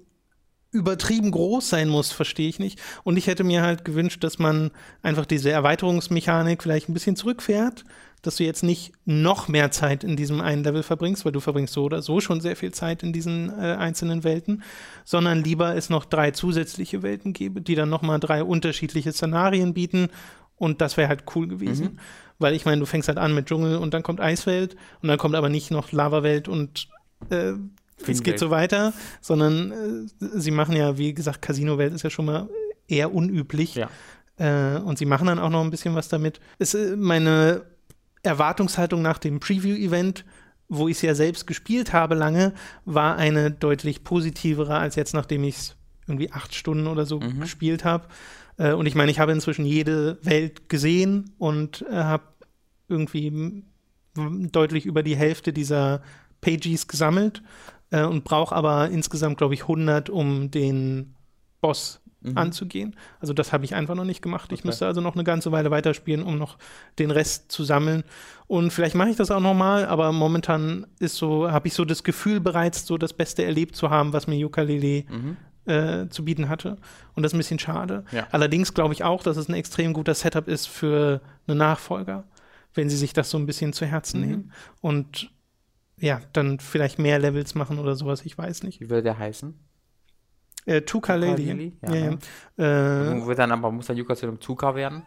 übertrieben 0.72 1.32
groß 1.32 1.70
sein 1.70 1.90
muss, 1.90 2.12
verstehe 2.12 2.48
ich 2.48 2.60
nicht. 2.60 2.80
Und 3.04 3.18
ich 3.18 3.28
hätte 3.28 3.44
mir 3.44 3.62
halt 3.62 3.86
gewünscht, 3.86 4.24
dass 4.24 4.40
man 4.40 4.72
einfach 5.02 5.26
diese 5.26 5.52
Erweiterungsmechanik 5.52 6.64
vielleicht 6.64 6.90
ein 6.90 6.94
bisschen 6.94 7.16
zurückfährt 7.16 7.84
dass 8.22 8.36
du 8.36 8.44
jetzt 8.44 8.64
nicht 8.64 8.94
noch 9.06 9.48
mehr 9.48 9.72
Zeit 9.72 10.04
in 10.04 10.16
diesem 10.16 10.42
einen 10.42 10.64
Level 10.64 10.84
verbringst, 10.84 11.26
weil 11.26 11.32
du 11.32 11.40
verbringst 11.40 11.74
so 11.74 11.84
oder 11.84 12.02
so 12.02 12.20
schon 12.22 12.42
sehr 12.42 12.56
viel 12.56 12.72
Zeit 12.72 13.04
in 13.04 13.14
diesen 13.14 13.50
äh, 13.50 13.76
einzelnen 13.80 14.24
Welten, 14.24 14.64
sondern 15.04 15.44
lieber 15.44 15.76
es 15.76 15.90
noch 15.90 16.06
drei 16.06 16.32
zusätzliche 16.32 17.02
Welten 17.02 17.34
gäbe, 17.34 17.62
die 17.62 17.76
dann 17.76 17.90
nochmal 17.90 18.20
drei 18.20 18.44
unterschiedliche 18.44 19.12
Szenarien 19.12 19.74
bieten 19.74 20.10
und 20.56 20.82
das 20.82 20.98
wäre 20.98 21.10
halt 21.10 21.24
cool 21.36 21.48
gewesen. 21.48 21.86
Mhm. 21.86 22.00
Weil 22.38 22.54
ich 22.54 22.66
meine, 22.66 22.80
du 22.80 22.86
fängst 22.86 23.08
halt 23.08 23.18
an 23.18 23.34
mit 23.34 23.48
Dschungel 23.48 23.78
und 23.78 23.94
dann 23.94 24.04
kommt 24.04 24.20
Eiswelt 24.20 24.76
und 25.02 25.10
dann 25.10 25.18
kommt 25.18 25.36
aber 25.36 25.50
nicht 25.50 25.72
noch 25.72 25.92
Lavawelt 25.92 26.48
und 26.48 26.90
äh, 27.30 27.54
es 28.08 28.24
geht 28.24 28.40
so 28.40 28.50
weiter, 28.50 28.94
sondern 29.22 29.72
äh, 29.72 30.28
sie 30.40 30.52
machen 30.52 30.76
ja, 30.76 30.98
wie 30.98 31.14
gesagt, 31.14 31.42
Casino-Welt 31.42 31.94
ist 31.94 32.04
ja 32.04 32.10
schon 32.10 32.26
mal 32.26 32.50
eher 32.88 33.14
unüblich. 33.14 33.76
Ja. 33.76 33.90
Äh, 34.38 34.80
und 34.80 34.98
sie 34.98 35.06
machen 35.06 35.28
dann 35.28 35.40
auch 35.40 35.50
noch 35.50 35.64
ein 35.64 35.70
bisschen 35.70 35.96
was 35.96 36.10
damit. 36.10 36.40
Es, 36.60 36.74
äh, 36.74 36.96
meine 36.96 37.64
Erwartungshaltung 38.24 39.02
nach 39.02 39.18
dem 39.18 39.40
Preview-Event, 39.40 40.26
wo 40.70 40.88
ich 40.88 40.98
es 40.98 41.02
ja 41.02 41.16
selbst 41.16 41.48
gespielt 41.48 41.94
habe 41.94 42.16
lange, 42.16 42.54
war 42.86 43.18
eine 43.18 43.52
deutlich 43.52 44.04
positivere, 44.04 44.78
als 44.78 44.96
jetzt, 44.96 45.14
nachdem 45.14 45.44
ich 45.44 45.56
es 45.58 45.76
irgendwie 46.08 46.32
acht 46.32 46.56
Stunden 46.56 46.88
oder 46.88 47.06
so 47.06 47.20
mhm. 47.20 47.42
gespielt 47.42 47.84
habe. 47.84 48.08
Äh, 48.58 48.74
und 48.74 48.86
ich 48.86 48.96
meine, 48.96 49.12
ich 49.12 49.20
habe 49.20 49.32
inzwischen 49.32 49.66
jede 49.66 50.18
Welt 50.24 50.70
gesehen 50.70 51.34
und 51.38 51.86
äh, 51.90 51.96
habe 51.96 52.24
irgendwie 52.88 53.64
deutlich 54.16 54.86
über 54.86 55.04
die 55.04 55.16
Hälfte 55.16 55.54
dieser 55.54 56.02
Pages 56.42 56.88
gesammelt 56.88 57.42
äh, 57.92 58.04
und 58.04 58.24
brauche 58.24 58.56
aber 58.56 58.90
insgesamt, 58.90 59.38
glaube 59.38 59.54
ich, 59.54 59.62
100, 59.62 60.10
um 60.10 60.50
den 60.52 61.16
Boss 61.62 62.00
anzugehen. 62.36 62.96
Also 63.20 63.34
das 63.34 63.52
habe 63.52 63.66
ich 63.66 63.74
einfach 63.74 63.96
noch 63.96 64.04
nicht 64.04 64.22
gemacht. 64.22 64.52
Ich 64.52 64.60
Okay. 64.60 64.68
müsste 64.68 64.86
also 64.86 65.02
noch 65.02 65.16
eine 65.16 65.24
ganze 65.24 65.52
Weile 65.52 65.72
weiterspielen, 65.72 66.22
um 66.22 66.38
noch 66.38 66.60
den 67.00 67.10
Rest 67.10 67.52
zu 67.52 67.64
sammeln. 67.64 68.04
Und 68.46 68.72
vielleicht 68.72 68.94
mache 68.94 69.10
ich 69.10 69.16
das 69.16 69.32
auch 69.32 69.40
nochmal, 69.40 69.86
aber 69.88 70.12
momentan 70.12 70.86
ist 71.00 71.16
so, 71.16 71.50
habe 71.52 71.68
ich 71.68 71.74
so 71.74 71.84
das 71.84 72.04
Gefühl 72.04 72.40
bereits 72.40 72.86
so 72.86 73.00
das 73.00 73.14
Beste 73.14 73.44
erlebt 73.44 73.76
zu 73.76 73.90
haben, 73.90 74.14
was 74.14 74.28
mir 74.28 74.46
Ukulele 74.46 75.04
äh, 75.66 76.10
zu 76.10 76.24
bieten 76.24 76.48
hatte. 76.48 76.78
Und 77.16 77.24
das 77.24 77.32
ist 77.32 77.36
ein 77.36 77.40
bisschen 77.40 77.58
schade. 77.58 78.04
Ja. 78.12 78.28
Allerdings 78.32 78.76
glaube 78.76 78.94
ich 78.94 79.04
auch, 79.04 79.24
dass 79.24 79.36
es 79.38 79.50
ein 79.50 79.56
extrem 79.56 79.92
guter 79.94 80.14
Setup 80.14 80.48
ist 80.48 80.68
für 80.68 81.22
einen 81.48 81.58
Nachfolger, 81.58 82.26
wenn 82.76 82.88
sie 82.88 82.98
sich 82.98 83.14
das 83.14 83.32
so 83.32 83.40
ein 83.40 83.48
bisschen 83.48 83.74
zu 83.74 83.88
Herzen 83.88 84.22
nehmen. 84.22 84.52
Und 84.80 85.32
ja, 86.02 86.20
dann 86.34 86.60
vielleicht 86.60 87.00
mehr 87.00 87.20
Levels 87.20 87.56
machen 87.56 87.80
oder 87.80 87.96
sowas, 87.96 88.26
ich 88.26 88.38
weiß 88.38 88.64
nicht. 88.64 88.82
Wie 88.82 88.90
würde 88.90 89.04
der 89.04 89.18
heißen? 89.18 89.54
Äh, 90.66 90.82
Tukalele. 90.82 91.36
Tukalele? 91.36 91.72
Ja, 91.82 91.94
Ja, 91.94 91.96
ja. 91.96 92.10
ne? 92.12 93.22
Äh, 93.22 93.26
Wird 93.28 93.40
dann 93.40 93.52
aber, 93.52 93.72
muss 93.72 93.88
der 93.88 93.96
Yuka 93.96 94.16
zu 94.16 94.28
einem 94.28 94.40
Tuka 94.40 94.76
werden? 94.76 95.04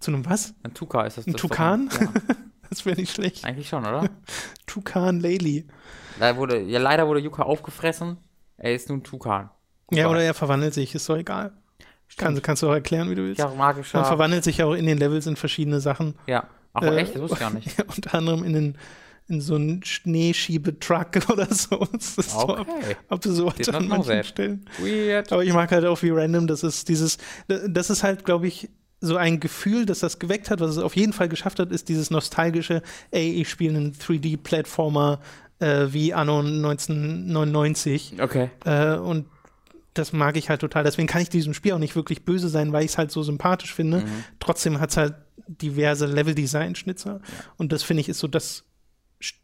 zu 0.00 0.12
einem 0.12 0.24
was? 0.26 0.54
Ein 0.62 0.74
Tuka 0.74 1.02
ist 1.06 1.18
das. 1.18 1.26
Ein 1.26 1.32
das 1.32 1.40
Tukan? 1.40 1.88
Ja, 2.00 2.08
Das 2.70 2.84
wäre 2.84 2.96
nicht 2.96 3.12
schlecht. 3.12 3.44
eigentlich 3.46 3.68
schon, 3.68 3.80
oder? 3.86 4.08
Tukan. 4.66 5.22
Da 6.20 6.36
wurde, 6.36 6.60
ja, 6.60 6.78
leider 6.78 7.08
wurde 7.08 7.20
Yuka 7.20 7.42
aufgefressen. 7.42 8.18
Er 8.58 8.74
ist 8.74 8.90
nun 8.90 9.02
Tukan. 9.02 9.48
Ja, 9.90 10.08
oder 10.10 10.22
er 10.22 10.34
verwandelt 10.34 10.74
sich, 10.74 10.94
ist 10.94 11.08
doch 11.08 11.16
egal. 11.16 11.52
Kann, 12.18 12.40
kannst 12.42 12.62
du 12.62 12.68
auch 12.68 12.74
erklären, 12.74 13.10
wie 13.10 13.14
du 13.14 13.22
willst. 13.22 13.38
Ja, 13.38 13.48
magischer. 13.48 13.98
Man 13.98 14.06
verwandelt 14.06 14.44
sich 14.44 14.58
ja 14.58 14.66
auch 14.66 14.74
in 14.74 14.86
den 14.86 14.98
Levels 14.98 15.26
in 15.26 15.36
verschiedene 15.36 15.80
Sachen. 15.80 16.14
Ja. 16.26 16.44
Ach, 16.74 16.82
Äh, 16.82 16.96
echt? 16.96 17.14
Das 17.14 17.22
wusste 17.22 17.34
ich 17.36 17.40
gar 17.40 17.50
nicht. 17.52 17.80
Unter 17.96 18.14
anderem 18.14 18.44
in, 18.44 18.52
den, 18.52 18.78
in 19.28 19.40
so 19.40 19.54
einen 19.56 19.82
Schneeschiebetruck 19.84 21.08
oder 21.30 21.52
so. 21.52 21.86
Das 21.92 22.16
ist 22.18 22.34
Okay. 22.34 22.96
so 23.24 23.44
not 23.44 23.68
an 23.74 23.88
manchen. 23.88 24.24
Stellen. 24.24 24.64
Weird. 24.78 25.32
Aber 25.32 25.44
ich 25.44 25.52
mag 25.52 25.70
halt 25.70 25.84
auch, 25.84 26.02
wie 26.02 26.10
random 26.10 26.46
das 26.46 26.62
ist. 26.62 26.88
Dieses, 26.88 27.18
das 27.46 27.90
ist 27.90 28.02
halt, 28.02 28.24
glaube 28.24 28.46
ich, 28.48 28.68
so 29.00 29.16
ein 29.16 29.38
Gefühl, 29.38 29.86
das 29.86 30.00
das 30.00 30.18
geweckt 30.18 30.50
hat, 30.50 30.60
was 30.60 30.70
es 30.72 30.78
auf 30.78 30.96
jeden 30.96 31.12
Fall 31.12 31.28
geschafft 31.28 31.60
hat, 31.60 31.70
ist 31.70 31.88
dieses 31.88 32.10
nostalgische, 32.10 32.82
ey, 33.12 33.30
ich 33.40 33.48
spiele 33.48 33.76
einen 33.78 33.92
3D-Plattformer 33.92 35.20
äh, 35.60 35.86
wie 35.90 36.12
Anno 36.14 36.40
1999. 36.40 38.14
Okay. 38.20 38.50
Äh, 38.64 38.96
und 38.96 39.26
das 39.94 40.12
mag 40.12 40.36
ich 40.36 40.48
halt 40.48 40.60
total. 40.60 40.84
Deswegen 40.84 41.08
kann 41.08 41.22
ich 41.22 41.28
diesem 41.28 41.54
Spiel 41.54 41.72
auch 41.72 41.78
nicht 41.78 41.96
wirklich 41.96 42.24
böse 42.24 42.48
sein, 42.48 42.72
weil 42.72 42.84
ich 42.84 42.92
es 42.92 42.98
halt 42.98 43.10
so 43.10 43.22
sympathisch 43.22 43.74
finde. 43.74 44.04
Trotzdem 44.38 44.80
hat 44.80 44.90
es 44.90 44.96
halt 44.96 45.14
diverse 45.46 46.06
Level-Design-Schnitzer. 46.06 47.20
Und 47.56 47.72
das 47.72 47.82
finde 47.82 48.02
ich 48.02 48.08
ist 48.08 48.18
so 48.20 48.28
das, 48.28 48.64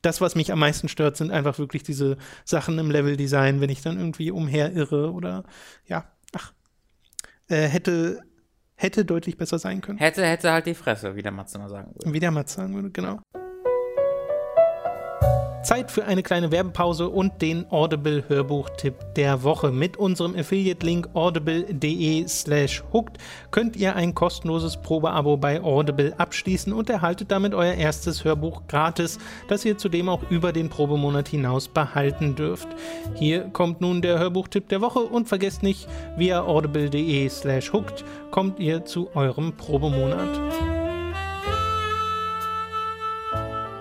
das, 0.02 0.20
was 0.20 0.34
mich 0.34 0.52
am 0.52 0.58
meisten 0.58 0.88
stört, 0.88 1.16
sind 1.16 1.30
einfach 1.30 1.58
wirklich 1.58 1.82
diese 1.82 2.16
Sachen 2.44 2.78
im 2.78 2.90
Level-Design, 2.90 3.60
wenn 3.60 3.70
ich 3.70 3.82
dann 3.82 3.98
irgendwie 3.98 4.30
umherirre 4.30 5.12
oder 5.12 5.44
ja, 5.86 6.04
ach, 6.32 6.52
äh, 7.48 7.66
hätte, 7.66 8.22
hätte 8.74 9.04
deutlich 9.04 9.36
besser 9.36 9.58
sein 9.58 9.80
können. 9.80 9.98
Hätte, 9.98 10.24
hätte 10.24 10.52
halt 10.52 10.66
die 10.66 10.74
Fresse, 10.74 11.16
wie 11.16 11.22
der 11.22 11.32
Matze 11.32 11.58
mal 11.58 11.68
sagen 11.68 11.94
würde. 11.94 12.12
Wie 12.12 12.20
der 12.20 12.30
Mats 12.30 12.54
sagen 12.54 12.74
würde, 12.74 12.90
genau. 12.90 13.20
Zeit 15.64 15.90
für 15.90 16.04
eine 16.04 16.22
kleine 16.22 16.52
Werbepause 16.52 17.08
und 17.08 17.40
den 17.40 17.64
Audible-Hörbuchtipp 17.70 19.14
der 19.16 19.42
Woche. 19.44 19.72
Mit 19.72 19.96
unserem 19.96 20.36
Affiliate-Link 20.36 21.08
audible.de 21.14 22.28
slash 22.28 22.84
hooked 22.92 23.16
könnt 23.50 23.74
ihr 23.74 23.96
ein 23.96 24.14
kostenloses 24.14 24.76
Probeabo 24.76 25.38
bei 25.38 25.62
Audible 25.62 26.14
abschließen 26.18 26.70
und 26.72 26.90
erhaltet 26.90 27.30
damit 27.30 27.54
euer 27.54 27.72
erstes 27.72 28.24
Hörbuch 28.24 28.66
gratis, 28.68 29.18
das 29.48 29.64
ihr 29.64 29.78
zudem 29.78 30.10
auch 30.10 30.30
über 30.30 30.52
den 30.52 30.68
Probemonat 30.68 31.28
hinaus 31.28 31.68
behalten 31.68 32.34
dürft. 32.34 32.68
Hier 33.14 33.44
kommt 33.44 33.80
nun 33.80 34.02
der 34.02 34.18
Hörbuchtipp 34.18 34.68
der 34.68 34.82
Woche 34.82 35.00
und 35.00 35.28
vergesst 35.28 35.62
nicht, 35.62 35.88
via 36.18 36.42
audible.de 36.42 37.26
slash 37.30 37.72
hooked 37.72 38.04
kommt 38.30 38.60
ihr 38.60 38.84
zu 38.84 39.08
eurem 39.14 39.56
Probemonat. 39.56 40.73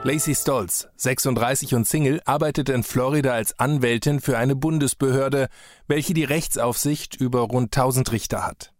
Lacey 0.06 0.36
Stolz, 0.36 0.90
36 0.98 1.76
und 1.76 1.88
Single, 1.88 2.22
arbeitet 2.26 2.68
in 2.68 2.84
Florida 2.84 3.32
als 3.32 3.58
Anwältin 3.58 4.20
für 4.20 4.38
eine 4.38 4.54
Bundesbehörde, 4.54 5.48
welche 5.88 6.14
die 6.14 6.26
Rechtsaufsicht 6.26 7.16
über 7.16 7.40
rund 7.40 7.76
1000 7.76 8.12
Richter 8.12 8.46
hat. 8.46 8.74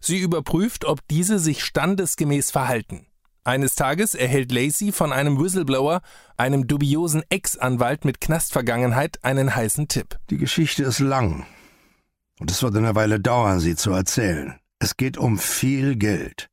Sie 0.00 0.18
überprüft, 0.18 0.86
ob 0.86 1.06
diese 1.08 1.38
sich 1.38 1.62
standesgemäß 1.62 2.50
verhalten. 2.50 3.06
Eines 3.44 3.74
Tages 3.74 4.14
erhält 4.14 4.50
Lacey 4.50 4.92
von 4.92 5.12
einem 5.12 5.38
Whistleblower, 5.38 6.00
einem 6.38 6.66
dubiosen 6.66 7.22
Ex-Anwalt 7.28 8.06
mit 8.06 8.22
Knastvergangenheit, 8.22 9.22
einen 9.22 9.54
heißen 9.54 9.88
Tipp. 9.88 10.18
Die 10.30 10.38
Geschichte 10.38 10.84
ist 10.84 11.00
lang. 11.00 11.44
Und 12.40 12.50
es 12.50 12.62
wird 12.62 12.74
eine 12.76 12.94
Weile 12.94 13.20
dauern, 13.20 13.60
sie 13.60 13.76
zu 13.76 13.90
erzählen. 13.92 14.58
Es 14.78 14.96
geht 14.96 15.18
um 15.18 15.38
viel 15.38 15.96
Geld. 15.96 16.48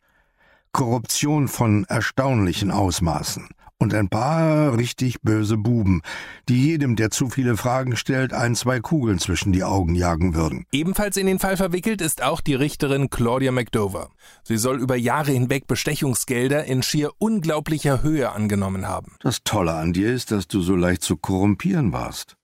Korruption 0.73 1.47
von 1.47 1.85
erstaunlichen 1.85 2.71
Ausmaßen. 2.71 3.47
Und 3.81 3.93
ein 3.93 4.09
paar 4.09 4.77
richtig 4.77 5.21
böse 5.21 5.55
Buben, 5.55 6.01
die 6.49 6.61
jedem, 6.61 6.97
der 6.97 7.11
zu 7.11 7.29
viele 7.29 7.55
Fragen 7.55 7.95
stellt, 7.95 8.33
ein, 8.33 8.53
zwei 8.53 8.81
Kugeln 8.81 9.19
zwischen 9.19 9.53
die 9.53 9.63
Augen 9.63 9.95
jagen 9.95 10.35
würden. 10.35 10.65
Ebenfalls 10.73 11.15
in 11.15 11.27
den 11.27 11.39
Fall 11.39 11.55
verwickelt 11.55 12.01
ist 12.01 12.21
auch 12.21 12.41
die 12.41 12.55
Richterin 12.55 13.09
Claudia 13.09 13.53
McDover. 13.53 14.09
Sie 14.43 14.57
soll 14.57 14.81
über 14.81 14.97
Jahre 14.97 15.31
hinweg 15.31 15.65
Bestechungsgelder 15.65 16.65
in 16.65 16.83
schier 16.83 17.11
unglaublicher 17.19 18.03
Höhe 18.03 18.33
angenommen 18.33 18.85
haben. 18.85 19.15
Das 19.21 19.43
Tolle 19.45 19.73
an 19.75 19.93
dir 19.93 20.13
ist, 20.13 20.31
dass 20.31 20.49
du 20.49 20.59
so 20.59 20.75
leicht 20.75 21.01
zu 21.01 21.15
korrumpieren 21.15 21.93
warst. 21.93 22.35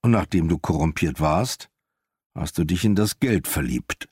Und 0.00 0.12
nachdem 0.12 0.48
du 0.48 0.56
korrumpiert 0.56 1.20
warst, 1.20 1.68
hast 2.34 2.56
du 2.56 2.64
dich 2.64 2.86
in 2.86 2.94
das 2.94 3.20
Geld 3.20 3.46
verliebt. 3.46 4.08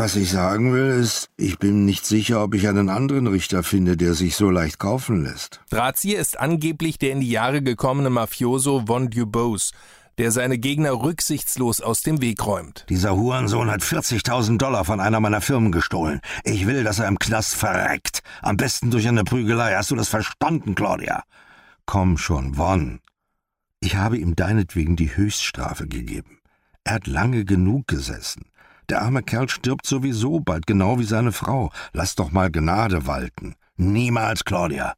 Was 0.00 0.16
ich 0.16 0.30
sagen 0.30 0.72
will, 0.72 0.98
ist, 0.98 1.28
ich 1.36 1.58
bin 1.58 1.84
nicht 1.84 2.06
sicher, 2.06 2.42
ob 2.42 2.54
ich 2.54 2.66
einen 2.66 2.88
anderen 2.88 3.26
Richter 3.26 3.62
finde, 3.62 3.98
der 3.98 4.14
sich 4.14 4.34
so 4.34 4.48
leicht 4.48 4.78
kaufen 4.78 5.24
lässt. 5.24 5.60
Drahtzieher 5.68 6.18
ist 6.18 6.40
angeblich 6.40 6.96
der 6.96 7.12
in 7.12 7.20
die 7.20 7.28
Jahre 7.28 7.60
gekommene 7.60 8.08
Mafioso 8.08 8.86
Von 8.86 9.10
Dubose, 9.10 9.74
der 10.16 10.32
seine 10.32 10.56
Gegner 10.56 10.92
rücksichtslos 10.92 11.82
aus 11.82 12.00
dem 12.00 12.22
Weg 12.22 12.46
räumt. 12.46 12.86
Dieser 12.88 13.14
Hurensohn 13.14 13.70
hat 13.70 13.82
40.000 13.82 14.56
Dollar 14.56 14.86
von 14.86 15.00
einer 15.00 15.20
meiner 15.20 15.42
Firmen 15.42 15.70
gestohlen. 15.70 16.22
Ich 16.44 16.66
will, 16.66 16.82
dass 16.82 16.98
er 16.98 17.06
im 17.06 17.18
Knast 17.18 17.54
verreckt. 17.54 18.22
Am 18.40 18.56
besten 18.56 18.90
durch 18.90 19.06
eine 19.06 19.24
Prügelei. 19.24 19.74
Hast 19.76 19.90
du 19.90 19.96
das 19.96 20.08
verstanden, 20.08 20.74
Claudia? 20.74 21.24
Komm 21.84 22.16
schon, 22.16 22.54
Von. 22.54 23.00
Ich 23.80 23.96
habe 23.96 24.16
ihm 24.16 24.34
deinetwegen 24.34 24.96
die 24.96 25.14
Höchststrafe 25.14 25.86
gegeben. 25.86 26.38
Er 26.84 26.94
hat 26.94 27.06
lange 27.06 27.44
genug 27.44 27.86
gesessen. 27.86 28.49
Der 28.90 29.02
arme 29.02 29.22
Kerl 29.22 29.48
stirbt 29.48 29.86
sowieso 29.86 30.40
bald, 30.40 30.66
genau 30.66 30.98
wie 30.98 31.04
seine 31.04 31.30
Frau. 31.30 31.70
Lass 31.92 32.16
doch 32.16 32.32
mal 32.32 32.50
Gnade 32.50 33.06
walten. 33.06 33.54
Niemals, 33.76 34.44
Claudia. 34.44 34.94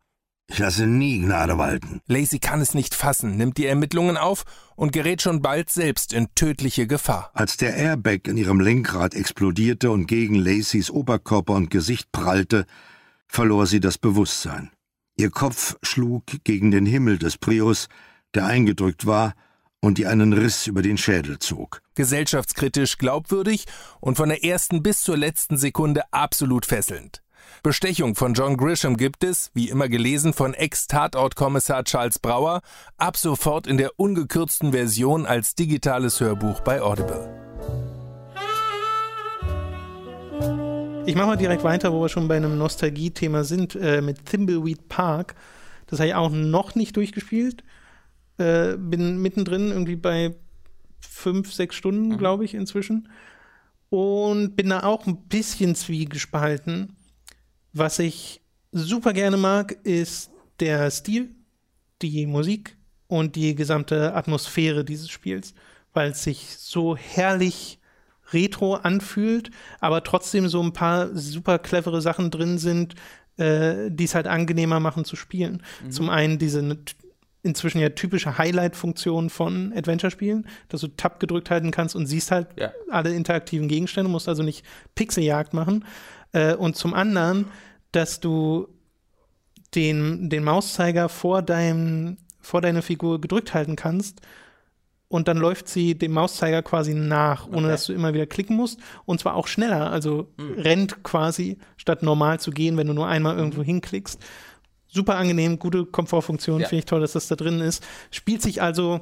Ich 0.48 0.58
lasse 0.58 0.86
nie 0.86 1.20
Gnade 1.20 1.58
walten. 1.58 2.00
Lacey 2.06 2.38
kann 2.38 2.62
es 2.62 2.72
nicht 2.72 2.94
fassen, 2.94 3.36
nimmt 3.36 3.58
die 3.58 3.66
Ermittlungen 3.66 4.16
auf 4.16 4.44
und 4.76 4.92
gerät 4.92 5.20
schon 5.20 5.42
bald 5.42 5.68
selbst 5.68 6.14
in 6.14 6.28
tödliche 6.34 6.86
Gefahr. 6.86 7.30
Als 7.34 7.58
der 7.58 7.76
Airbag 7.76 8.28
in 8.28 8.38
ihrem 8.38 8.60
Lenkrad 8.60 9.12
explodierte 9.14 9.90
und 9.90 10.06
gegen 10.06 10.36
Lacys 10.36 10.90
Oberkörper 10.90 11.52
und 11.52 11.70
Gesicht 11.70 12.10
prallte, 12.12 12.64
verlor 13.26 13.66
sie 13.66 13.80
das 13.80 13.98
Bewusstsein. 13.98 14.70
Ihr 15.18 15.30
Kopf 15.30 15.76
schlug 15.82 16.24
gegen 16.44 16.70
den 16.70 16.86
Himmel 16.86 17.18
des 17.18 17.36
Prius, 17.36 17.88
der 18.34 18.46
eingedrückt 18.46 19.04
war 19.04 19.34
und 19.82 19.98
ihr 19.98 20.08
einen 20.08 20.32
Riss 20.32 20.66
über 20.66 20.80
den 20.80 20.96
Schädel 20.96 21.38
zog. 21.38 21.82
Gesellschaftskritisch 21.94 22.96
glaubwürdig 22.96 23.66
und 24.00 24.16
von 24.16 24.30
der 24.30 24.44
ersten 24.44 24.82
bis 24.82 25.02
zur 25.02 25.18
letzten 25.18 25.58
Sekunde 25.58 26.02
absolut 26.12 26.64
fesselnd. 26.64 27.22
Bestechung 27.64 28.14
von 28.14 28.34
John 28.34 28.56
Grisham 28.56 28.96
gibt 28.96 29.24
es, 29.24 29.50
wie 29.54 29.68
immer 29.68 29.88
gelesen 29.88 30.32
von 30.32 30.54
Ex-Tatort-Kommissar 30.54 31.84
Charles 31.84 32.18
Brauer, 32.18 32.62
ab 32.96 33.16
sofort 33.16 33.66
in 33.66 33.76
der 33.76 33.98
ungekürzten 33.98 34.72
Version 34.72 35.26
als 35.26 35.54
digitales 35.56 36.20
Hörbuch 36.20 36.60
bei 36.60 36.80
Audible. 36.80 37.28
Ich 41.04 41.16
mache 41.16 41.26
mal 41.26 41.36
direkt 41.36 41.64
weiter, 41.64 41.92
wo 41.92 42.00
wir 42.00 42.08
schon 42.08 42.28
bei 42.28 42.36
einem 42.36 42.56
Nostalgie-Thema 42.56 43.42
sind, 43.42 43.74
äh, 43.74 44.00
mit 44.00 44.24
Thimbleweed 44.26 44.88
Park. 44.88 45.34
Das 45.88 45.98
habe 45.98 46.08
ich 46.08 46.14
auch 46.14 46.30
noch 46.30 46.76
nicht 46.76 46.96
durchgespielt. 46.96 47.64
Äh, 48.38 48.76
bin 48.76 49.20
mittendrin, 49.20 49.70
irgendwie 49.70 49.96
bei 49.96 50.34
fünf, 51.00 51.52
sechs 51.52 51.76
Stunden, 51.76 52.16
glaube 52.16 52.44
ich, 52.44 52.54
inzwischen. 52.54 53.08
Und 53.90 54.56
bin 54.56 54.70
da 54.70 54.84
auch 54.84 55.06
ein 55.06 55.28
bisschen 55.28 55.74
zwiegespalten. 55.74 56.96
Was 57.72 57.98
ich 57.98 58.40
super 58.72 59.12
gerne 59.12 59.36
mag, 59.36 59.76
ist 59.84 60.30
der 60.60 60.90
Stil, 60.90 61.34
die 62.00 62.26
Musik 62.26 62.76
und 63.06 63.36
die 63.36 63.54
gesamte 63.54 64.14
Atmosphäre 64.14 64.84
dieses 64.84 65.10
Spiels, 65.10 65.54
weil 65.92 66.12
es 66.12 66.24
sich 66.24 66.56
so 66.58 66.96
herrlich 66.96 67.78
retro 68.32 68.74
anfühlt, 68.74 69.50
aber 69.80 70.02
trotzdem 70.02 70.48
so 70.48 70.62
ein 70.62 70.72
paar 70.72 71.14
super 71.14 71.58
clevere 71.58 72.00
Sachen 72.00 72.30
drin 72.30 72.56
sind, 72.56 72.94
äh, 73.36 73.90
die 73.90 74.04
es 74.04 74.14
halt 74.14 74.26
angenehmer 74.26 74.80
machen 74.80 75.04
zu 75.04 75.16
spielen. 75.16 75.62
Zum 75.90 76.08
einen 76.08 76.38
diese 76.38 76.62
inzwischen 77.42 77.80
ja 77.80 77.88
typische 77.88 78.38
Highlight-Funktion 78.38 79.28
von 79.30 79.72
Adventure-Spielen, 79.76 80.46
dass 80.68 80.80
du 80.82 80.88
Tab 80.88 81.18
gedrückt 81.20 81.50
halten 81.50 81.70
kannst 81.72 81.96
und 81.96 82.06
siehst 82.06 82.30
halt 82.30 82.48
Ja. 82.58 82.72
alle 82.90 83.12
interaktiven 83.14 83.68
Gegenstände, 83.68 84.10
musst 84.10 84.28
also 84.28 84.42
nicht 84.42 84.64
Pixeljagd 84.94 85.52
machen. 85.54 85.84
Äh, 86.32 86.54
und 86.54 86.76
zum 86.76 86.94
anderen, 86.94 87.46
dass 87.90 88.20
du 88.20 88.68
den, 89.74 90.28
den 90.30 90.44
Mauszeiger 90.44 91.08
vor, 91.08 91.42
deinem, 91.42 92.16
vor 92.40 92.60
deiner 92.60 92.82
Figur 92.82 93.20
gedrückt 93.20 93.54
halten 93.54 93.74
kannst 93.76 94.20
und 95.08 95.28
dann 95.28 95.36
läuft 95.36 95.68
sie 95.68 95.94
dem 95.96 96.12
Mauszeiger 96.12 96.62
quasi 96.62 96.94
nach, 96.94 97.46
ohne 97.48 97.56
Okay. 97.58 97.68
dass 97.68 97.86
du 97.86 97.92
immer 97.92 98.14
wieder 98.14 98.26
klicken 98.26 98.56
musst. 98.56 98.78
Und 99.04 99.20
zwar 99.20 99.34
auch 99.34 99.46
schneller, 99.46 99.90
also 99.90 100.28
rennt 100.38 101.02
quasi, 101.02 101.58
statt 101.76 102.02
normal 102.02 102.40
zu 102.40 102.50
gehen, 102.50 102.76
wenn 102.76 102.86
du 102.86 102.94
nur 102.94 103.08
einmal 103.08 103.36
irgendwo 103.36 103.62
hinklickst. 103.62 104.22
Super 104.94 105.16
angenehm, 105.16 105.58
gute 105.58 105.86
Komfortfunktion, 105.86 106.60
Ja. 106.60 106.68
finde 106.68 106.80
ich 106.80 106.84
toll, 106.86 107.00
dass 107.00 107.12
das 107.12 107.28
da 107.28 107.34
drin 107.34 107.60
ist. 107.60 107.82
Spielt 108.10 108.42
sich 108.42 108.60
also 108.60 109.00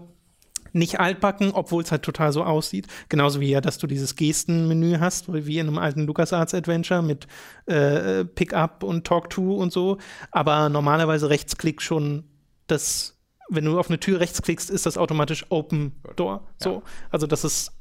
nicht 0.73 1.01
altbacken, 1.01 1.51
obwohl 1.51 1.83
es 1.83 1.91
halt 1.91 2.03
total 2.03 2.33
so 2.33 2.45
aussieht. 2.45 2.87
Genauso 3.09 3.41
wie 3.41 3.51
ja, 3.51 3.61
dass 3.61 3.79
du 3.79 3.89
dieses 3.89 4.15
Gestenmenü 4.15 4.99
hast, 5.01 5.33
wie 5.33 5.59
in 5.59 5.67
einem 5.67 5.79
alten 5.79 6.07
LucasArts 6.07 6.55
Adventure 6.55 7.03
mit 7.03 7.27
äh, 7.67 8.25
Pick-up 8.25 8.85
und 8.85 9.05
Talk-to 9.05 9.57
und 9.57 9.73
so. 9.73 9.99
Aber 10.31 10.69
normalerweise 10.69 11.29
Rechtsklick 11.29 11.83
schon 11.83 12.23
das, 12.69 13.19
wenn 13.49 13.65
du 13.65 13.81
auf 13.81 13.89
eine 13.89 13.99
Tür 13.99 14.21
rechts 14.21 14.43
klickst, 14.43 14.71
ist 14.71 14.87
das 14.87 14.97
automatisch 14.97 15.45
Open 15.49 15.93
Door. 16.15 16.47
So. 16.59 16.85
Also, 17.11 17.27
dass 17.27 17.43
es 17.43 17.73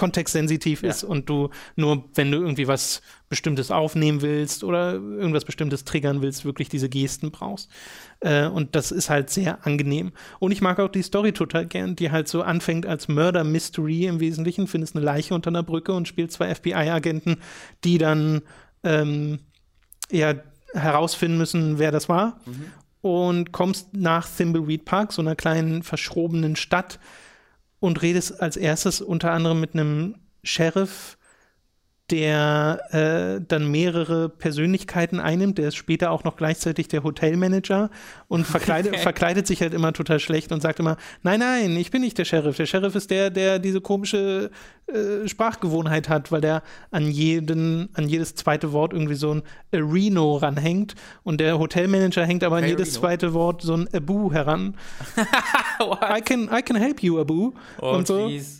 kontextsensitiv 0.00 0.82
ist 0.82 1.04
und 1.04 1.28
du 1.28 1.50
nur, 1.76 2.08
wenn 2.14 2.32
du 2.32 2.38
irgendwie 2.38 2.66
was 2.66 3.02
Bestimmtes 3.28 3.70
aufnehmen 3.70 4.22
willst 4.22 4.64
oder 4.64 4.94
irgendwas 4.94 5.44
Bestimmtes 5.44 5.84
triggern 5.84 6.22
willst, 6.22 6.46
wirklich 6.46 6.70
diese 6.70 6.88
Gesten 6.88 7.30
brauchst. 7.30 7.68
Äh, 8.20 8.46
und 8.46 8.74
das 8.74 8.92
ist 8.92 9.10
halt 9.10 9.28
sehr 9.28 9.66
angenehm. 9.66 10.12
Und 10.38 10.52
ich 10.52 10.62
mag 10.62 10.80
auch 10.80 10.88
die 10.88 11.02
Story 11.02 11.32
total 11.32 11.66
gern, 11.66 11.96
die 11.96 12.10
halt 12.10 12.28
so 12.28 12.40
anfängt 12.40 12.86
als 12.86 13.08
Murder 13.08 13.44
Mystery 13.44 14.06
im 14.06 14.20
Wesentlichen, 14.20 14.68
findest 14.68 14.96
eine 14.96 15.04
Leiche 15.04 15.34
unter 15.34 15.48
einer 15.48 15.62
Brücke 15.62 15.92
und 15.92 16.08
spielst 16.08 16.38
zwei 16.38 16.54
FBI-Agenten, 16.54 17.36
die 17.84 17.98
dann 17.98 18.40
ähm, 18.82 19.40
ja 20.10 20.32
herausfinden 20.72 21.36
müssen, 21.36 21.78
wer 21.78 21.92
das 21.92 22.08
war. 22.08 22.40
Und 23.02 23.52
kommst 23.52 23.92
nach 23.92 24.26
Thimbleweed 24.26 24.86
Park, 24.86 25.12
so 25.12 25.20
einer 25.20 25.36
kleinen 25.36 25.82
verschrobenen 25.82 26.56
Stadt, 26.56 26.98
und 27.80 28.02
redest 28.02 28.40
als 28.40 28.56
erstes 28.56 29.00
unter 29.00 29.32
anderem 29.32 29.60
mit 29.60 29.74
einem 29.74 30.16
Sheriff, 30.44 31.18
der 32.10 32.80
äh, 33.38 33.44
dann 33.46 33.70
mehrere 33.70 34.28
Persönlichkeiten 34.28 35.20
einnimmt. 35.20 35.58
Der 35.58 35.68
ist 35.68 35.76
später 35.76 36.10
auch 36.10 36.24
noch 36.24 36.36
gleichzeitig 36.36 36.88
der 36.88 37.02
Hotelmanager 37.02 37.90
und 38.28 38.46
verkleidet, 38.46 38.96
verkleidet 38.96 39.46
sich 39.46 39.62
halt 39.62 39.74
immer 39.74 39.92
total 39.92 40.18
schlecht 40.18 40.52
und 40.52 40.60
sagt 40.60 40.80
immer, 40.80 40.96
nein, 41.22 41.40
nein, 41.40 41.76
ich 41.76 41.90
bin 41.90 42.02
nicht 42.02 42.18
der 42.18 42.24
Sheriff. 42.24 42.56
Der 42.56 42.66
Sheriff 42.66 42.94
ist 42.94 43.10
der, 43.10 43.30
der 43.30 43.58
diese 43.58 43.80
komische 43.80 44.50
äh, 44.86 45.28
Sprachgewohnheit 45.28 46.08
hat, 46.08 46.32
weil 46.32 46.40
der 46.40 46.62
an 46.90 47.10
jeden, 47.10 47.88
an 47.94 48.08
jedes 48.08 48.34
zweite 48.34 48.72
Wort 48.72 48.92
irgendwie 48.92 49.14
so 49.14 49.34
ein 49.34 49.42
Reno 49.72 50.36
ranhängt 50.36 50.94
und 51.22 51.40
der 51.40 51.58
Hotelmanager 51.58 52.24
hängt 52.24 52.42
aber 52.44 52.56
an 52.56 52.64
Okay, 52.64 52.72
jedes 52.72 52.88
Reno. 52.94 53.00
zweite 53.00 53.34
Wort 53.34 53.62
so 53.62 53.74
ein 53.74 53.88
Abu 53.94 54.32
heran. 54.32 54.76
I 55.80 56.20
can, 56.20 56.48
I 56.52 56.62
can 56.62 56.76
help 56.76 57.02
you, 57.02 57.20
Abu. 57.20 57.52
Oh, 57.80 57.92
und 57.92 58.06
so. 58.06 58.26
jeez. 58.28 58.59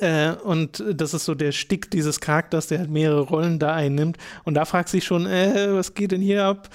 Äh, 0.00 0.32
und 0.32 0.84
das 0.92 1.14
ist 1.14 1.24
so 1.24 1.34
der 1.34 1.52
Stick 1.52 1.90
dieses 1.90 2.20
Charakters, 2.20 2.68
der 2.68 2.78
halt 2.78 2.90
mehrere 2.90 3.22
Rollen 3.22 3.58
da 3.58 3.74
einnimmt. 3.74 4.18
Und 4.44 4.54
da 4.54 4.64
fragt 4.64 4.88
sich 4.88 5.04
schon, 5.04 5.26
äh, 5.26 5.68
was 5.74 5.94
geht 5.94 6.12
denn 6.12 6.20
hier 6.20 6.44
ab? 6.44 6.68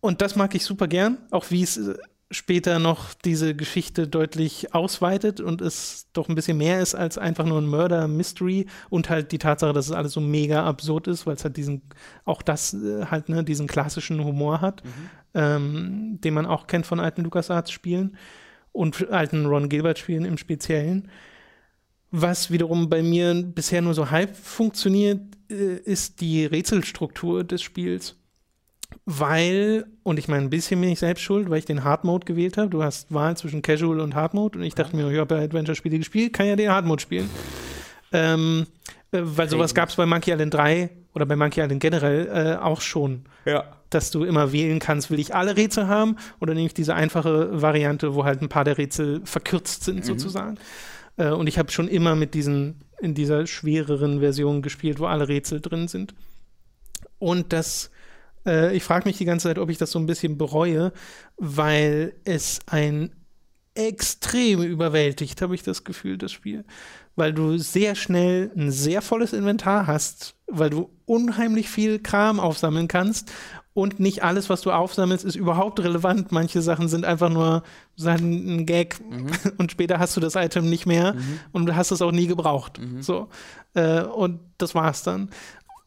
Und 0.00 0.20
das 0.20 0.36
mag 0.36 0.54
ich 0.54 0.64
super 0.64 0.88
gern, 0.88 1.18
auch 1.30 1.50
wie 1.50 1.62
es 1.62 1.76
äh, 1.76 1.94
später 2.32 2.78
noch 2.78 3.14
diese 3.14 3.54
Geschichte 3.54 4.08
deutlich 4.08 4.74
ausweitet 4.74 5.40
und 5.40 5.60
es 5.60 6.08
doch 6.12 6.28
ein 6.28 6.34
bisschen 6.34 6.56
mehr 6.56 6.80
ist 6.80 6.94
als 6.94 7.18
einfach 7.18 7.44
nur 7.44 7.60
ein 7.60 7.66
Murder-Mystery 7.66 8.66
und 8.90 9.10
halt 9.10 9.32
die 9.32 9.38
Tatsache, 9.38 9.72
dass 9.72 9.86
es 9.86 9.92
alles 9.92 10.12
so 10.12 10.20
mega 10.20 10.64
absurd 10.64 11.06
ist, 11.06 11.26
weil 11.26 11.34
es 11.34 11.44
halt 11.44 11.56
diesen, 11.56 11.82
auch 12.24 12.42
das 12.42 12.74
äh, 12.74 13.06
halt, 13.06 13.28
ne, 13.28 13.44
diesen 13.44 13.66
klassischen 13.66 14.24
Humor 14.24 14.60
hat, 14.60 14.82
ähm, 15.34 16.18
den 16.22 16.34
man 16.34 16.46
auch 16.46 16.66
kennt 16.66 16.86
von 16.86 17.00
alten 17.00 17.22
LucasArts-Spielen 17.22 18.16
und 18.72 19.10
alten 19.10 19.46
Ron 19.46 19.68
Gilbert-Spielen 19.68 20.24
im 20.24 20.38
Speziellen. 20.38 21.08
Was 22.12 22.50
wiederum 22.50 22.88
bei 22.88 23.02
mir 23.02 23.34
bisher 23.34 23.80
nur 23.82 23.94
so 23.94 24.10
halb 24.10 24.36
funktioniert, 24.36 25.20
äh, 25.50 25.76
ist 25.76 26.20
die 26.20 26.44
Rätselstruktur 26.44 27.42
des 27.42 27.62
Spiels. 27.62 28.16
Weil, 29.06 29.86
und 30.02 30.18
ich 30.18 30.28
meine, 30.28 30.42
ein 30.42 30.50
bisschen 30.50 30.80
bin 30.80 30.90
ich 30.90 30.98
selbst 30.98 31.22
schuld, 31.22 31.48
weil 31.50 31.58
ich 31.58 31.64
den 31.64 31.82
Hard 31.82 32.04
Mode 32.04 32.26
gewählt 32.26 32.58
habe. 32.58 32.68
Du 32.68 32.82
hast 32.82 33.12
Wahl 33.12 33.36
zwischen 33.36 33.62
Casual 33.62 34.00
und 34.00 34.14
Hard 34.14 34.34
Mode 34.34 34.58
und 34.58 34.64
ich 34.64 34.74
dachte 34.74 34.94
mir, 34.94 35.10
ich 35.10 35.18
habe 35.18 35.34
ja 35.36 35.40
Adventure-Spiele 35.42 35.98
gespielt, 35.98 36.34
kann 36.34 36.46
ja 36.46 36.54
den 36.54 36.70
Hard 36.70 36.84
Mode 36.84 37.00
spielen. 37.02 37.28
Ähm, 38.12 38.66
äh, 39.10 39.20
weil 39.22 39.48
sowas 39.48 39.74
gab 39.74 39.88
es 39.88 39.96
bei 39.96 40.04
Monkey 40.06 40.30
Island 40.32 40.52
3 40.52 40.90
oder 41.14 41.24
bei 41.26 41.34
Monkey 41.36 41.60
Island 41.62 41.80
generell 41.80 42.28
äh, 42.28 42.62
auch 42.62 42.82
schon 42.82 43.24
Ja. 43.46 43.64
dass 43.88 44.10
du 44.10 44.24
immer 44.24 44.52
wählen 44.52 44.78
kannst, 44.78 45.10
will 45.10 45.18
ich 45.18 45.34
alle 45.34 45.56
Rätsel 45.56 45.88
haben 45.88 46.16
oder 46.40 46.52
nehme 46.54 46.66
ich 46.66 46.74
diese 46.74 46.94
einfache 46.94 47.62
Variante, 47.62 48.14
wo 48.14 48.24
halt 48.24 48.42
ein 48.42 48.50
paar 48.50 48.64
der 48.64 48.76
Rätsel 48.76 49.22
verkürzt 49.24 49.84
sind 49.84 50.04
sozusagen. 50.04 50.58
Äh, 51.16 51.30
und 51.30 51.46
ich 51.46 51.58
habe 51.58 51.70
schon 51.70 51.88
immer 51.88 52.14
mit 52.14 52.34
diesen, 52.34 52.84
in 53.00 53.14
dieser 53.14 53.46
schwereren 53.46 54.20
Version 54.20 54.62
gespielt, 54.62 54.98
wo 54.98 55.06
alle 55.06 55.28
Rätsel 55.28 55.60
drin 55.60 55.88
sind. 55.88 56.14
Und 57.18 57.52
das, 57.52 57.90
äh, 58.46 58.76
ich 58.76 58.82
frage 58.82 59.08
mich 59.08 59.18
die 59.18 59.24
ganze 59.24 59.48
Zeit, 59.48 59.58
ob 59.58 59.70
ich 59.70 59.78
das 59.78 59.90
so 59.90 59.98
ein 59.98 60.06
bisschen 60.06 60.38
bereue, 60.38 60.92
weil 61.36 62.14
es 62.24 62.60
ein 62.66 63.12
extrem 63.74 64.62
überwältigt, 64.62 65.40
habe 65.40 65.54
ich 65.54 65.62
das 65.62 65.84
Gefühl, 65.84 66.18
das 66.18 66.32
Spiel. 66.32 66.64
Weil 67.16 67.32
du 67.32 67.58
sehr 67.58 67.94
schnell 67.94 68.50
ein 68.56 68.70
sehr 68.70 69.02
volles 69.02 69.32
Inventar 69.32 69.86
hast, 69.86 70.34
weil 70.46 70.70
du 70.70 70.90
unheimlich 71.06 71.68
viel 71.68 71.98
Kram 71.98 72.40
aufsammeln 72.40 72.88
kannst 72.88 73.32
und 73.74 74.00
nicht 74.00 74.22
alles, 74.22 74.50
was 74.50 74.60
du 74.60 74.70
aufsammelst, 74.70 75.24
ist 75.24 75.34
überhaupt 75.34 75.80
relevant. 75.80 76.30
Manche 76.30 76.60
Sachen 76.60 76.88
sind 76.88 77.04
einfach 77.04 77.30
nur 77.30 77.62
Sachen, 77.96 78.56
ein 78.56 78.66
Gag 78.66 79.00
und 79.58 79.72
später 79.72 79.98
hast 79.98 80.16
du 80.16 80.20
das 80.20 80.34
Item 80.34 80.68
nicht 80.68 80.86
mehr 80.86 81.14
und 81.52 81.66
du 81.66 81.74
hast 81.74 81.90
es 81.90 82.02
auch 82.02 82.12
nie 82.12 82.26
gebraucht. 82.26 82.78
So. 83.00 83.28
Äh, 83.74 84.02
und 84.02 84.40
das 84.58 84.74
war's 84.74 85.02
dann. 85.02 85.30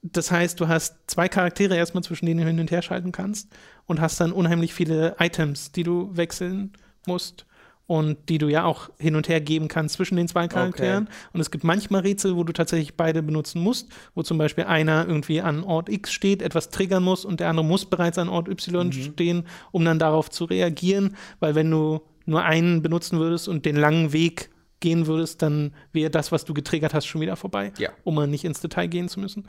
Das 0.02 0.32
heißt, 0.32 0.60
du 0.60 0.68
hast 0.68 0.96
zwei 1.08 1.28
Charaktere 1.28 1.76
erstmal, 1.76 2.04
zwischen 2.04 2.26
denen 2.26 2.42
du 2.42 2.48
hin 2.48 2.60
und 2.60 2.72
her 2.72 2.82
schalten 2.82 3.12
kannst 3.12 3.50
und 3.86 4.02
hast 4.02 4.20
dann 4.20 4.32
unheimlich 4.32 4.74
viele 4.74 5.16
Items, 5.20 5.72
die 5.72 5.84
du 5.84 6.10
wechseln 6.16 6.74
musst 7.08 7.46
und 7.88 8.30
die 8.30 8.38
du 8.40 8.48
ja 8.48 8.64
auch 8.64 8.90
hin 8.98 9.16
und 9.16 9.28
her 9.30 9.40
geben 9.42 9.68
kannst 9.68 9.96
zwischen 9.96 10.16
den 10.16 10.28
zwei 10.28 10.48
Charakteren. 10.48 11.08
Und 11.34 11.40
es 11.40 11.52
gibt 11.52 11.64
manchmal 11.64 12.02
Rätsel, 12.02 12.36
wo 12.36 12.44
du 12.44 12.52
tatsächlich 12.52 12.96
beide 12.96 13.22
benutzen 13.22 13.62
musst, 13.62 13.90
wo 14.16 14.24
zum 14.24 14.38
Beispiel 14.40 14.64
einer 14.64 15.08
irgendwie 15.08 15.42
an 15.42 15.64
Ort 15.64 15.90
X 15.90 16.12
steht, 16.12 16.42
etwas 16.42 16.70
triggern 16.72 17.04
muss 17.04 17.26
und 17.26 17.40
der 17.40 17.50
andere 17.50 17.66
muss 17.66 17.86
bereits 17.86 18.18
an 18.18 18.30
Ort 18.30 18.48
Y 18.50 18.92
stehen, 18.92 19.46
um 19.72 19.86
dann 19.86 20.00
darauf 20.00 20.30
zu 20.32 20.46
reagieren, 20.46 21.16
weil 21.40 21.54
wenn 21.54 21.70
du 21.70 22.02
nur 22.26 22.44
einen 22.44 22.82
benutzen 22.82 23.20
würdest 23.20 23.48
und 23.48 23.66
den 23.66 23.76
langen 23.76 24.12
Weg 24.14 24.50
gehen 24.80 25.06
würdest, 25.06 25.44
dann 25.44 25.74
wäre 25.92 26.10
das, 26.10 26.32
was 26.32 26.44
du 26.44 26.54
getriggert 26.56 26.94
hast, 26.96 27.06
schon 27.06 27.22
wieder 27.22 27.36
vorbei, 27.36 27.72
Ja. 27.78 27.90
um 28.04 28.16
mal 28.16 28.28
nicht 28.28 28.46
ins 28.46 28.62
Detail 28.62 28.88
gehen 28.88 29.10
zu 29.10 29.20
müssen. 29.20 29.48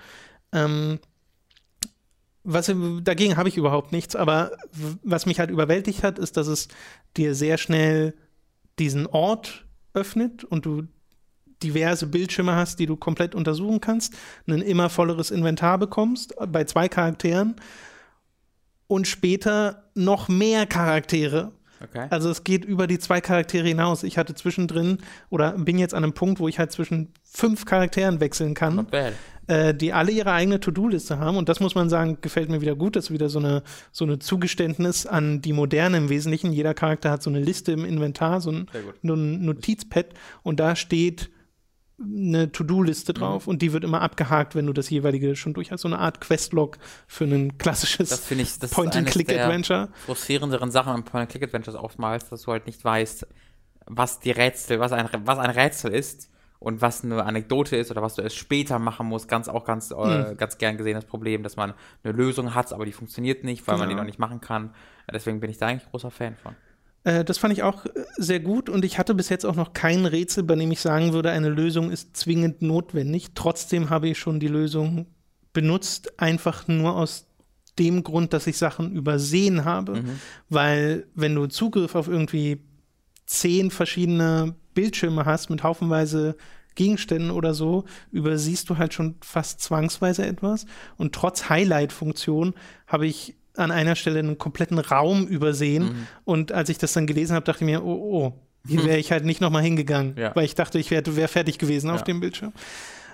Ähm, 0.52 0.98
was 2.44 2.66
dagegen 3.02 3.36
habe 3.36 3.48
ich 3.48 3.56
überhaupt 3.56 3.90
nichts, 3.92 4.14
aber 4.14 4.52
was 5.02 5.26
mich 5.26 5.40
halt 5.40 5.50
überwältigt 5.50 6.04
hat, 6.04 6.18
ist, 6.18 6.36
dass 6.36 6.46
es 6.46 6.68
dir 7.16 7.34
sehr 7.34 7.58
schnell 7.58 8.14
diesen 8.78 9.06
Ort 9.06 9.66
öffnet 9.94 10.44
und 10.44 10.66
du 10.66 10.84
diverse 11.62 12.06
Bildschirme 12.06 12.54
hast, 12.54 12.78
die 12.78 12.86
du 12.86 12.96
komplett 12.96 13.34
untersuchen 13.34 13.80
kannst, 13.80 14.14
ein 14.46 14.60
immer 14.60 14.90
volleres 14.90 15.30
Inventar 15.30 15.78
bekommst 15.78 16.34
bei 16.48 16.64
zwei 16.64 16.88
Charakteren 16.88 17.56
und 18.86 19.08
später 19.08 19.84
noch 19.94 20.28
mehr 20.28 20.66
Charaktere. 20.66 21.52
Okay. 21.82 22.06
Also 22.10 22.30
es 22.30 22.44
geht 22.44 22.64
über 22.64 22.86
die 22.86 22.98
zwei 22.98 23.20
Charaktere 23.20 23.66
hinaus. 23.68 24.02
Ich 24.02 24.16
hatte 24.16 24.34
zwischendrin 24.34 24.98
oder 25.28 25.52
bin 25.52 25.78
jetzt 25.78 25.94
an 25.94 26.04
einem 26.04 26.14
Punkt, 26.14 26.40
wo 26.40 26.48
ich 26.48 26.58
halt 26.58 26.72
zwischen 26.72 27.12
fünf 27.22 27.64
Charakteren 27.64 28.20
wechseln 28.20 28.54
kann 28.54 28.76
Not 28.76 28.90
bad. 28.90 29.12
Äh, 29.46 29.74
die 29.74 29.92
alle 29.92 30.10
ihre 30.12 30.32
eigene 30.32 30.60
To-Do-Liste 30.60 31.18
haben. 31.18 31.36
Und 31.36 31.48
das 31.48 31.60
muss 31.60 31.74
man 31.74 31.88
sagen, 31.88 32.18
gefällt 32.20 32.48
mir 32.48 32.60
wieder 32.60 32.74
gut. 32.74 32.96
Das 32.96 33.06
ist 33.06 33.10
wieder 33.10 33.28
so 33.28 33.38
eine, 33.38 33.62
so 33.92 34.04
eine 34.04 34.18
Zugeständnis 34.18 35.06
an 35.06 35.40
die 35.40 35.52
Moderne 35.52 35.96
im 35.98 36.08
Wesentlichen. 36.08 36.52
Jeder 36.52 36.74
Charakter 36.74 37.10
hat 37.10 37.22
so 37.22 37.30
eine 37.30 37.40
Liste 37.40 37.72
im 37.72 37.84
Inventar, 37.84 38.40
so 38.40 38.50
ein, 38.50 38.66
so 39.02 39.14
ein 39.14 39.44
Notizpad. 39.44 40.06
Und 40.42 40.60
da 40.60 40.76
steht 40.76 41.30
eine 41.98 42.52
To-Do-Liste 42.52 43.12
Mhm. 43.12 43.16
drauf 43.16 43.46
und 43.46 43.62
die 43.62 43.72
wird 43.72 43.84
immer 43.84 44.02
abgehakt, 44.02 44.54
wenn 44.54 44.66
du 44.66 44.72
das 44.72 44.90
jeweilige 44.90 45.34
schon 45.34 45.54
durch 45.54 45.70
hast. 45.70 45.80
So 45.82 45.88
eine 45.88 45.98
Art 45.98 46.20
Questlog 46.20 46.78
für 47.06 47.24
ein 47.24 47.56
klassisches 47.56 48.10
Point-and-Click-Adventure. 48.70 49.88
der 49.88 49.96
frustrierenderen 50.04 50.70
Sachen 50.70 50.92
an 50.92 51.04
Point-and-Click-Adventures 51.04 51.76
oftmals, 51.76 52.28
dass 52.28 52.42
du 52.42 52.52
halt 52.52 52.66
nicht 52.66 52.84
weißt, 52.84 53.26
was 53.86 54.20
die 54.20 54.30
Rätsel, 54.32 54.78
was 54.80 54.92
ein, 54.92 55.08
was 55.24 55.38
ein 55.38 55.50
Rätsel 55.50 55.92
ist 55.94 56.28
und 56.58 56.80
was 56.80 57.04
eine 57.04 57.22
Anekdote 57.24 57.76
ist 57.76 57.90
oder 57.90 58.02
was 58.02 58.14
du 58.14 58.22
erst 58.22 58.36
später 58.36 58.78
machen 58.78 59.06
musst. 59.06 59.28
Ganz 59.28 59.48
auch 59.48 59.64
ganz, 59.64 59.90
äh, 59.90 59.94
Hm. 60.30 60.36
ganz 60.36 60.58
gern 60.58 60.76
gesehen 60.76 60.94
das 60.94 61.04
Problem, 61.04 61.42
dass 61.42 61.56
man 61.56 61.74
eine 62.02 62.12
Lösung 62.12 62.54
hat, 62.54 62.72
aber 62.72 62.84
die 62.84 62.92
funktioniert 62.92 63.44
nicht, 63.44 63.66
weil 63.66 63.76
man 63.78 63.88
die 63.88 63.94
Genau. 63.94 64.02
noch 64.02 64.06
nicht 64.06 64.18
machen 64.18 64.40
kann. 64.40 64.70
Deswegen 65.12 65.40
bin 65.40 65.50
ich 65.50 65.58
da 65.58 65.66
eigentlich 65.66 65.90
großer 65.90 66.10
Fan 66.10 66.36
von. 66.36 66.54
Äh, 67.04 67.24
das 67.24 67.38
fand 67.38 67.52
ich 67.52 67.62
auch 67.62 67.84
äh, 67.86 67.90
sehr 68.16 68.40
gut 68.40 68.68
und 68.68 68.84
ich 68.84 68.98
hatte 68.98 69.14
bis 69.14 69.28
jetzt 69.28 69.44
auch 69.46 69.54
noch 69.54 69.72
kein 69.74 70.06
Rätsel, 70.06 70.42
bei 70.44 70.56
dem 70.56 70.70
ich 70.72 70.80
sagen 70.80 71.12
würde, 71.12 71.30
eine 71.30 71.48
Lösung 71.50 71.90
ist 71.90 72.16
zwingend 72.16 72.62
notwendig. 72.62 73.28
Trotzdem 73.34 73.90
habe 73.90 74.08
ich 74.08 74.18
schon 74.18 74.40
die 74.40 74.48
Lösung 74.48 75.06
benutzt, 75.52 76.18
einfach 76.20 76.66
nur 76.68 76.96
aus 76.96 77.26
dem 77.78 78.02
Grund, 78.02 78.32
dass 78.32 78.46
ich 78.46 78.56
Sachen 78.58 78.92
übersehen 78.92 79.64
habe. 79.64 79.96
Mhm. 80.02 80.20
Weil 80.48 81.06
wenn 81.14 81.34
du 81.34 81.46
Zugriff 81.46 81.94
auf 81.94 82.08
irgendwie 82.08 82.60
zehn 83.26 83.70
verschiedene 83.70 84.54
Bildschirme 84.76 85.24
hast 85.24 85.50
mit 85.50 85.64
haufenweise 85.64 86.36
Gegenständen 86.76 87.30
oder 87.32 87.54
so, 87.54 87.84
übersiehst 88.12 88.70
du 88.70 88.76
halt 88.78 88.94
schon 88.94 89.16
fast 89.22 89.60
zwangsweise 89.60 90.24
etwas. 90.24 90.66
Und 90.98 91.14
trotz 91.14 91.48
Highlight-Funktion 91.48 92.54
habe 92.86 93.06
ich 93.06 93.34
an 93.56 93.70
einer 93.70 93.96
Stelle 93.96 94.18
einen 94.20 94.36
kompletten 94.38 94.78
Raum 94.78 95.26
übersehen. 95.26 95.84
Mhm. 95.84 96.06
Und 96.24 96.52
als 96.52 96.68
ich 96.68 96.78
das 96.78 96.92
dann 96.92 97.06
gelesen 97.06 97.34
habe, 97.34 97.44
dachte 97.46 97.64
ich 97.64 97.70
mir, 97.70 97.82
oh, 97.84 97.94
oh, 97.94 98.32
hier 98.68 98.84
wäre 98.84 98.98
ich 98.98 99.10
halt 99.10 99.24
nicht 99.24 99.40
nochmal 99.40 99.62
hingegangen, 99.62 100.14
Ja. 100.18 100.36
weil 100.36 100.44
ich 100.44 100.54
dachte, 100.54 100.78
ich 100.78 100.90
wäre 100.90 101.16
wär 101.16 101.28
fertig 101.28 101.58
gewesen 101.58 101.88
auf 101.90 102.00
Ja. 102.00 102.04
dem 102.04 102.20
Bildschirm. 102.20 102.52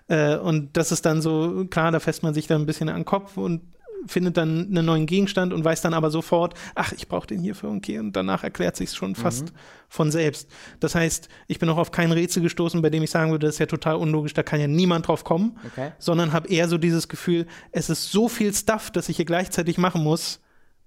Äh, 0.08 0.36
und 0.36 0.76
das 0.76 0.90
ist 0.90 1.06
dann 1.06 1.22
so, 1.22 1.64
klar, 1.70 1.92
da 1.92 2.00
fässt 2.00 2.24
man 2.24 2.34
sich 2.34 2.48
dann 2.48 2.62
ein 2.62 2.66
bisschen 2.66 2.88
an 2.88 2.96
den 2.96 3.04
Kopf 3.04 3.36
und 3.36 3.62
findet 4.07 4.36
dann 4.36 4.66
einen 4.66 4.84
neuen 4.86 5.07
Gegenstand 5.07 5.53
und 5.53 5.64
weiß 5.64 5.80
dann 5.80 5.94
aber 5.94 6.11
sofort, 6.11 6.55
ach, 6.74 6.92
ich 6.92 7.09
brauche 7.09 7.26
den 7.26 7.40
hierfür, 7.40 7.70
okay, 7.70 7.98
und 7.98 8.14
danach 8.14 8.44
erklärt 8.44 8.76
sich 8.76 8.90
schon 8.92 9.14
fast 9.14 9.53
von 9.88 10.11
selbst. 10.11 10.48
Das 10.80 10.94
heißt, 10.94 11.28
ich 11.48 11.59
bin 11.59 11.68
auch 11.68 11.76
auf 11.76 11.90
kein 11.90 12.12
Rätsel 12.12 12.42
gestoßen, 12.42 12.82
bei 12.82 12.90
dem 12.90 13.03
ich 13.03 13.11
sagen 13.11 13.30
würde, 13.30 13.46
das 13.46 13.57
ist 13.57 13.59
ja 13.61 13.66
total 13.66 13.96
unlogisch, 13.96 14.34
da 14.34 14.42
kann 14.42 14.61
ja 14.61 14.66
niemand 14.66 15.09
drauf 15.09 15.24
kommen, 15.24 15.59
Okay. 15.66 15.92
sondern 15.98 16.32
habe 16.32 16.48
eher 16.48 16.68
so 16.68 16.78
dieses 16.78 17.09
Gefühl, 17.09 17.46
es 17.70 17.90
ist 17.90 18.11
so 18.11 18.28
viel 18.28 18.53
Stuff, 18.55 18.90
das 18.90 19.09
ich 19.09 19.16
hier 19.16 19.24
gleichzeitig 19.24 19.78
machen 19.78 20.03
muss, 20.03 20.40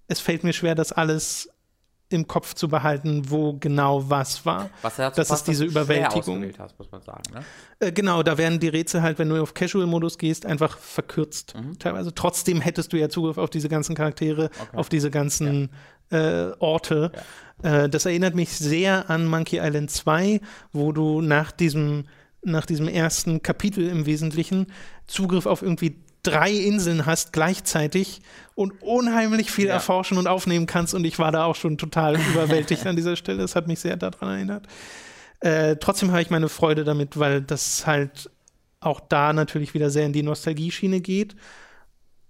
es 0.08 0.20
fällt 0.20 0.44
mir 0.44 0.54
schwer, 0.54 0.76
das 0.76 0.92
alles 0.92 1.50
im 2.10 2.28
Kopf 2.28 2.54
zu 2.54 2.68
behalten, 2.68 3.30
wo 3.30 3.54
genau 3.54 4.10
was 4.10 4.46
war. 4.46 4.70
Was 4.82 4.98
dazu 4.98 5.18
Das 5.18 5.30
passt, 5.30 5.42
ist 5.42 5.48
diese 5.48 5.66
dass 5.66 5.74
du 5.74 5.86
schwer 5.86 5.98
Überwältigung. 6.08 6.54
hast, 6.60 6.78
muss 6.78 6.92
man 6.92 7.02
sagen. 7.02 7.24
Ne? 7.34 7.44
Äh, 7.80 7.92
genau, 7.92 8.22
da 8.22 8.38
werden 8.38 8.60
die 8.60 8.68
Rätsel 8.68 9.02
halt, 9.02 9.18
wenn 9.18 9.30
du 9.30 9.42
auf 9.42 9.54
Casual-Modus 9.54 10.18
gehst, 10.18 10.46
einfach 10.46 10.78
verkürzt. 10.78 11.56
Mhm. 11.56 11.80
Teilweise. 11.80 12.14
Trotzdem 12.14 12.62
hättest 12.62 12.94
du 12.94 12.98
ja 12.98 13.10
Zugriff 13.10 13.38
auf 13.38 13.50
diese 13.50 13.70
ganzen 13.70 13.96
Charaktere, 13.96 14.50
auf 14.74 14.90
diese 14.90 15.10
ganzen 15.10 15.72
äh, 16.12 16.52
Orte. 16.60 17.12
Äh, 17.64 17.90
das 17.90 18.06
erinnert 18.06 18.36
mich 18.36 18.50
sehr 18.52 19.10
an 19.10 19.26
Monkey 19.26 19.58
Island 19.60 19.90
2, 19.90 20.42
wo 20.74 20.92
du 20.92 21.22
nach 21.22 21.52
diesem, 21.52 22.06
nach 22.44 22.68
diesem 22.68 22.88
ersten 22.88 23.42
Kapitel 23.42 23.90
im 23.90 24.06
Wesentlichen 24.06 24.68
Zugriff 25.08 25.48
auf 25.48 25.64
irgendwie 25.64 26.04
drei 26.26 26.52
Inseln 26.52 27.06
hast 27.06 27.34
gleichzeitig 27.34 28.22
und 28.56 28.82
unheimlich 28.82 29.52
viel 29.52 29.68
Ja. 29.68 29.74
erforschen 29.74 30.18
und 30.18 30.28
aufnehmen 30.28 30.66
kannst. 30.66 30.94
Und 30.94 31.06
ich 31.06 31.20
war 31.20 31.32
da 31.32 31.46
auch 31.46 31.56
schon 31.56 31.78
total 31.78 32.16
überwältigt 32.34 32.86
an 32.86 32.96
dieser 32.96 33.16
Stelle. 33.16 33.40
Das 33.40 33.56
hat 33.56 33.68
mich 33.68 33.80
sehr 33.80 33.98
daran 33.98 34.30
erinnert. 34.30 34.68
Äh, 35.42 35.76
trotzdem 35.78 36.12
habe 36.12 36.22
ich 36.22 36.30
meine 36.30 36.50
Freude 36.50 36.84
damit, 36.84 37.20
weil 37.20 37.42
das 37.42 37.86
halt 37.86 38.30
auch 38.80 39.00
da 39.00 39.34
natürlich 39.34 39.74
wieder 39.74 39.90
sehr 39.90 40.06
in 40.06 40.14
die 40.14 40.24
Nostalgie-Schiene 40.24 41.02
geht, 41.02 41.36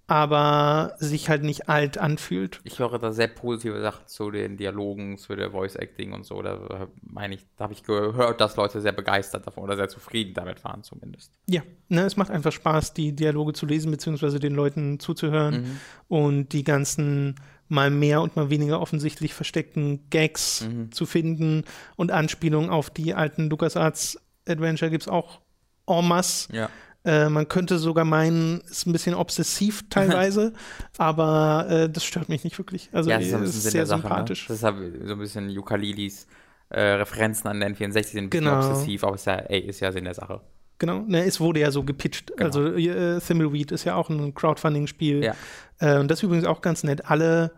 aber 0.08 0.96
sich 1.00 1.30
halt 1.30 1.44
nicht 1.44 1.68
alt 1.68 1.98
anfühlt. 1.98 2.60
Ich 2.64 2.78
höre 2.78 3.00
da 3.00 3.12
sehr 3.12 3.28
positive 3.28 3.82
Sachen 3.82 4.06
zu 4.06 4.30
den 4.30 4.56
Dialogen, 4.56 5.18
zu 5.18 5.36
der 5.36 5.52
Voice 5.52 5.76
Acting 5.76 6.14
und 6.14 6.26
so. 6.26 6.42
Da 6.44 6.56
äh, 6.56 6.88
meine 7.02 7.36
ich, 7.36 7.46
da 7.58 7.64
habe 7.64 7.74
ich 7.74 7.84
gehört, 7.84 8.40
dass 8.40 8.56
Leute 8.56 8.82
sehr 8.82 8.92
begeistert 8.92 9.48
davon 9.48 9.64
oder 9.64 9.76
sehr 9.76 9.90
zufrieden 9.90 10.34
damit 10.36 10.64
waren, 10.64 10.84
zumindest. 10.84 11.32
Ja, 11.48 11.64
ne, 11.90 12.02
es 12.02 12.18
macht 12.18 12.30
einfach 12.30 12.52
Spaß, 12.52 12.94
die 12.94 13.14
Dialoge 13.14 13.54
zu 13.54 13.66
lesen, 13.66 13.90
beziehungsweise 13.90 14.40
den 14.40 14.54
Leuten 14.54 15.00
zuzuhören 15.00 15.80
und 16.08 16.50
die 16.54 16.64
ganzen 16.64 17.36
mal 17.68 17.90
mehr 17.90 18.22
und 18.22 18.36
mal 18.36 18.52
weniger 18.52 18.80
offensichtlich 18.80 19.34
versteckten 19.34 20.08
Gags 20.12 20.68
zu 20.92 21.06
finden 21.08 21.64
und 21.96 22.12
Anspielungen 22.12 22.70
auf 22.70 22.92
die 22.92 23.16
alten 23.16 23.50
LucasArts 23.50 24.20
Adventure 24.48 24.92
gibt 24.92 25.04
es 25.04 25.10
auch 25.10 25.42
en 25.88 26.08
masse. 26.08 26.54
Ja. 26.54 26.70
Äh, 27.06 27.30
man 27.30 27.48
könnte 27.48 27.78
sogar 27.78 28.04
meinen, 28.06 28.62
ist 28.62 28.88
ein 28.88 28.92
bisschen 28.92 29.14
obsessiv 29.16 29.84
teilweise, 29.90 30.54
aber 30.98 31.68
äh, 31.70 31.90
das 31.90 32.04
stört 32.04 32.30
mich 32.30 32.44
nicht 32.44 32.58
wirklich. 32.58 32.90
Also 32.92 33.10
ja, 33.10 33.18
das 33.18 33.28
ist, 33.28 33.34
ein 33.34 33.42
bisschen 33.42 33.58
ist 33.60 33.72
sehr 33.72 33.86
Sache, 33.86 34.02
sympathisch. 34.02 34.42
Ne? 34.44 34.48
Das 34.50 34.58
ist 34.58 34.64
halt 34.64 35.08
so 35.08 35.14
ein 35.14 35.20
bisschen 35.20 35.58
Ukalilis 35.58 36.28
äh, 36.70 36.82
Referenzen 36.82 37.48
an 37.48 37.60
den 37.60 37.76
64 37.76 38.12
sind 38.14 38.24
ein 38.26 38.30
bisschen 38.32 38.46
Genau. 38.46 38.58
obsessiv, 38.58 39.04
aber 39.04 39.16
ist 39.16 39.26
ja, 39.28 39.36
ey, 39.36 39.60
ist 39.60 39.80
ja 39.82 39.92
Sinn 39.92 40.06
der 40.06 40.16
Sache. 40.16 40.42
Genau, 40.80 41.04
ne, 41.08 41.24
es 41.24 41.40
wurde 41.40 41.62
ja 41.62 41.72
so 41.72 41.84
gepitcht. 41.84 42.34
Also 42.42 42.66
äh, 42.74 43.20
Thimbleweed 43.20 43.72
ist 43.72 43.86
ja 43.86 43.96
auch 43.96 44.10
ein 44.10 44.34
Crowdfunding-Spiel. 44.34 45.24
Ja. 45.24 45.36
Äh, 45.80 46.00
und 46.00 46.10
das 46.10 46.20
ist 46.20 46.24
übrigens 46.24 46.46
auch 46.46 46.62
ganz 46.62 46.84
nett. 46.84 47.06
Alle, 47.10 47.52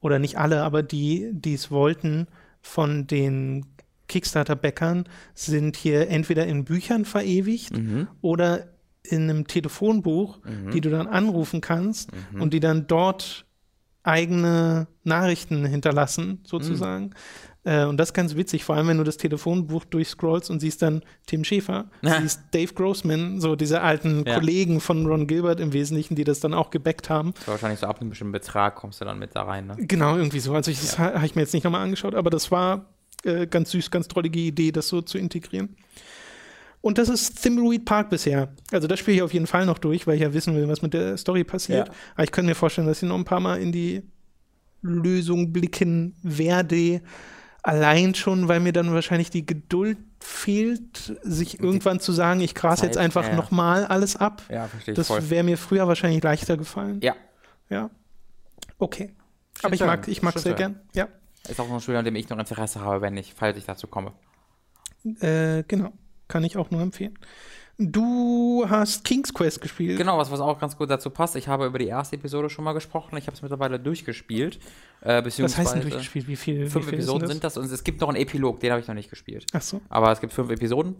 oder 0.00 0.18
nicht 0.18 0.38
alle, 0.38 0.62
aber 0.62 0.82
die, 0.82 1.28
die 1.32 1.54
es 1.54 1.70
wollten, 1.70 2.26
von 2.62 3.06
den 3.06 3.66
Kickstarter-Bäckern, 4.08 5.04
sind 5.34 5.76
hier 5.76 6.08
entweder 6.08 6.46
in 6.46 6.64
Büchern 6.64 7.04
verewigt 7.04 7.72
oder 8.20 8.66
in 9.06 9.22
einem 9.30 9.46
Telefonbuch, 9.46 10.38
die 10.72 10.80
du 10.80 10.90
dann 10.90 11.06
anrufen 11.06 11.60
kannst 11.60 12.10
und 12.38 12.52
die 12.54 12.60
dann 12.60 12.86
dort 12.86 13.44
eigene 14.02 14.86
Nachrichten 15.04 15.64
hinterlassen, 15.64 16.40
sozusagen. 16.44 17.10
Äh, 17.64 17.84
und 17.86 17.96
das 17.96 18.10
ist 18.10 18.14
ganz 18.14 18.36
witzig, 18.36 18.62
vor 18.62 18.76
allem 18.76 18.86
wenn 18.86 18.98
du 18.98 19.02
das 19.04 19.16
Telefonbuch 19.16 19.84
durchscrollst 19.84 20.48
und 20.50 20.60
siehst 20.60 20.80
dann 20.82 21.02
Tim 21.26 21.42
Schäfer, 21.42 21.86
siehst 22.20 22.42
Dave 22.52 22.72
Grossman, 22.72 23.40
so 23.40 23.56
diese 23.56 23.80
alten 23.80 24.24
Ja. 24.24 24.34
Kollegen 24.34 24.80
von 24.80 25.04
Ron 25.06 25.26
Gilbert 25.26 25.58
im 25.58 25.72
Wesentlichen, 25.72 26.14
die 26.14 26.22
das 26.22 26.38
dann 26.38 26.54
auch 26.54 26.70
gebackt 26.70 27.10
haben. 27.10 27.34
Wahrscheinlich 27.46 27.80
so 27.80 27.86
ab 27.88 28.00
einem 28.00 28.10
bestimmten 28.10 28.32
Betrag 28.32 28.76
kommst 28.76 29.00
du 29.00 29.04
dann 29.04 29.18
mit 29.18 29.34
da 29.34 29.42
rein, 29.42 29.66
ne? 29.66 29.74
Genau, 29.78 30.16
irgendwie 30.16 30.38
so. 30.40 30.54
Also 30.54 30.70
ich, 30.70 30.80
das 30.80 30.98
ha- 31.00 31.14
habe 31.14 31.26
ich 31.26 31.34
mir 31.34 31.42
jetzt 31.42 31.52
nicht 31.54 31.64
nochmal 31.64 31.82
angeschaut, 31.82 32.14
aber 32.14 32.30
das 32.30 32.52
war 32.52 32.86
äh, 33.24 33.48
ganz 33.48 33.72
süß, 33.72 33.90
ganz 33.90 34.06
drollige 34.06 34.38
Idee, 34.38 34.70
das 34.70 34.86
so 34.86 35.02
zu 35.02 35.18
integrieren. 35.18 35.74
Und 36.86 36.98
das 36.98 37.08
ist 37.08 37.42
Thimbleweed 37.42 37.84
Park 37.84 38.10
bisher. 38.10 38.54
Also 38.70 38.86
das 38.86 39.00
spiele 39.00 39.16
ich 39.16 39.22
auf 39.24 39.34
jeden 39.34 39.48
Fall 39.48 39.66
noch 39.66 39.78
durch, 39.78 40.06
weil 40.06 40.14
ich 40.14 40.22
ja 40.22 40.32
wissen 40.32 40.54
will, 40.54 40.68
was 40.68 40.82
mit 40.82 40.94
der 40.94 41.16
Story 41.16 41.42
passiert. 41.42 41.88
Ja. 41.88 41.94
Aber 42.14 42.22
ich 42.22 42.30
könnte 42.30 42.48
mir 42.48 42.54
vorstellen, 42.54 42.86
dass 42.86 43.02
ich 43.02 43.08
noch 43.08 43.16
ein 43.16 43.24
paar 43.24 43.40
Mal 43.40 43.60
in 43.60 43.72
die 43.72 44.04
Lösung 44.82 45.52
blicken 45.52 46.14
werde. 46.22 47.00
Allein 47.64 48.14
schon, 48.14 48.46
weil 48.46 48.60
mir 48.60 48.72
dann 48.72 48.94
wahrscheinlich 48.94 49.30
die 49.30 49.44
Geduld 49.44 49.98
fehlt, 50.20 51.18
sich 51.24 51.58
irgendwann 51.58 51.98
zu 51.98 52.12
sagen, 52.12 52.40
ich 52.40 52.54
gras 52.54 52.78
Zeit, 52.78 52.90
jetzt 52.90 52.98
einfach 52.98 53.26
ja. 53.26 53.34
nochmal 53.34 53.84
alles 53.84 54.14
ab. 54.14 54.42
Ja, 54.48 54.68
verstehe 54.68 54.92
ich 54.92 54.96
Das 54.96 55.28
wäre 55.28 55.42
mir 55.42 55.58
früher 55.58 55.88
wahrscheinlich 55.88 56.22
leichter 56.22 56.56
gefallen. 56.56 57.00
Ja, 57.02 57.16
Ja. 57.68 57.90
Okay. 58.78 59.12
Aber 59.64 59.74
ich 59.74 59.80
zu 59.80 59.86
mag, 59.86 60.06
ich 60.06 60.22
mag 60.22 60.34
Schön 60.34 60.42
sehr 60.42 60.54
gern. 60.54 60.80
Ja. 60.94 61.08
ist 61.48 61.58
auch 61.58 61.68
ein 61.68 61.80
Spiel, 61.80 61.96
an 61.96 62.04
dem 62.04 62.14
ich 62.14 62.28
noch 62.28 62.38
Interesse 62.38 62.80
habe, 62.80 63.00
wenn 63.00 63.16
ich, 63.16 63.34
falls 63.34 63.58
ich 63.58 63.64
dazu 63.64 63.88
komme. 63.88 64.12
Äh, 65.18 65.64
genau. 65.66 65.92
Kann 66.28 66.44
ich 66.44 66.56
auch 66.56 66.70
nur 66.70 66.82
empfehlen. 66.82 67.18
Du 67.78 68.64
hast 68.68 69.04
King's 69.04 69.34
Quest 69.34 69.60
gespielt. 69.60 69.98
Genau, 69.98 70.16
was, 70.16 70.30
was 70.30 70.40
auch 70.40 70.58
ganz 70.58 70.78
gut 70.78 70.88
dazu 70.88 71.10
passt. 71.10 71.36
Ich 71.36 71.46
habe 71.46 71.66
über 71.66 71.78
die 71.78 71.88
erste 71.88 72.16
Episode 72.16 72.48
schon 72.48 72.64
mal 72.64 72.72
gesprochen. 72.72 73.18
Ich 73.18 73.26
habe 73.26 73.36
es 73.36 73.42
mittlerweile 73.42 73.78
durchgespielt. 73.78 74.58
Äh, 75.02 75.22
Was 75.22 75.58
heißt 75.58 75.74
denn 75.74 75.82
durchgespielt? 75.82 76.26
Wie 76.26 76.36
viel? 76.36 76.70
fünf 76.70 76.86
wie 76.86 76.90
viel 76.90 76.98
Episoden 76.98 77.24
ist 77.24 77.32
sind 77.32 77.44
das 77.44 77.58
und 77.58 77.70
es 77.70 77.84
gibt 77.84 78.00
noch 78.00 78.08
einen 78.08 78.16
Epilog, 78.16 78.60
den 78.60 78.70
habe 78.70 78.80
ich 78.80 78.88
noch 78.88 78.94
nicht 78.94 79.10
gespielt. 79.10 79.44
Ach 79.52 79.60
so. 79.60 79.82
Aber 79.90 80.10
es 80.10 80.20
gibt 80.20 80.32
fünf 80.32 80.50
Episoden. 80.50 80.96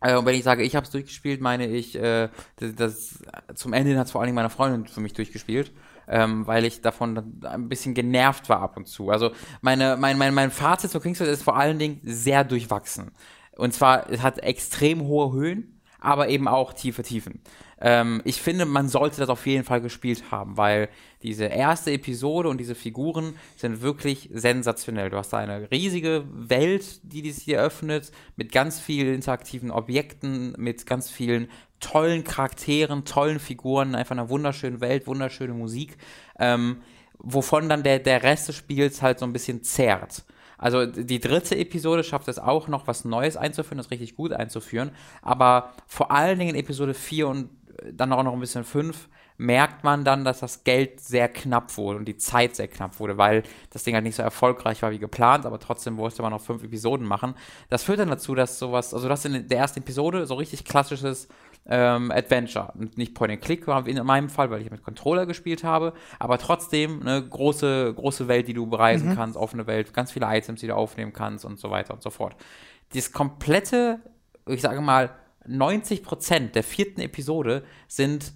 Äh, 0.00 0.16
und 0.16 0.26
wenn 0.26 0.36
ich 0.36 0.44
sage, 0.44 0.62
ich 0.62 0.76
habe 0.76 0.84
es 0.84 0.92
durchgespielt, 0.92 1.40
meine 1.40 1.66
ich, 1.66 1.96
äh, 1.96 2.28
das, 2.56 2.74
das 2.76 3.22
zum 3.56 3.72
Ende 3.72 3.98
hat 3.98 4.06
es 4.06 4.12
vor 4.12 4.20
allen 4.20 4.28
Dingen 4.28 4.36
meine 4.36 4.50
Freundin 4.50 4.86
für 4.86 5.00
mich 5.00 5.12
durchgespielt, 5.12 5.72
ähm, 6.06 6.46
weil 6.46 6.64
ich 6.64 6.82
davon 6.82 7.42
ein 7.42 7.68
bisschen 7.68 7.94
genervt 7.94 8.48
war 8.48 8.60
ab 8.60 8.76
und 8.76 8.86
zu. 8.86 9.10
Also 9.10 9.32
meine, 9.60 9.96
mein, 9.96 10.16
mein, 10.16 10.34
mein 10.34 10.52
Fazit 10.52 10.92
zu 10.92 11.00
Kingsford 11.00 11.28
ist 11.28 11.42
vor 11.42 11.56
allen 11.56 11.80
Dingen 11.80 12.00
sehr 12.04 12.44
durchwachsen. 12.44 13.10
Und 13.60 13.72
zwar, 13.72 14.10
es 14.10 14.22
hat 14.22 14.38
extrem 14.38 15.02
hohe 15.02 15.32
Höhen, 15.32 15.80
aber 16.00 16.28
eben 16.28 16.48
auch 16.48 16.72
tiefe 16.72 17.02
Tiefen. 17.02 17.40
Ähm, 17.80 18.20
ich 18.24 18.40
finde, 18.40 18.64
man 18.64 18.88
sollte 18.88 19.20
das 19.20 19.28
auf 19.28 19.46
jeden 19.46 19.64
Fall 19.64 19.80
gespielt 19.80 20.30
haben, 20.30 20.56
weil 20.56 20.88
diese 21.22 21.44
erste 21.44 21.92
Episode 21.92 22.48
und 22.48 22.58
diese 22.58 22.74
Figuren 22.74 23.34
sind 23.56 23.82
wirklich 23.82 24.30
sensationell. 24.32 25.10
Du 25.10 25.16
hast 25.16 25.32
da 25.32 25.38
eine 25.38 25.70
riesige 25.70 26.24
Welt, 26.32 27.00
die 27.02 27.22
dies 27.22 27.40
hier 27.40 27.60
öffnet, 27.60 28.12
mit 28.36 28.52
ganz 28.52 28.80
vielen 28.80 29.14
interaktiven 29.14 29.70
Objekten, 29.70 30.54
mit 30.58 30.86
ganz 30.86 31.10
vielen 31.10 31.48
tollen 31.80 32.24
Charakteren, 32.24 33.04
tollen 33.04 33.38
Figuren, 33.38 33.94
einfach 33.94 34.12
einer 34.12 34.28
wunderschönen 34.28 34.80
Welt, 34.80 35.06
wunderschöne 35.06 35.54
Musik, 35.54 35.96
ähm, 36.38 36.82
wovon 37.18 37.68
dann 37.68 37.82
der, 37.82 37.98
der 37.98 38.22
Rest 38.22 38.48
des 38.48 38.56
Spiels 38.56 39.02
halt 39.02 39.18
so 39.18 39.26
ein 39.26 39.32
bisschen 39.32 39.62
zerrt. 39.62 40.24
Also 40.60 40.84
die 40.84 41.20
dritte 41.20 41.56
Episode 41.56 42.04
schafft 42.04 42.28
es 42.28 42.38
auch 42.38 42.68
noch, 42.68 42.86
was 42.86 43.06
Neues 43.06 43.36
einzuführen, 43.38 43.78
das 43.78 43.90
richtig 43.90 44.14
gut 44.14 44.32
einzuführen. 44.32 44.90
Aber 45.22 45.72
vor 45.86 46.10
allen 46.10 46.38
Dingen 46.38 46.54
in 46.54 46.60
Episode 46.60 46.92
4 46.92 47.28
und 47.28 47.48
dann 47.92 48.12
auch 48.12 48.22
noch 48.22 48.34
ein 48.34 48.40
bisschen 48.40 48.62
5, 48.62 49.08
merkt 49.40 49.84
man 49.84 50.04
dann, 50.04 50.22
dass 50.22 50.40
das 50.40 50.64
Geld 50.64 51.00
sehr 51.00 51.26
knapp 51.26 51.74
wurde 51.78 51.98
und 51.98 52.04
die 52.04 52.18
Zeit 52.18 52.56
sehr 52.56 52.68
knapp 52.68 53.00
wurde, 53.00 53.16
weil 53.16 53.42
das 53.70 53.84
Ding 53.84 53.94
halt 53.94 54.04
nicht 54.04 54.16
so 54.16 54.22
erfolgreich 54.22 54.82
war 54.82 54.90
wie 54.90 54.98
geplant, 54.98 55.46
aber 55.46 55.58
trotzdem 55.58 55.94
musste 55.94 56.20
man 56.20 56.30
noch 56.30 56.42
fünf 56.42 56.62
Episoden 56.62 57.06
machen. 57.06 57.34
Das 57.70 57.82
führt 57.82 58.00
dann 58.00 58.10
dazu, 58.10 58.34
dass 58.34 58.58
sowas, 58.58 58.92
also 58.92 59.08
das 59.08 59.24
in 59.24 59.48
der 59.48 59.58
ersten 59.58 59.80
Episode 59.80 60.26
so 60.26 60.34
richtig 60.34 60.66
klassisches 60.66 61.26
ähm, 61.66 62.10
Adventure. 62.10 62.72
Und 62.78 62.98
nicht 62.98 63.14
Point-and-Click 63.14 63.66
war 63.66 63.86
in 63.86 64.04
meinem 64.04 64.28
Fall, 64.28 64.50
weil 64.50 64.60
ich 64.60 64.70
mit 64.70 64.82
Controller 64.82 65.24
gespielt 65.24 65.64
habe, 65.64 65.94
aber 66.18 66.36
trotzdem 66.36 67.00
eine 67.00 67.26
große, 67.26 67.94
große 67.94 68.28
Welt, 68.28 68.46
die 68.46 68.54
du 68.54 68.66
bereisen 68.66 69.08
mhm. 69.08 69.14
kannst, 69.14 69.38
offene 69.38 69.66
Welt, 69.66 69.94
ganz 69.94 70.12
viele 70.12 70.26
Items, 70.26 70.60
die 70.60 70.66
du 70.66 70.76
aufnehmen 70.76 71.14
kannst 71.14 71.46
und 71.46 71.58
so 71.58 71.70
weiter 71.70 71.94
und 71.94 72.02
so 72.02 72.10
fort. 72.10 72.36
Das 72.92 73.10
komplette, 73.12 74.00
ich 74.46 74.60
sage 74.60 74.82
mal, 74.82 75.10
90% 75.48 76.50
der 76.50 76.62
vierten 76.62 77.00
Episode 77.00 77.64
sind 77.88 78.34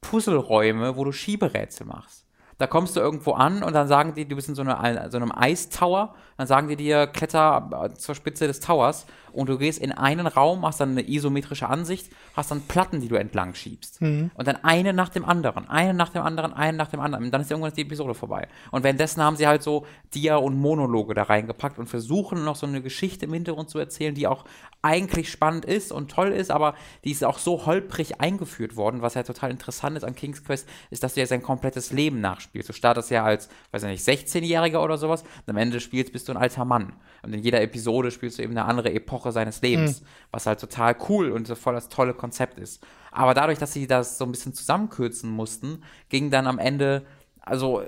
Puzzleräume, 0.00 0.96
wo 0.96 1.04
du 1.04 1.12
Schieberätsel 1.12 1.86
machst. 1.86 2.24
Da 2.58 2.66
kommst 2.66 2.96
du 2.96 3.00
irgendwo 3.00 3.32
an 3.32 3.62
und 3.62 3.72
dann 3.72 3.86
sagen 3.86 4.14
die, 4.14 4.26
du 4.26 4.34
bist 4.34 4.48
in 4.48 4.56
so, 4.56 4.62
eine, 4.62 5.10
so 5.10 5.16
einem 5.16 5.30
Eistower, 5.32 6.14
dann 6.36 6.48
sagen 6.48 6.66
die 6.66 6.74
dir, 6.74 7.06
kletter 7.06 7.90
zur 7.96 8.16
Spitze 8.16 8.48
des 8.48 8.58
Towers 8.58 9.06
und 9.32 9.48
du 9.48 9.58
gehst 9.58 9.78
in 9.78 9.92
einen 9.92 10.26
Raum, 10.26 10.64
hast 10.64 10.80
dann 10.80 10.90
eine 10.90 11.08
isometrische 11.08 11.68
Ansicht, 11.68 12.10
hast 12.34 12.50
dann 12.50 12.62
Platten, 12.62 13.00
die 13.00 13.08
du 13.08 13.16
entlang 13.16 13.54
schiebst. 13.54 14.00
Mhm. 14.00 14.30
Und 14.34 14.46
dann 14.46 14.56
eine 14.64 14.92
nach 14.92 15.08
dem 15.08 15.24
anderen, 15.24 15.68
eine 15.68 15.94
nach 15.94 16.10
dem 16.10 16.22
anderen, 16.22 16.52
eine 16.52 16.76
nach 16.76 16.88
dem 16.88 17.00
anderen. 17.00 17.24
Und 17.24 17.30
dann 17.30 17.40
ist 17.40 17.50
irgendwann 17.50 17.72
die 17.72 17.82
Episode 17.82 18.14
vorbei. 18.14 18.48
Und 18.70 18.84
währenddessen 18.84 19.22
haben 19.22 19.36
sie 19.36 19.46
halt 19.46 19.62
so 19.62 19.86
Dia- 20.14 20.36
und 20.36 20.58
Monologe 20.58 21.14
da 21.14 21.24
reingepackt 21.24 21.78
und 21.78 21.88
versuchen 21.88 22.44
noch 22.44 22.56
so 22.56 22.66
eine 22.66 22.82
Geschichte 22.82 23.26
im 23.26 23.32
Hintergrund 23.32 23.70
zu 23.70 23.78
erzählen, 23.78 24.14
die 24.14 24.26
auch 24.26 24.44
eigentlich 24.80 25.30
spannend 25.30 25.64
ist 25.64 25.90
und 25.90 26.10
toll 26.10 26.28
ist, 26.28 26.50
aber 26.50 26.74
die 27.04 27.10
ist 27.10 27.24
auch 27.24 27.38
so 27.38 27.66
holprig 27.66 28.20
eingeführt 28.20 28.76
worden. 28.76 29.02
Was 29.02 29.14
ja 29.14 29.24
total 29.24 29.50
interessant 29.50 29.96
ist 29.96 30.04
an 30.04 30.14
King's 30.14 30.44
Quest, 30.44 30.68
ist, 30.90 31.02
dass 31.02 31.14
du 31.14 31.20
ja 31.20 31.26
sein 31.26 31.42
komplettes 31.42 31.92
Leben 31.92 32.20
nachspielst. 32.20 32.68
Du 32.68 32.72
startest 32.72 33.10
ja 33.10 33.24
als, 33.24 33.48
weiß 33.72 33.82
ich 33.84 33.88
nicht, 33.88 34.08
16-Jähriger 34.08 34.78
oder 34.78 34.96
sowas 34.96 35.22
und 35.22 35.50
am 35.50 35.56
Ende 35.56 35.80
spielst, 35.80 36.12
bist 36.12 36.28
du 36.28 36.32
ein 36.32 36.38
alter 36.38 36.64
Mann. 36.64 36.92
Und 37.22 37.34
in 37.34 37.42
jeder 37.42 37.60
Episode 37.60 38.12
spielst 38.12 38.38
du 38.38 38.42
eben 38.42 38.52
eine 38.52 38.66
andere 38.66 38.92
Epoche 38.92 39.17
seines 39.32 39.62
Lebens, 39.62 40.00
mhm. 40.00 40.06
was 40.30 40.46
halt 40.46 40.60
total 40.60 40.96
cool 41.08 41.30
und 41.30 41.46
so 41.46 41.54
voll 41.54 41.74
das 41.74 41.88
tolle 41.88 42.14
Konzept 42.14 42.58
ist. 42.58 42.84
Aber 43.10 43.34
dadurch, 43.34 43.58
dass 43.58 43.72
sie 43.72 43.86
das 43.86 44.18
so 44.18 44.24
ein 44.24 44.30
bisschen 44.30 44.54
zusammenkürzen 44.54 45.30
mussten, 45.30 45.82
ging 46.08 46.30
dann 46.30 46.46
am 46.46 46.58
Ende, 46.58 47.04
also 47.40 47.82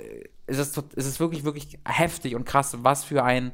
ist 0.47 0.59
es, 0.59 0.77
ist 0.77 1.07
es 1.07 1.21
wirklich, 1.21 1.45
wirklich 1.45 1.79
heftig 1.85 2.35
und 2.35 2.45
krass, 2.45 2.77
was 2.81 3.05
für 3.05 3.23
ein 3.23 3.53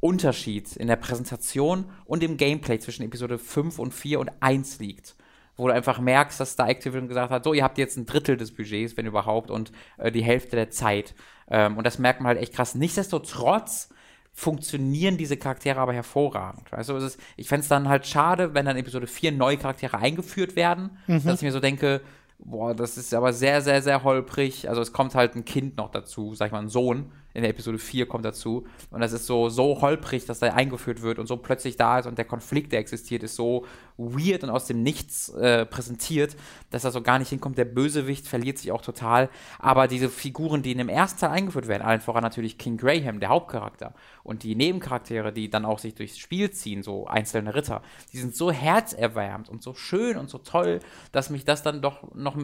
Unterschied 0.00 0.76
in 0.76 0.88
der 0.88 0.96
Präsentation 0.96 1.84
und 2.04 2.24
im 2.24 2.36
Gameplay 2.36 2.78
zwischen 2.80 3.04
Episode 3.04 3.38
5 3.38 3.78
und 3.78 3.94
4 3.94 4.18
und 4.18 4.30
1 4.40 4.80
liegt. 4.80 5.14
Wo 5.56 5.68
du 5.68 5.74
einfach 5.74 6.00
merkst, 6.00 6.40
dass 6.40 6.56
da 6.56 6.66
Activision 6.66 7.06
gesagt 7.06 7.30
hat, 7.30 7.44
so, 7.44 7.52
ihr 7.52 7.62
habt 7.62 7.78
jetzt 7.78 7.96
ein 7.96 8.06
Drittel 8.06 8.36
des 8.36 8.52
Budgets, 8.52 8.96
wenn 8.96 9.06
überhaupt, 9.06 9.50
und 9.50 9.70
äh, 9.98 10.10
die 10.10 10.24
Hälfte 10.24 10.56
der 10.56 10.70
Zeit. 10.70 11.14
Ähm, 11.48 11.76
und 11.76 11.86
das 11.86 12.00
merkt 12.00 12.20
man 12.20 12.28
halt 12.28 12.40
echt 12.40 12.54
krass. 12.54 12.74
Nichtsdestotrotz 12.74 13.90
funktionieren 14.32 15.18
diese 15.18 15.36
Charaktere 15.36 15.78
aber 15.78 15.92
hervorragend. 15.92 16.72
Also 16.72 16.96
ist, 16.96 17.20
ich 17.36 17.48
fände 17.48 17.62
es 17.62 17.68
dann 17.68 17.88
halt 17.88 18.06
schade, 18.06 18.54
wenn 18.54 18.64
dann 18.64 18.76
Episode 18.76 19.06
4 19.06 19.32
neue 19.32 19.58
Charaktere 19.58 19.98
eingeführt 19.98 20.56
werden, 20.56 20.98
mhm. 21.06 21.22
dass 21.24 21.36
ich 21.36 21.42
mir 21.42 21.52
so 21.52 21.60
denke, 21.60 22.00
boah, 22.38 22.74
das 22.74 22.96
ist 22.96 23.12
aber 23.14 23.32
sehr, 23.32 23.60
sehr, 23.60 23.82
sehr 23.82 24.02
holprig. 24.04 24.68
Also 24.68 24.80
es 24.80 24.92
kommt 24.92 25.14
halt 25.14 25.36
ein 25.36 25.44
Kind 25.44 25.76
noch 25.76 25.90
dazu, 25.90 26.34
sag 26.34 26.46
ich 26.46 26.52
mal, 26.52 26.60
ein 26.60 26.68
Sohn, 26.68 27.12
in 27.34 27.42
der 27.42 27.50
Episode 27.50 27.78
4 27.78 28.06
kommt 28.06 28.24
dazu. 28.24 28.66
Und 28.90 29.00
das 29.00 29.12
ist 29.12 29.26
so, 29.26 29.48
so 29.48 29.80
holprig, 29.80 30.26
dass 30.26 30.42
er 30.42 30.54
eingeführt 30.54 31.02
wird 31.02 31.18
und 31.18 31.26
so 31.26 31.36
plötzlich 31.36 31.76
da 31.76 31.98
ist 31.98 32.06
und 32.06 32.18
der 32.18 32.24
Konflikt, 32.24 32.72
der 32.72 32.80
existiert, 32.80 33.22
ist 33.22 33.36
so 33.36 33.64
weird 33.96 34.42
und 34.42 34.50
aus 34.50 34.66
dem 34.66 34.82
Nichts 34.82 35.28
äh, 35.30 35.66
präsentiert, 35.66 36.36
dass 36.70 36.84
er 36.84 36.90
so 36.90 37.02
gar 37.02 37.18
nicht 37.18 37.28
hinkommt. 37.28 37.58
Der 37.58 37.64
Bösewicht 37.64 38.26
verliert 38.26 38.58
sich 38.58 38.72
auch 38.72 38.82
total. 38.82 39.28
Aber 39.58 39.88
diese 39.88 40.08
Figuren, 40.08 40.62
die 40.62 40.72
in 40.72 40.78
dem 40.78 40.88
ersten 40.88 41.20
Teil 41.20 41.30
eingeführt 41.30 41.68
werden, 41.68 41.82
allen 41.82 42.00
voran 42.00 42.22
natürlich 42.22 42.58
King 42.58 42.76
Graham, 42.76 43.20
der 43.20 43.28
Hauptcharakter, 43.28 43.94
und 44.22 44.42
die 44.42 44.54
Nebencharaktere, 44.54 45.32
die 45.32 45.50
dann 45.50 45.64
auch 45.64 45.78
sich 45.78 45.94
durchs 45.94 46.18
Spiel 46.18 46.50
ziehen, 46.50 46.82
so 46.82 47.06
einzelne 47.06 47.54
Ritter, 47.54 47.82
die 48.12 48.18
sind 48.18 48.34
so 48.34 48.50
herzerwärmend 48.50 49.48
und 49.48 49.62
so 49.62 49.74
schön 49.74 50.16
und 50.16 50.30
so 50.30 50.38
toll, 50.38 50.80
dass 51.10 51.30
mich 51.30 51.44
das 51.44 51.62
dann 51.62 51.82
doch 51.82 52.14
noch 52.14 52.36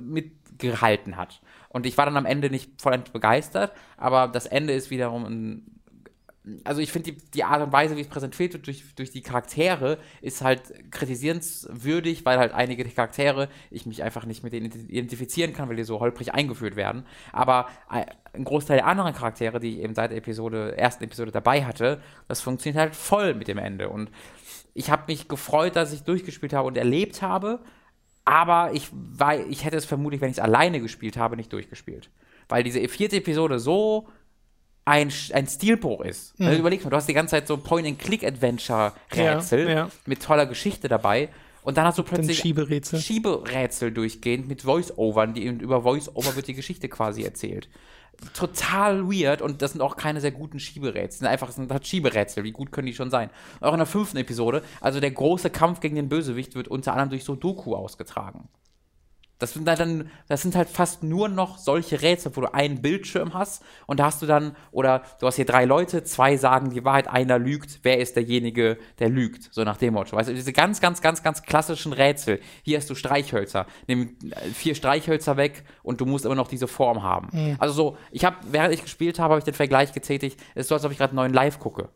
mitgehalten 0.00 1.16
hat. 1.16 1.40
Und 1.76 1.84
ich 1.84 1.98
war 1.98 2.06
dann 2.06 2.16
am 2.16 2.24
Ende 2.24 2.48
nicht 2.48 2.80
vollends 2.80 3.10
begeistert, 3.10 3.70
aber 3.98 4.28
das 4.28 4.46
Ende 4.46 4.72
ist 4.72 4.88
wiederum 4.90 5.26
ein 5.26 5.76
also 6.64 6.80
ich 6.80 6.92
finde 6.92 7.12
die, 7.12 7.18
die 7.34 7.44
Art 7.44 7.60
und 7.60 7.72
Weise, 7.72 7.96
wie 7.96 8.00
es 8.00 8.08
präsentiert 8.08 8.54
wird 8.54 8.66
durch, 8.66 8.82
durch 8.94 9.10
die 9.10 9.20
Charaktere, 9.20 9.98
ist 10.22 10.42
halt 10.42 10.90
kritisierenswürdig, 10.90 12.24
weil 12.24 12.38
halt 12.38 12.52
einige 12.52 12.84
der 12.84 12.92
Charaktere 12.92 13.48
ich 13.70 13.84
mich 13.84 14.02
einfach 14.02 14.24
nicht 14.24 14.42
mit 14.42 14.52
denen 14.52 14.70
identifizieren 14.88 15.52
kann, 15.52 15.68
weil 15.68 15.76
die 15.76 15.84
so 15.84 16.00
holprig 16.00 16.32
eingeführt 16.32 16.76
werden. 16.76 17.04
Aber 17.32 17.66
ein 17.88 18.44
Großteil 18.44 18.78
der 18.78 18.86
anderen 18.86 19.12
Charaktere, 19.12 19.58
die 19.58 19.74
ich 19.74 19.82
eben 19.82 19.94
seit 19.94 20.12
der 20.12 20.18
Episode, 20.18 20.78
ersten 20.78 21.04
Episode 21.04 21.32
dabei 21.32 21.64
hatte, 21.64 22.00
das 22.28 22.40
funktioniert 22.40 22.80
halt 22.80 22.94
voll 22.94 23.34
mit 23.34 23.48
dem 23.48 23.58
Ende. 23.58 23.88
Und 23.88 24.10
ich 24.72 24.88
habe 24.88 25.02
mich 25.08 25.28
gefreut, 25.28 25.74
dass 25.74 25.92
ich 25.92 26.04
durchgespielt 26.04 26.52
habe 26.52 26.68
und 26.68 26.78
erlebt 26.78 27.22
habe, 27.22 27.60
aber 28.26 28.72
ich, 28.74 28.88
war, 28.92 29.38
ich 29.38 29.64
hätte 29.64 29.76
es 29.76 29.86
vermutlich, 29.86 30.20
wenn 30.20 30.30
ich 30.30 30.36
es 30.36 30.42
alleine 30.42 30.80
gespielt 30.80 31.16
habe, 31.16 31.36
nicht 31.36 31.52
durchgespielt. 31.52 32.10
Weil 32.48 32.64
diese 32.64 32.86
vierte 32.88 33.16
Episode 33.16 33.60
so 33.60 34.08
ein, 34.84 35.12
ein 35.32 35.46
Stilbruch 35.46 36.02
ist. 36.02 36.38
Mhm. 36.38 36.46
Also 36.46 36.58
überleg 36.58 36.84
mal, 36.84 36.90
du 36.90 36.96
hast 36.96 37.08
die 37.08 37.14
ganze 37.14 37.30
Zeit 37.30 37.46
so 37.46 37.56
Point-and-Click-Adventure-Rätsel 37.56 39.68
ja, 39.68 39.74
ja. 39.74 39.88
mit 40.06 40.22
toller 40.22 40.46
Geschichte 40.46 40.88
dabei. 40.88 41.28
Und 41.62 41.78
dann 41.78 41.86
hast 41.86 41.98
du 41.98 42.02
plötzlich 42.02 42.38
Schieberätsel. 42.38 43.00
Schieberätsel 43.00 43.92
durchgehend 43.92 44.48
mit 44.48 44.62
Voice-Overn, 44.62 45.34
die 45.34 45.44
über 45.44 45.82
Voice-Over 45.82 46.34
wird 46.34 46.48
die 46.48 46.54
Geschichte 46.54 46.88
quasi 46.88 47.22
erzählt 47.22 47.68
total 48.34 49.08
weird 49.08 49.42
und 49.42 49.62
das 49.62 49.72
sind 49.72 49.80
auch 49.80 49.96
keine 49.96 50.20
sehr 50.20 50.32
guten 50.32 50.58
Schieberätsel. 50.60 51.26
Einfach 51.26 51.50
sind 51.50 51.70
halt 51.70 51.86
Schieberätsel. 51.86 52.44
Wie 52.44 52.52
gut 52.52 52.72
können 52.72 52.86
die 52.86 52.94
schon 52.94 53.10
sein? 53.10 53.30
auch 53.60 53.72
in 53.72 53.78
der 53.78 53.86
fünften 53.86 54.16
Episode, 54.16 54.62
also 54.80 55.00
der 55.00 55.10
große 55.10 55.50
Kampf 55.50 55.80
gegen 55.80 55.96
den 55.96 56.08
Bösewicht 56.08 56.54
wird 56.54 56.68
unter 56.68 56.92
anderem 56.92 57.10
durch 57.10 57.24
Sudoku 57.24 57.74
ausgetragen. 57.74 58.48
Das 59.38 59.52
sind 59.52 59.68
halt 59.68 59.80
dann, 59.80 60.10
das 60.28 60.42
sind 60.42 60.56
halt 60.56 60.68
fast 60.68 61.02
nur 61.02 61.28
noch 61.28 61.58
solche 61.58 62.00
Rätsel, 62.02 62.34
wo 62.34 62.40
du 62.40 62.54
einen 62.54 62.80
Bildschirm 62.80 63.34
hast 63.34 63.62
und 63.86 64.00
da 64.00 64.06
hast 64.06 64.22
du 64.22 64.26
dann, 64.26 64.56
oder 64.70 65.02
du 65.20 65.26
hast 65.26 65.36
hier 65.36 65.44
drei 65.44 65.64
Leute, 65.64 66.04
zwei 66.04 66.36
sagen 66.36 66.70
die 66.70 66.84
Wahrheit, 66.84 67.08
einer 67.08 67.38
lügt, 67.38 67.80
wer 67.82 67.98
ist 67.98 68.16
derjenige, 68.16 68.78
der 68.98 69.08
lügt? 69.08 69.48
So 69.52 69.64
nach 69.64 69.76
dem 69.76 69.94
Motto. 69.94 70.16
Weißt 70.16 70.28
du, 70.28 70.34
diese 70.34 70.52
ganz, 70.52 70.80
ganz, 70.80 71.02
ganz, 71.02 71.22
ganz 71.22 71.42
klassischen 71.42 71.92
Rätsel. 71.92 72.40
Hier 72.62 72.78
hast 72.78 72.88
du 72.88 72.94
Streichhölzer. 72.94 73.66
Nimm 73.86 74.16
vier 74.54 74.74
Streichhölzer 74.74 75.36
weg 75.36 75.64
und 75.82 76.00
du 76.00 76.06
musst 76.06 76.24
immer 76.24 76.34
noch 76.34 76.48
diese 76.48 76.68
Form 76.68 77.02
haben. 77.02 77.28
Mhm. 77.32 77.56
Also 77.58 77.74
so, 77.74 77.96
ich 78.10 78.24
habe, 78.24 78.36
während 78.50 78.72
ich 78.72 78.82
gespielt 78.82 79.18
habe, 79.18 79.32
habe 79.32 79.38
ich 79.38 79.44
den 79.44 79.54
Vergleich 79.54 79.92
getätigt, 79.92 80.40
es 80.54 80.62
ist 80.62 80.68
so, 80.68 80.74
als 80.74 80.84
ob 80.84 80.92
ich 80.92 80.98
gerade 80.98 81.10
einen 81.10 81.16
neuen 81.16 81.34
Live 81.34 81.58
gucke 81.58 81.88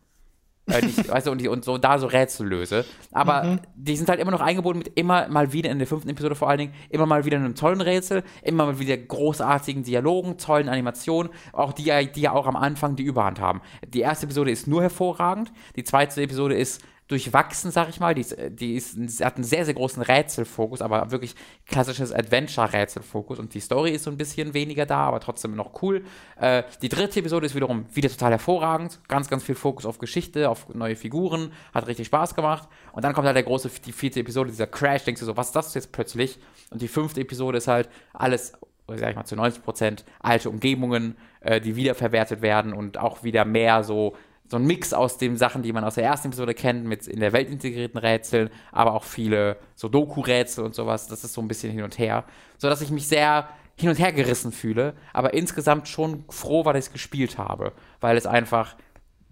äh, 0.73 0.85
nicht, 0.85 1.09
weißt 1.09 1.27
du, 1.27 1.31
und, 1.31 1.41
die, 1.41 1.49
und 1.49 1.65
so 1.65 1.79
da 1.79 1.99
so 1.99 2.07
Rätsel 2.07 2.47
löse. 2.49 2.85
Aber 3.13 3.45
mhm. 3.45 3.61
die 3.75 3.97
sind 3.97 4.09
halt 4.09 4.21
immer 4.21 4.31
noch 4.31 4.41
eingebunden 4.41 4.79
mit 4.79 4.99
immer 4.99 5.29
mal 5.29 5.53
wieder 5.53 5.71
in 5.71 5.79
der 5.79 5.87
fünften 5.87 6.09
Episode 6.09 6.35
vor 6.35 6.49
allen 6.49 6.59
Dingen, 6.59 6.75
immer 6.89 7.07
mal 7.07 7.25
wieder 7.25 7.37
einem 7.37 7.55
tollen 7.55 7.81
Rätsel, 7.81 8.23
immer 8.43 8.67
mal 8.67 8.79
wieder 8.79 8.97
großartigen 8.97 9.83
Dialogen, 9.83 10.39
tollen 10.39 10.69
Animationen, 10.69 11.33
auch 11.53 11.73
die, 11.73 11.91
die 12.15 12.21
ja 12.21 12.33
auch 12.33 12.47
am 12.47 12.57
Anfang 12.57 12.97
die 12.97 13.05
Überhand 13.05 13.41
haben. 13.41 13.61
Die 13.87 14.01
erste 14.01 14.27
Episode 14.27 14.51
ist 14.51 14.67
nur 14.67 14.83
hervorragend, 14.83 15.53
die 15.77 15.85
zweite 15.85 16.23
Episode 16.23 16.55
ist 16.55 16.83
durchwachsen, 17.11 17.73
sag 17.73 17.89
ich 17.89 17.99
mal. 17.99 18.15
Die, 18.15 18.21
ist, 18.21 18.37
die 18.39 18.77
ist, 18.77 19.25
hat 19.25 19.35
einen 19.35 19.45
sehr, 19.45 19.65
sehr 19.65 19.75
großen 19.75 20.03
Rätselfokus, 20.03 20.81
aber 20.81 21.11
wirklich 21.11 21.35
klassisches 21.67 22.13
Adventure-Rätselfokus. 22.13 23.39
Und 23.41 23.53
die 23.55 23.61
Story 23.61 23.91
ist 23.91 24.05
so 24.05 24.11
ein 24.11 24.17
bisschen 24.17 24.55
weniger 24.55 24.87
da, 24.87 25.07
aber 25.07 25.19
trotzdem 25.19 25.57
noch 25.57 25.83
cool. 25.83 26.05
Äh, 26.39 26.63
die 26.83 26.89
dritte 26.89 27.19
Episode 27.19 27.47
ist 27.47 27.57
wiederum 27.57 27.85
wieder 27.93 28.09
total 28.09 28.31
hervorragend. 28.33 29.01
Ganz, 29.09 29.29
ganz 29.29 29.43
viel 29.43 29.57
Fokus 29.57 29.87
auf 29.87 29.99
Geschichte, 29.99 30.49
auf 30.49 30.73
neue 30.73 30.95
Figuren. 30.95 31.53
Hat 31.75 31.89
richtig 31.89 32.07
Spaß 32.07 32.37
gemacht. 32.37 32.69
Und 32.93 33.05
dann 33.05 33.13
kommt 33.13 33.27
halt 33.27 33.37
der 33.37 33.43
große, 33.43 33.71
die 33.85 33.93
vierte 33.93 34.21
Episode, 34.21 34.51
dieser 34.51 34.69
Crash. 34.69 35.03
Denkst 35.03 35.21
du 35.21 35.27
so, 35.27 35.37
was 35.37 35.49
ist 35.49 35.57
das 35.57 35.75
jetzt 35.75 35.91
plötzlich? 35.91 36.39
Und 36.71 36.81
die 36.81 36.89
fünfte 36.89 37.21
Episode 37.21 37.59
ist 37.59 37.67
halt 37.67 37.89
alles 38.13 38.53
sag 38.99 39.11
ich 39.11 39.17
mal, 39.17 39.25
zu 39.25 39.37
90 39.37 39.63
Prozent 39.63 40.05
alte 40.21 40.51
Umgebungen, 40.51 41.17
äh, 41.41 41.61
die 41.61 41.77
wiederverwertet 41.77 42.43
werden 42.43 42.73
und 42.73 42.99
auch 42.99 43.23
wieder 43.23 43.45
mehr 43.45 43.85
so 43.85 44.17
so 44.51 44.57
ein 44.57 44.65
Mix 44.65 44.93
aus 44.93 45.17
den 45.17 45.37
Sachen, 45.37 45.63
die 45.63 45.73
man 45.73 45.85
aus 45.85 45.95
der 45.95 46.05
ersten 46.05 46.29
Episode 46.29 46.55
kennt, 46.55 46.85
mit 46.85 47.07
in 47.07 47.21
der 47.21 47.33
Welt 47.33 47.49
integrierten 47.49 47.99
Rätseln, 47.99 48.51
aber 48.73 48.95
auch 48.95 49.05
viele 49.05 49.59
so 49.77 49.89
Doku-Rätsel 49.89 50.65
und 50.65 50.75
sowas. 50.75 51.07
Das 51.07 51.23
ist 51.23 51.35
so 51.35 51.41
ein 51.41 51.49
bisschen 51.49 51.73
hin 51.73 51.85
und 51.85 51.99
her. 51.99 52.25
So 52.59 52.69
dass 52.69 52.81
ich 52.81 52.91
mich 52.91 53.07
sehr 53.07 53.49
hin 53.77 53.89
und 53.89 53.99
her 53.99 54.13
gerissen 54.13 54.53
fühle, 54.53 54.95
aber 55.13 55.35
insgesamt 55.35 55.89
schon 55.89 56.25
froh 56.29 56.65
war, 56.65 56.73
dass 56.73 56.85
ich 56.85 56.89
es 56.89 56.93
gespielt 56.93 57.39
habe, 57.39 57.73
weil 58.01 58.17
es 58.17 58.27
einfach 58.27 58.77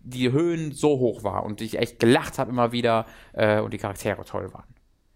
die 0.03 0.31
Höhen 0.31 0.73
so 0.73 0.99
hoch 0.99 1.25
war 1.25 1.43
und 1.43 1.61
ich 1.61 1.79
echt 1.79 1.99
gelacht 1.99 2.39
habe 2.39 2.51
immer 2.51 2.73
wieder 2.73 3.05
äh, 3.33 3.61
und 3.61 3.75
die 3.75 3.79
Charaktere 3.79 4.25
toll 4.25 4.53
waren. 4.55 4.65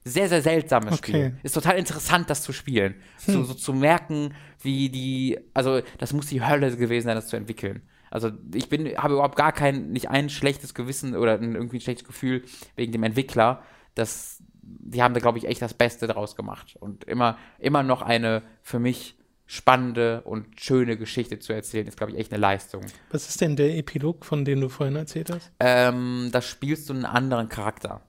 Sehr, 0.04 0.28
sehr 0.28 0.42
seltsames 0.42 0.94
okay. 0.94 1.12
Spiel. 1.12 1.36
Ist 1.44 1.52
total 1.52 1.78
interessant, 1.78 2.28
das 2.28 2.42
zu 2.42 2.52
spielen. 2.52 2.96
Hm. 3.24 3.34
So, 3.34 3.44
so 3.44 3.54
zu 3.54 3.72
merken, 3.72 4.34
wie 4.60 4.90
die, 4.90 5.38
also 5.54 5.80
das 5.98 6.12
muss 6.12 6.26
die 6.26 6.44
Hölle 6.44 6.76
gewesen 6.76 7.06
sein, 7.06 7.14
das 7.14 7.28
zu 7.28 7.36
entwickeln. 7.36 7.82
Also 8.12 8.30
ich 8.54 8.68
bin, 8.68 8.86
habe 8.96 9.14
überhaupt 9.14 9.36
gar 9.36 9.52
kein, 9.52 9.90
nicht 9.90 10.10
ein 10.10 10.28
schlechtes 10.28 10.74
Gewissen 10.74 11.16
oder 11.16 11.32
ein, 11.34 11.54
irgendwie 11.54 11.78
ein 11.78 11.80
schlechtes 11.80 12.06
Gefühl 12.06 12.44
wegen 12.76 12.92
dem 12.92 13.02
Entwickler. 13.02 13.62
Das 13.94 14.42
die 14.62 15.02
haben 15.02 15.14
da, 15.14 15.20
glaube 15.20 15.38
ich, 15.38 15.46
echt 15.46 15.60
das 15.60 15.74
Beste 15.74 16.06
draus 16.06 16.36
gemacht. 16.36 16.76
Und 16.78 17.04
immer, 17.04 17.36
immer 17.58 17.82
noch 17.82 18.02
eine 18.02 18.42
für 18.62 18.78
mich 18.78 19.16
spannende 19.46 20.22
und 20.22 20.60
schöne 20.60 20.96
Geschichte 20.96 21.38
zu 21.38 21.52
erzählen, 21.52 21.86
ist, 21.86 21.96
glaube 21.96 22.12
ich, 22.12 22.18
echt 22.18 22.32
eine 22.32 22.40
Leistung. 22.40 22.82
Was 23.10 23.28
ist 23.28 23.40
denn 23.40 23.56
der 23.56 23.76
Epilog, 23.76 24.24
von 24.24 24.44
dem 24.44 24.60
du 24.60 24.68
vorhin 24.68 24.96
erzählt 24.96 25.30
hast? 25.30 25.50
Ähm, 25.60 26.28
da 26.32 26.40
spielst 26.40 26.88
du 26.88 26.94
einen 26.94 27.04
anderen 27.04 27.48
Charakter. 27.48 28.02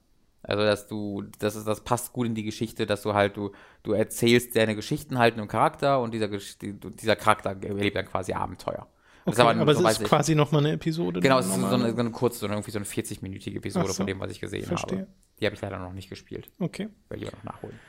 Also, 0.43 0.63
dass 0.63 0.87
du, 0.87 1.23
das 1.39 1.55
ist, 1.55 1.65
das 1.65 1.81
passt 1.81 2.13
gut 2.13 2.27
in 2.27 2.35
die 2.35 2.43
Geschichte, 2.43 2.85
dass 2.85 3.01
du 3.01 3.13
halt, 3.13 3.37
du, 3.37 3.51
du 3.81 3.93
erzählst 3.93 4.55
deine 4.55 4.75
Geschichten 4.75 5.17
halt 5.17 5.35
einem 5.35 5.47
Charakter 5.47 6.01
und 6.01 6.13
dieser, 6.13 6.29
dieser 6.29 7.15
Charakter 7.15 7.55
erlebt 7.61 7.95
dann 7.95 8.05
quasi 8.05 8.33
Abenteuer. 8.33 8.87
Okay, 9.25 9.41
aber, 9.41 9.55
aber 9.55 9.75
so 9.75 9.85
es 9.87 9.99
ist 9.99 10.05
quasi 10.05 10.35
nochmal 10.35 10.65
eine 10.65 10.73
Episode. 10.73 11.21
Genau, 11.21 11.39
es 11.39 11.45
ist 11.45 11.55
so 11.55 11.65
eine, 11.65 11.91
so 11.93 11.99
eine 11.99 12.11
kurze, 12.11 12.39
so 12.39 12.45
eine, 12.45 12.55
irgendwie 12.55 12.71
so 12.71 12.79
eine 12.79 12.85
40-minütige 12.85 13.57
Episode 13.57 13.87
so, 13.87 13.93
von 13.93 14.07
dem, 14.07 14.19
was 14.19 14.31
ich 14.31 14.39
gesehen 14.39 14.65
verstehe. 14.65 14.99
habe. 14.99 15.07
Die 15.39 15.45
habe 15.45 15.55
ich 15.55 15.61
leider 15.61 15.79
noch 15.79 15.93
nicht 15.93 16.09
gespielt. 16.09 16.49
Okay. 16.59 16.89
Will 17.09 17.19
lieber 17.19 17.31
noch 17.31 17.43
nachholen. 17.43 17.79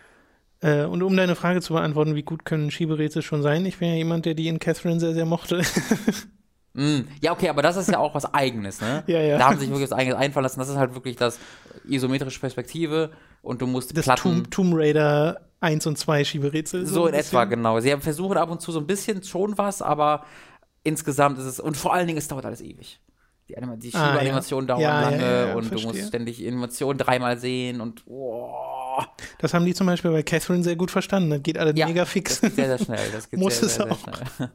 Äh, 0.61 0.85
und 0.85 1.03
um 1.03 1.17
deine 1.17 1.35
Frage 1.35 1.61
zu 1.61 1.75
beantworten, 1.75 2.15
wie 2.15 2.23
gut 2.23 2.45
können 2.45 2.71
Schieberätsel 2.71 3.23
schon 3.23 3.43
sein? 3.43 3.67
Ich 3.67 3.79
bin 3.79 3.89
ja 3.89 3.95
jemand, 3.97 4.27
der 4.27 4.35
die 4.35 4.49
in 4.49 4.59
Catherine 4.59 5.01
sehr, 5.01 5.15
sehr 5.15 5.27
mochte. 5.27 5.63
Mm, 6.77 7.03
ja, 7.21 7.31
okay, 7.31 7.49
aber 7.49 7.63
das 7.63 7.77
ist 7.77 7.89
ja 7.89 7.99
auch 7.99 8.17
was 8.17 8.35
Eigenes, 8.35 8.81
ne? 8.81 9.05
ja, 9.07 9.21
ja. 9.21 9.39
Da 9.39 9.49
haben 9.49 9.61
sich 9.61 9.69
wirklich 9.69 9.89
was 9.89 9.97
Eigenes 9.97 10.19
einfallen 10.19 10.43
lassen. 10.43 10.59
Das 10.59 10.69
ist 10.69 10.77
halt 10.77 10.93
wirklich 10.93 11.15
das 11.15 11.39
isometrische 11.89 12.41
Perspektive 12.41 13.13
und 13.43 13.63
du 13.63 13.69
musst 13.69 13.97
das 13.97 14.07
Platten... 14.07 14.23
Tomb, 14.23 14.51
Tomb 14.51 14.75
Raider 14.75 15.41
1 15.61 15.87
und 15.87 15.97
2 15.97 16.25
Schieberätsel. 16.25 16.85
So, 16.85 16.95
so 16.95 17.07
in 17.07 17.15
etwa, 17.15 17.45
genau. 17.45 17.79
Sie 17.79 17.93
haben 17.93 18.03
versuchen 18.03 18.37
ab 18.37 18.51
und 18.51 18.61
zu 18.61 18.73
so 18.73 18.81
ein 18.81 18.89
bisschen 18.89 19.23
schon 19.23 19.57
was, 19.57 19.83
aber 19.83 20.25
insgesamt 20.85 21.39
ist 21.39 21.47
es, 21.47 21.61
und 21.61 21.77
vor 21.77 21.93
allen 21.93 22.07
Dingen, 22.07 22.19
es 22.19 22.29
dauert 22.29 22.47
alles 22.47 22.61
ewig. 22.61 23.01
Die, 23.49 23.59
Anima 23.59 23.77
die 23.77 23.91
Schiebeanimationen 23.91 24.71
ah, 24.71 24.79
ja. 24.79 24.91
dauern 24.91 25.03
ja, 25.03 25.11
lange 25.11 25.49
ja, 25.49 25.55
und 25.55 25.67
verstehe. 25.67 25.93
du 25.93 25.97
musst 25.99 26.09
ständig 26.09 26.47
Animationen 26.47 26.97
dreimal 26.97 27.39
sehen 27.39 27.81
und 27.81 28.03
oh. 28.07 28.55
Das 29.39 29.53
haben 29.53 29.67
die 29.67 29.75
zum 29.75 29.87
Beispiel 29.87 30.13
bei 30.13 30.23
Catherine 30.23 30.63
sehr 30.63 30.77
gut 30.77 30.91
verstanden. 30.91 31.31
Das 31.31 31.43
geht 31.43 31.59
alles 31.59 31.75
mega 31.75 32.05
fix. 32.07 32.41
Das 32.41 32.51
geht 32.51 32.55
sehr, 32.55 32.79
sehr 32.79 32.85
schnell. 32.87 33.11
Das 33.13 33.29
geht 33.29 33.39
Muss 33.41 33.59
sehr, 33.59 33.67
es 33.67 33.75
sehr, 33.75 33.91
auch. 33.91 33.99
Schnell. 33.99 34.51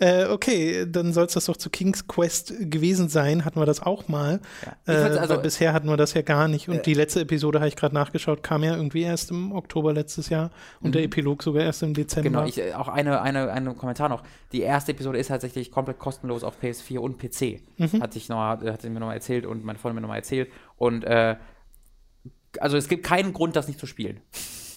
Äh, 0.00 0.28
okay, 0.28 0.86
dann 0.88 1.12
soll 1.12 1.26
es 1.26 1.34
das 1.34 1.44
doch 1.44 1.58
zu 1.58 1.68
King's 1.68 2.08
Quest 2.08 2.54
gewesen 2.58 3.10
sein. 3.10 3.44
Hatten 3.44 3.60
wir 3.60 3.66
das 3.66 3.82
auch 3.82 4.08
mal. 4.08 4.40
Ja. 4.86 4.94
Äh, 4.94 5.18
also, 5.18 5.38
bisher 5.38 5.74
hatten 5.74 5.88
wir 5.88 5.98
das 5.98 6.14
ja 6.14 6.22
gar 6.22 6.48
nicht. 6.48 6.70
Und 6.70 6.76
äh, 6.76 6.82
die 6.82 6.94
letzte 6.94 7.20
Episode 7.20 7.60
habe 7.60 7.68
ich 7.68 7.76
gerade 7.76 7.94
nachgeschaut, 7.94 8.42
kam 8.42 8.64
ja 8.64 8.74
irgendwie 8.74 9.02
erst 9.02 9.30
im 9.30 9.52
Oktober 9.52 9.92
letztes 9.92 10.30
Jahr 10.30 10.52
und 10.80 10.88
mhm. 10.88 10.92
der 10.92 11.02
Epilog 11.02 11.42
sogar 11.42 11.64
erst 11.64 11.82
im 11.82 11.92
Dezember. 11.92 12.30
Genau, 12.30 12.44
ich, 12.46 12.58
äh, 12.58 12.72
auch 12.72 12.88
eine, 12.88 13.20
eine, 13.20 13.52
eine 13.52 13.74
Kommentar 13.74 14.08
noch. 14.08 14.22
Die 14.52 14.62
erste 14.62 14.92
Episode 14.92 15.18
ist 15.18 15.28
tatsächlich 15.28 15.70
komplett 15.70 15.98
kostenlos 15.98 16.44
auf 16.44 16.62
PS4 16.62 16.98
und 16.98 17.18
PC. 17.18 17.60
Mhm. 17.76 18.00
Hat, 18.00 18.14
sich 18.14 18.30
noch, 18.30 18.38
hat 18.38 18.80
sich 18.80 18.90
mir 18.90 19.00
nochmal 19.00 19.16
erzählt 19.16 19.44
und 19.44 19.64
meine 19.66 19.78
Freundin 19.78 19.96
mir 19.96 20.00
nochmal 20.00 20.18
erzählt. 20.18 20.50
Und 20.78 21.04
äh, 21.04 21.36
also 22.58 22.78
es 22.78 22.88
gibt 22.88 23.04
keinen 23.04 23.34
Grund, 23.34 23.54
das 23.54 23.68
nicht 23.68 23.78
zu 23.78 23.86
spielen. 23.86 24.20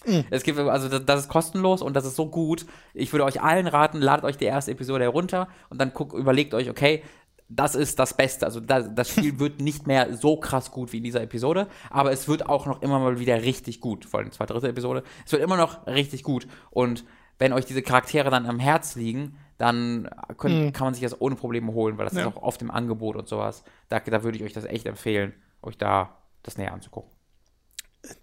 Mhm. 0.05 0.25
Es 0.29 0.43
gibt, 0.43 0.59
also 0.59 0.89
das, 0.89 1.05
das, 1.05 1.19
ist 1.21 1.29
kostenlos 1.29 1.81
und 1.81 1.95
das 1.95 2.05
ist 2.05 2.15
so 2.15 2.27
gut. 2.27 2.65
Ich 2.93 3.11
würde 3.13 3.25
euch 3.25 3.41
allen 3.41 3.67
raten, 3.67 4.01
ladet 4.01 4.25
euch 4.25 4.37
die 4.37 4.45
erste 4.45 4.71
Episode 4.71 5.03
herunter 5.03 5.47
und 5.69 5.79
dann 5.79 5.93
guckt, 5.93 6.13
überlegt 6.13 6.53
euch, 6.53 6.69
okay, 6.69 7.03
das 7.49 7.75
ist 7.75 7.99
das 7.99 8.15
Beste. 8.15 8.45
Also 8.45 8.59
das, 8.59 8.93
das 8.93 9.09
Spiel 9.09 9.39
wird 9.39 9.61
nicht 9.61 9.87
mehr 9.87 10.15
so 10.15 10.37
krass 10.37 10.71
gut 10.71 10.93
wie 10.93 10.97
in 10.97 11.03
dieser 11.03 11.21
Episode, 11.21 11.67
aber 11.89 12.11
es 12.11 12.27
wird 12.27 12.47
auch 12.47 12.65
noch 12.65 12.81
immer 12.81 12.99
mal 12.99 13.19
wieder 13.19 13.41
richtig 13.41 13.79
gut. 13.79 14.05
Vor 14.05 14.19
allem 14.19 14.31
zweite, 14.31 14.53
dritte 14.53 14.69
Episode. 14.69 15.03
Es 15.25 15.31
wird 15.31 15.43
immer 15.43 15.57
noch 15.57 15.85
richtig 15.87 16.23
gut. 16.23 16.47
Und 16.71 17.05
wenn 17.39 17.53
euch 17.53 17.65
diese 17.65 17.81
Charaktere 17.81 18.29
dann 18.29 18.45
am 18.45 18.59
Herz 18.59 18.95
liegen, 18.95 19.37
dann 19.57 20.09
könnt, 20.37 20.55
mhm. 20.55 20.73
kann 20.73 20.87
man 20.87 20.93
sich 20.93 21.03
das 21.03 21.19
ohne 21.19 21.35
Probleme 21.35 21.73
holen, 21.73 21.97
weil 21.97 22.05
das 22.05 22.15
ja. 22.15 22.21
ist 22.21 22.27
auch 22.27 22.41
oft 22.41 22.61
im 22.61 22.71
Angebot 22.71 23.15
und 23.15 23.27
sowas. 23.27 23.63
Da, 23.89 23.99
da 23.99 24.23
würde 24.23 24.37
ich 24.37 24.43
euch 24.43 24.53
das 24.53 24.65
echt 24.65 24.85
empfehlen, 24.85 25.33
euch 25.61 25.77
da 25.77 26.17
das 26.41 26.57
näher 26.57 26.73
anzugucken. 26.73 27.12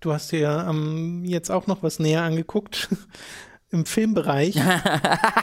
Du 0.00 0.12
hast 0.12 0.32
dir 0.32 0.40
ja 0.40 0.68
ähm, 0.68 1.24
jetzt 1.24 1.50
auch 1.50 1.66
noch 1.66 1.82
was 1.82 1.98
näher 1.98 2.22
angeguckt 2.22 2.88
im 3.70 3.86
Filmbereich, 3.86 4.56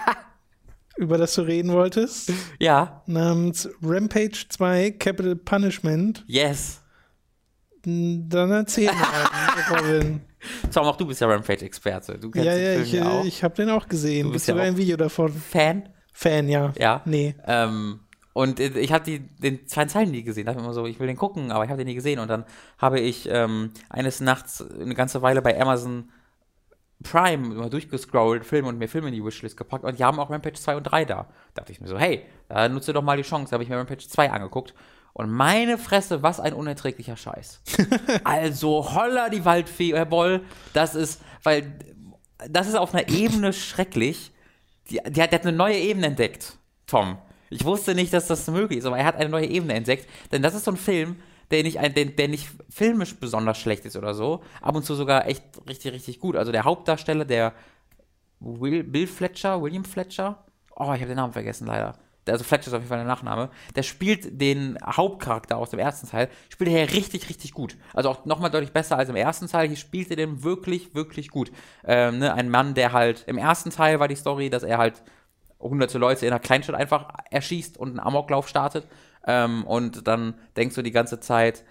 über 0.98 1.18
das 1.18 1.34
du 1.36 1.42
reden 1.42 1.72
wolltest. 1.72 2.32
Ja. 2.60 3.04
Namens 3.08 3.70
Rampage 3.82 4.46
2 4.50 4.92
Capital 4.92 5.36
Punishment. 5.36 6.24
Yes. 6.28 6.82
Dann 7.84 8.52
erzähl 8.52 8.92
mal, 8.92 9.30
Robin. 9.80 10.22
Tom, 10.74 10.86
auch 10.86 10.98
du 10.98 11.06
bist 11.06 11.22
ja 11.22 11.28
Rampage-Experte. 11.28 12.18
Du 12.20 12.30
kennst 12.30 12.46
ja, 12.46 12.56
ja, 12.56 12.74
den 12.76 12.86
Film 12.86 12.86
ich, 12.86 12.92
ja 12.94 13.10
auch. 13.10 13.26
ich 13.26 13.44
habe 13.44 13.56
den 13.56 13.70
auch 13.70 13.88
gesehen. 13.88 14.28
Du 14.28 14.34
bist 14.34 14.46
sogar 14.46 14.64
ja 14.64 14.72
ein 14.72 14.78
Video 14.78 14.98
davon. 14.98 15.32
Fan? 15.32 15.90
Fan, 16.14 16.50
ja. 16.50 16.74
Ja. 16.78 17.02
Nee. 17.06 17.36
Ähm, 17.46 18.02
und 18.38 18.60
ich 18.60 18.92
habe 18.92 19.20
den 19.20 19.66
zwei 19.66 19.86
Zeilen 19.86 20.12
nie 20.12 20.22
gesehen. 20.22 20.46
Da 20.46 20.52
dachte 20.52 20.62
ich 20.62 20.66
immer 20.66 20.74
so, 20.76 20.86
ich 20.86 21.00
will 21.00 21.08
den 21.08 21.18
gucken, 21.18 21.52
aber 21.52 21.64
ich 21.64 21.72
habe 21.72 21.80
den 21.80 21.88
nie 21.88 21.96
gesehen. 21.96 22.20
Und 22.20 22.28
dann 22.28 22.46
habe 22.78 23.00
ich 23.00 23.28
ähm, 23.32 23.72
eines 23.90 24.20
Nachts 24.20 24.64
eine 24.80 24.94
ganze 24.94 25.24
Weile 25.24 25.42
bei 25.42 25.60
Amazon 25.60 26.12
Prime 27.02 27.56
immer 27.56 27.68
durchgescrollt, 27.68 28.46
Filme 28.46 28.68
und 28.68 28.78
mir 28.78 28.88
Filme 28.88 29.08
in 29.08 29.16
die 29.16 29.26
Wishlist 29.26 29.58
gepackt. 29.58 29.84
Und 29.84 29.98
die 29.98 30.04
haben 30.04 30.20
auch 30.20 30.30
Rampage 30.30 30.54
2 30.54 30.78
und 30.78 30.84
3 30.84 31.06
da. 31.06 31.16
Da 31.16 31.28
dachte 31.56 31.72
ich 31.72 31.82
mir 31.82 31.88
so, 31.88 31.98
hey, 31.98 32.28
da 32.48 32.70
nutze 32.70 32.94
doch 32.94 33.02
mal 33.02 33.18
die 33.18 33.24
Chance. 33.24 33.50
Da 33.50 33.56
habe 33.56 33.64
ich 33.64 33.70
mir 33.70 33.78
Rampage 33.78 34.08
2 34.08 34.30
angeguckt. 34.30 34.76
Und 35.14 35.32
meine 35.32 35.80
Fresse, 35.80 36.22
was 36.22 36.40
ein 36.40 36.54
unerträglicher 36.54 37.18
Scheiß. 37.18 37.64
also, 38.24 38.94
holla 38.94 39.30
die 39.30 39.46
Waldfee, 39.46 39.96
Herr 39.96 40.06
Boll. 40.06 40.44
Das 40.74 40.94
ist, 40.94 41.24
weil, 41.42 41.80
das 42.48 42.68
ist 42.68 42.76
auf 42.76 42.94
einer 42.94 43.10
Ebene 43.10 43.52
schrecklich. 43.52 44.32
Die, 44.92 45.00
die, 45.08 45.24
hat, 45.24 45.32
die 45.32 45.36
hat 45.38 45.42
eine 45.42 45.58
neue 45.58 45.80
Ebene 45.80 46.06
entdeckt, 46.06 46.60
Tom. 46.86 47.18
Ich 47.50 47.64
wusste 47.66 47.96
nicht, 47.96 48.14
dass 48.14 48.28
das 48.28 48.48
möglich 48.48 48.80
ist, 48.80 48.86
aber 48.86 48.98
er 48.98 49.06
hat 49.06 49.16
eine 49.16 49.30
neue 49.30 49.48
Ebene 49.48 49.74
entdeckt. 49.74 50.08
Denn 50.32 50.42
das 50.42 50.56
ist 50.56 50.66
so 50.66 50.72
ein 50.72 50.78
Film, 50.78 51.18
der 51.52 51.64
nicht, 51.64 51.78
der, 51.78 52.06
der 52.06 52.28
nicht 52.28 52.48
filmisch 52.70 53.16
besonders 53.16 53.58
schlecht 53.58 53.86
ist 53.86 53.96
oder 53.96 54.14
so. 54.14 54.42
Ab 54.62 54.76
und 54.76 54.84
zu 54.84 54.96
sogar 54.96 55.28
echt 55.28 55.44
richtig, 55.68 55.94
richtig 55.94 56.20
gut. 56.20 56.36
Also 56.36 56.52
der 56.52 56.66
Hauptdarsteller, 56.66 57.26
der 57.26 57.54
Will, 58.40 58.84
Bill 58.84 59.08
Fletcher, 59.08 59.62
William 59.62 59.86
Fletcher. 59.86 60.44
Oh, 60.76 60.94
ich 60.94 61.00
habe 61.00 61.08
den 61.08 61.16
Namen 61.16 61.34
vergessen, 61.34 61.68
leider. 61.68 61.96
Also 62.28 62.44
Fletcher 62.44 62.68
ist 62.68 62.74
auf 62.74 62.82
jeden 62.82 62.90
Fall 62.90 62.98
der 62.98 63.08
Nachname. 63.08 63.50
Der 63.76 63.84
spielt 63.84 64.42
den 64.42 64.78
Hauptcharakter 64.86 65.58
aus 65.58 65.70
dem 65.70 65.80
ersten 65.80 66.10
Teil, 66.10 66.30
spielt 66.50 66.70
er 66.70 66.92
richtig, 66.92 67.30
richtig 67.30 67.54
gut. 67.54 67.78
Also 67.94 68.10
auch 68.10 68.26
nochmal 68.26 68.52
deutlich 68.52 68.74
besser 68.74 68.98
als 68.98 69.10
im 69.10 69.16
ersten 69.16 69.48
Teil. 69.48 69.68
Hier 69.68 69.78
spielt 69.78 70.10
er 70.10 70.18
den 70.18 70.44
wirklich, 70.44 70.94
wirklich 70.94 71.30
gut. 71.30 71.52
Ähm, 71.86 72.20
ne? 72.20 72.34
Ein 72.34 72.50
Mann, 72.50 72.74
der 72.74 72.92
halt, 72.92 73.24
im 73.28 73.38
ersten 73.38 73.70
Teil 73.70 74.00
war 74.00 74.10
die 74.10 74.16
Story, 74.16 74.50
dass 74.50 74.64
er 74.64 74.78
halt 74.78 75.04
hunderte 75.60 75.98
Leute 75.98 76.26
in 76.26 76.32
einer 76.32 76.40
Kleinstadt 76.40 76.76
einfach 76.76 77.10
erschießt 77.32 77.78
und 77.78 77.90
einen 77.90 78.00
Amoklauf 78.00 78.48
startet. 78.48 78.88
Ähm, 79.26 79.66
und 79.66 80.08
dann 80.08 80.36
denkst 80.56 80.76
du 80.76 80.82
die 80.82 80.92
ganze 80.92 81.20
Zeit, 81.20 81.64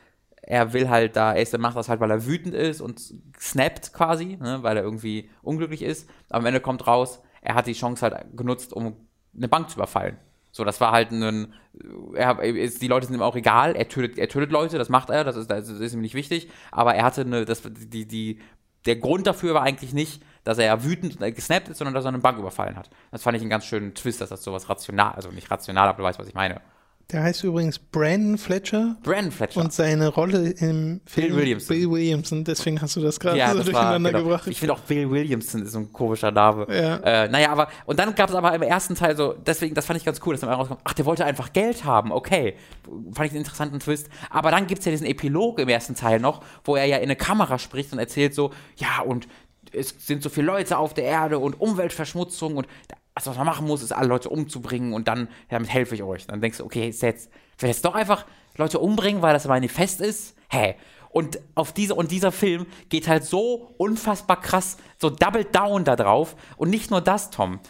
er 0.42 0.72
will 0.72 0.88
halt 0.88 1.16
da, 1.16 1.34
er 1.34 1.58
macht 1.58 1.76
das 1.76 1.88
halt, 1.88 2.00
weil 2.00 2.10
er 2.10 2.26
wütend 2.26 2.54
ist 2.54 2.80
und 2.80 3.00
snappt 3.38 3.92
quasi, 3.92 4.36
ne, 4.40 4.58
weil 4.62 4.76
er 4.76 4.84
irgendwie 4.84 5.28
unglücklich 5.42 5.82
ist. 5.82 6.08
Am 6.30 6.46
Ende 6.46 6.60
kommt 6.60 6.86
raus, 6.86 7.20
er 7.40 7.54
hat 7.54 7.66
die 7.66 7.72
Chance 7.72 8.02
halt 8.02 8.36
genutzt, 8.36 8.72
um 8.72 8.96
eine 9.36 9.48
Bank 9.48 9.70
zu 9.70 9.76
überfallen. 9.76 10.16
So, 10.52 10.64
das 10.64 10.80
war 10.80 10.92
halt 10.92 11.10
ein, 11.10 11.52
er, 12.14 12.42
ist, 12.42 12.80
die 12.80 12.88
Leute 12.88 13.06
sind 13.06 13.16
ihm 13.16 13.22
auch 13.22 13.36
egal, 13.36 13.76
er 13.76 13.88
tötet, 13.88 14.18
er 14.18 14.28
tötet 14.28 14.52
Leute, 14.52 14.78
das 14.78 14.88
macht 14.88 15.10
er, 15.10 15.22
das 15.22 15.36
ist, 15.36 15.50
das 15.50 15.68
ist 15.68 15.92
ihm 15.92 16.00
nicht 16.00 16.14
wichtig, 16.14 16.48
aber 16.70 16.94
er 16.94 17.04
hatte 17.04 17.22
eine, 17.22 17.44
das, 17.44 17.62
die, 17.62 18.06
die, 18.06 18.40
der 18.86 18.96
Grund 18.96 19.26
dafür 19.26 19.52
war 19.52 19.62
eigentlich 19.62 19.92
nicht, 19.92 20.22
dass 20.46 20.58
er 20.58 20.84
wütend 20.84 21.20
und 21.20 21.34
gesnappt 21.34 21.68
ist, 21.68 21.78
sondern 21.78 21.94
dass 21.94 22.04
er 22.04 22.08
eine 22.08 22.18
Bank 22.18 22.38
überfallen 22.38 22.76
hat. 22.76 22.88
Das 23.10 23.22
fand 23.22 23.36
ich 23.36 23.42
einen 23.42 23.50
ganz 23.50 23.66
schönen 23.66 23.94
Twist, 23.94 24.20
dass 24.20 24.30
das 24.30 24.42
sowas 24.42 24.68
rational, 24.68 25.12
also 25.12 25.30
nicht 25.30 25.50
rational, 25.50 25.88
aber 25.88 25.98
du 25.98 26.04
weißt, 26.04 26.18
was 26.18 26.28
ich 26.28 26.34
meine. 26.34 26.60
Der 27.12 27.22
heißt 27.22 27.44
übrigens 27.44 27.78
Brandon 27.78 28.36
Fletcher. 28.36 28.96
Brandon 29.04 29.30
Fletcher. 29.30 29.60
Und 29.60 29.72
seine 29.72 30.08
Rolle 30.08 30.50
im 30.50 31.00
Film 31.06 31.28
Bill 31.28 31.36
Williamson. 31.36 31.76
Bill 31.76 31.90
Williamson, 31.90 32.42
deswegen 32.42 32.82
hast 32.82 32.96
du 32.96 33.00
das 33.00 33.20
gerade 33.20 33.38
ja, 33.38 33.50
so 33.52 33.58
das 33.58 33.66
durcheinander 33.66 34.12
war, 34.12 34.20
genau. 34.20 34.24
gebracht. 34.24 34.48
Ich 34.48 34.58
finde 34.58 34.72
auch 34.72 34.80
Bill 34.80 35.08
Williamson 35.08 35.62
ist 35.62 35.70
so 35.70 35.78
ein 35.78 35.92
komischer 35.92 36.32
Name. 36.32 36.66
Ja. 36.68 36.96
Äh, 36.96 37.28
naja, 37.28 37.50
aber, 37.50 37.68
und 37.86 38.00
dann 38.00 38.12
gab 38.16 38.28
es 38.28 38.34
aber 38.34 38.52
im 38.52 38.62
ersten 38.62 38.96
Teil 38.96 39.16
so, 39.16 39.34
deswegen, 39.34 39.76
das 39.76 39.86
fand 39.86 39.98
ich 39.98 40.04
ganz 40.04 40.20
cool, 40.26 40.34
dass 40.34 40.40
dann 40.40 40.50
rauskommt, 40.50 40.80
ach, 40.82 40.94
der 40.94 41.06
wollte 41.06 41.24
einfach 41.24 41.52
Geld 41.52 41.84
haben, 41.84 42.10
okay. 42.10 42.56
Fand 42.84 43.26
ich 43.26 43.32
einen 43.32 43.38
interessanten 43.38 43.78
Twist. 43.78 44.08
Aber 44.30 44.50
dann 44.50 44.66
gibt 44.66 44.80
es 44.80 44.84
ja 44.84 44.90
diesen 44.90 45.06
Epilog 45.06 45.60
im 45.60 45.68
ersten 45.68 45.94
Teil 45.94 46.18
noch, 46.18 46.42
wo 46.64 46.74
er 46.74 46.86
ja 46.86 46.96
in 46.96 47.04
eine 47.04 47.16
Kamera 47.16 47.60
spricht 47.60 47.92
und 47.92 48.00
erzählt 48.00 48.34
so, 48.34 48.50
ja, 48.78 49.02
und 49.02 49.28
es 49.72 49.94
sind 49.98 50.22
so 50.22 50.28
viele 50.28 50.46
Leute 50.46 50.78
auf 50.78 50.94
der 50.94 51.04
Erde 51.04 51.38
und 51.38 51.60
Umweltverschmutzung 51.60 52.56
und 52.56 52.66
also, 53.16 53.30
was 53.30 53.38
man 53.38 53.46
machen 53.46 53.66
muss, 53.66 53.82
ist 53.82 53.92
alle 53.92 54.08
Leute 54.08 54.28
umzubringen 54.28 54.92
und 54.92 55.08
dann, 55.08 55.28
damit 55.48 55.72
helfe 55.72 55.94
ich 55.94 56.02
euch. 56.02 56.26
Dann 56.26 56.42
denkst 56.42 56.58
du, 56.58 56.64
okay, 56.64 56.90
ist 56.90 57.00
jetzt, 57.00 57.30
will 57.58 57.70
jetzt 57.70 57.82
doch 57.82 57.94
einfach 57.94 58.26
Leute 58.58 58.78
umbringen, 58.78 59.22
weil 59.22 59.32
das 59.32 59.48
Manifest 59.48 60.02
ist? 60.02 60.36
Hä? 60.50 60.74
Und 61.08 61.38
auf 61.54 61.72
diese, 61.72 61.94
und 61.94 62.10
dieser 62.10 62.30
Film 62.30 62.66
geht 62.90 63.08
halt 63.08 63.24
so 63.24 63.74
unfassbar 63.78 64.38
krass, 64.38 64.76
so 64.98 65.08
double 65.08 65.44
down 65.44 65.84
da 65.84 65.96
drauf. 65.96 66.36
Und 66.58 66.68
nicht 66.68 66.90
nur 66.90 67.00
das, 67.00 67.30
Tom. 67.30 67.60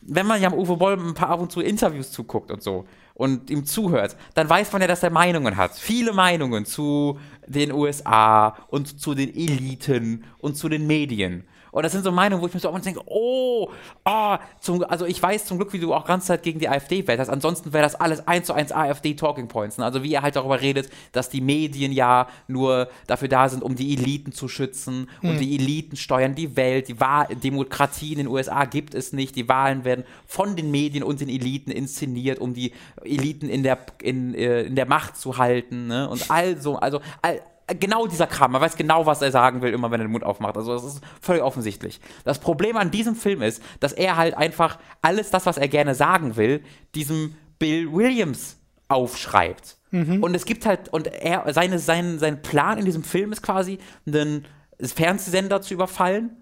Wenn 0.00 0.26
man 0.26 0.42
ja 0.42 0.48
am 0.48 0.54
Uwe 0.54 0.76
Boll 0.76 0.98
ein 0.98 1.14
paar 1.14 1.28
ab 1.28 1.40
und 1.40 1.52
zu 1.52 1.60
Interviews 1.60 2.10
zuguckt 2.10 2.50
und 2.50 2.60
so 2.60 2.84
und 3.14 3.50
ihm 3.50 3.64
zuhört, 3.66 4.16
dann 4.34 4.48
weiß 4.48 4.72
man 4.72 4.82
ja, 4.82 4.88
dass 4.88 5.02
er 5.02 5.10
Meinungen 5.10 5.56
hat. 5.56 5.76
Viele 5.76 6.12
Meinungen 6.12 6.64
zu 6.64 7.18
den 7.46 7.72
USA 7.72 8.56
und 8.68 9.00
zu 9.00 9.14
den 9.14 9.34
Eliten 9.34 10.24
und 10.38 10.56
zu 10.56 10.68
den 10.68 10.86
Medien. 10.86 11.44
Und 11.72 11.82
das 11.82 11.92
sind 11.92 12.04
so 12.04 12.12
Meinungen, 12.12 12.42
wo 12.42 12.46
ich 12.46 12.54
mir 12.54 12.60
so 12.60 12.68
auch 12.68 12.78
denke, 12.78 13.00
oh, 13.06 13.70
ah, 14.04 14.38
zum, 14.60 14.84
also 14.84 15.06
ich 15.06 15.20
weiß 15.20 15.46
zum 15.46 15.56
Glück, 15.56 15.72
wie 15.72 15.80
du 15.80 15.94
auch 15.94 16.04
ganze 16.04 16.28
Zeit 16.28 16.42
gegen 16.42 16.58
die 16.58 16.68
AfD 16.68 17.06
wetterst. 17.08 17.30
Ansonsten 17.30 17.72
wäre 17.72 17.82
das 17.82 17.94
alles 17.94 18.28
eins 18.28 18.46
zu 18.46 18.52
eins 18.52 18.72
AfD-Talking 18.72 19.48
Points. 19.48 19.78
Ne? 19.78 19.84
Also 19.84 20.02
wie 20.02 20.12
er 20.12 20.22
halt 20.22 20.36
darüber 20.36 20.60
redet, 20.60 20.90
dass 21.12 21.30
die 21.30 21.40
Medien 21.40 21.90
ja 21.90 22.28
nur 22.46 22.88
dafür 23.06 23.28
da 23.28 23.48
sind, 23.48 23.62
um 23.62 23.74
die 23.74 23.94
Eliten 23.94 24.32
zu 24.32 24.48
schützen 24.48 25.08
und 25.22 25.38
die 25.40 25.56
Eliten 25.56 25.96
steuern 25.96 26.34
die 26.34 26.56
Welt. 26.56 26.88
Die 26.88 27.00
Wahl 27.00 27.28
Demokratie 27.34 28.12
in 28.12 28.18
den 28.18 28.28
USA 28.28 28.66
gibt 28.66 28.94
es 28.94 29.14
nicht. 29.14 29.34
Die 29.34 29.48
Wahlen 29.48 29.84
werden 29.84 30.04
von 30.26 30.56
den 30.56 30.70
Medien 30.70 31.02
und 31.02 31.20
den 31.20 31.30
Eliten 31.30 31.70
inszeniert, 31.70 32.38
um 32.38 32.52
die 32.52 32.72
Eliten 33.02 33.48
in 33.48 33.62
der, 33.62 33.78
in, 34.02 34.34
äh, 34.34 34.62
in 34.62 34.76
der 34.76 34.86
Macht 34.86 35.16
zu 35.16 35.38
halten. 35.38 35.86
Ne? 35.86 36.08
Und 36.08 36.30
also, 36.30 36.76
also 36.76 37.00
all, 37.22 37.40
genau 37.66 38.06
dieser 38.06 38.26
Kram. 38.26 38.52
Man 38.52 38.60
weiß 38.60 38.76
genau, 38.76 39.06
was 39.06 39.22
er 39.22 39.30
sagen 39.30 39.62
will, 39.62 39.72
immer 39.72 39.90
wenn 39.90 40.00
er 40.00 40.06
den 40.06 40.12
Mund 40.12 40.24
aufmacht. 40.24 40.56
Also 40.56 40.74
das 40.74 40.84
ist 40.84 41.00
völlig 41.20 41.42
offensichtlich. 41.42 42.00
Das 42.24 42.38
Problem 42.38 42.76
an 42.76 42.90
diesem 42.90 43.14
Film 43.14 43.42
ist, 43.42 43.62
dass 43.80 43.92
er 43.92 44.16
halt 44.16 44.36
einfach 44.36 44.78
alles 45.00 45.30
das, 45.30 45.46
was 45.46 45.58
er 45.58 45.68
gerne 45.68 45.94
sagen 45.94 46.36
will, 46.36 46.62
diesem 46.94 47.36
Bill 47.58 47.92
Williams 47.92 48.56
aufschreibt. 48.88 49.76
Und 50.22 50.34
es 50.34 50.46
gibt 50.46 50.64
halt, 50.64 50.88
und 50.88 51.06
er, 51.06 51.52
seine, 51.52 51.78
sein, 51.78 52.18
sein 52.18 52.40
Plan 52.40 52.78
in 52.78 52.84
diesem 52.86 53.04
Film 53.04 53.30
ist 53.30 53.42
quasi, 53.42 53.78
einen 54.06 54.46
Fernsehsender 54.80 55.60
zu 55.60 55.74
überfallen, 55.74 56.36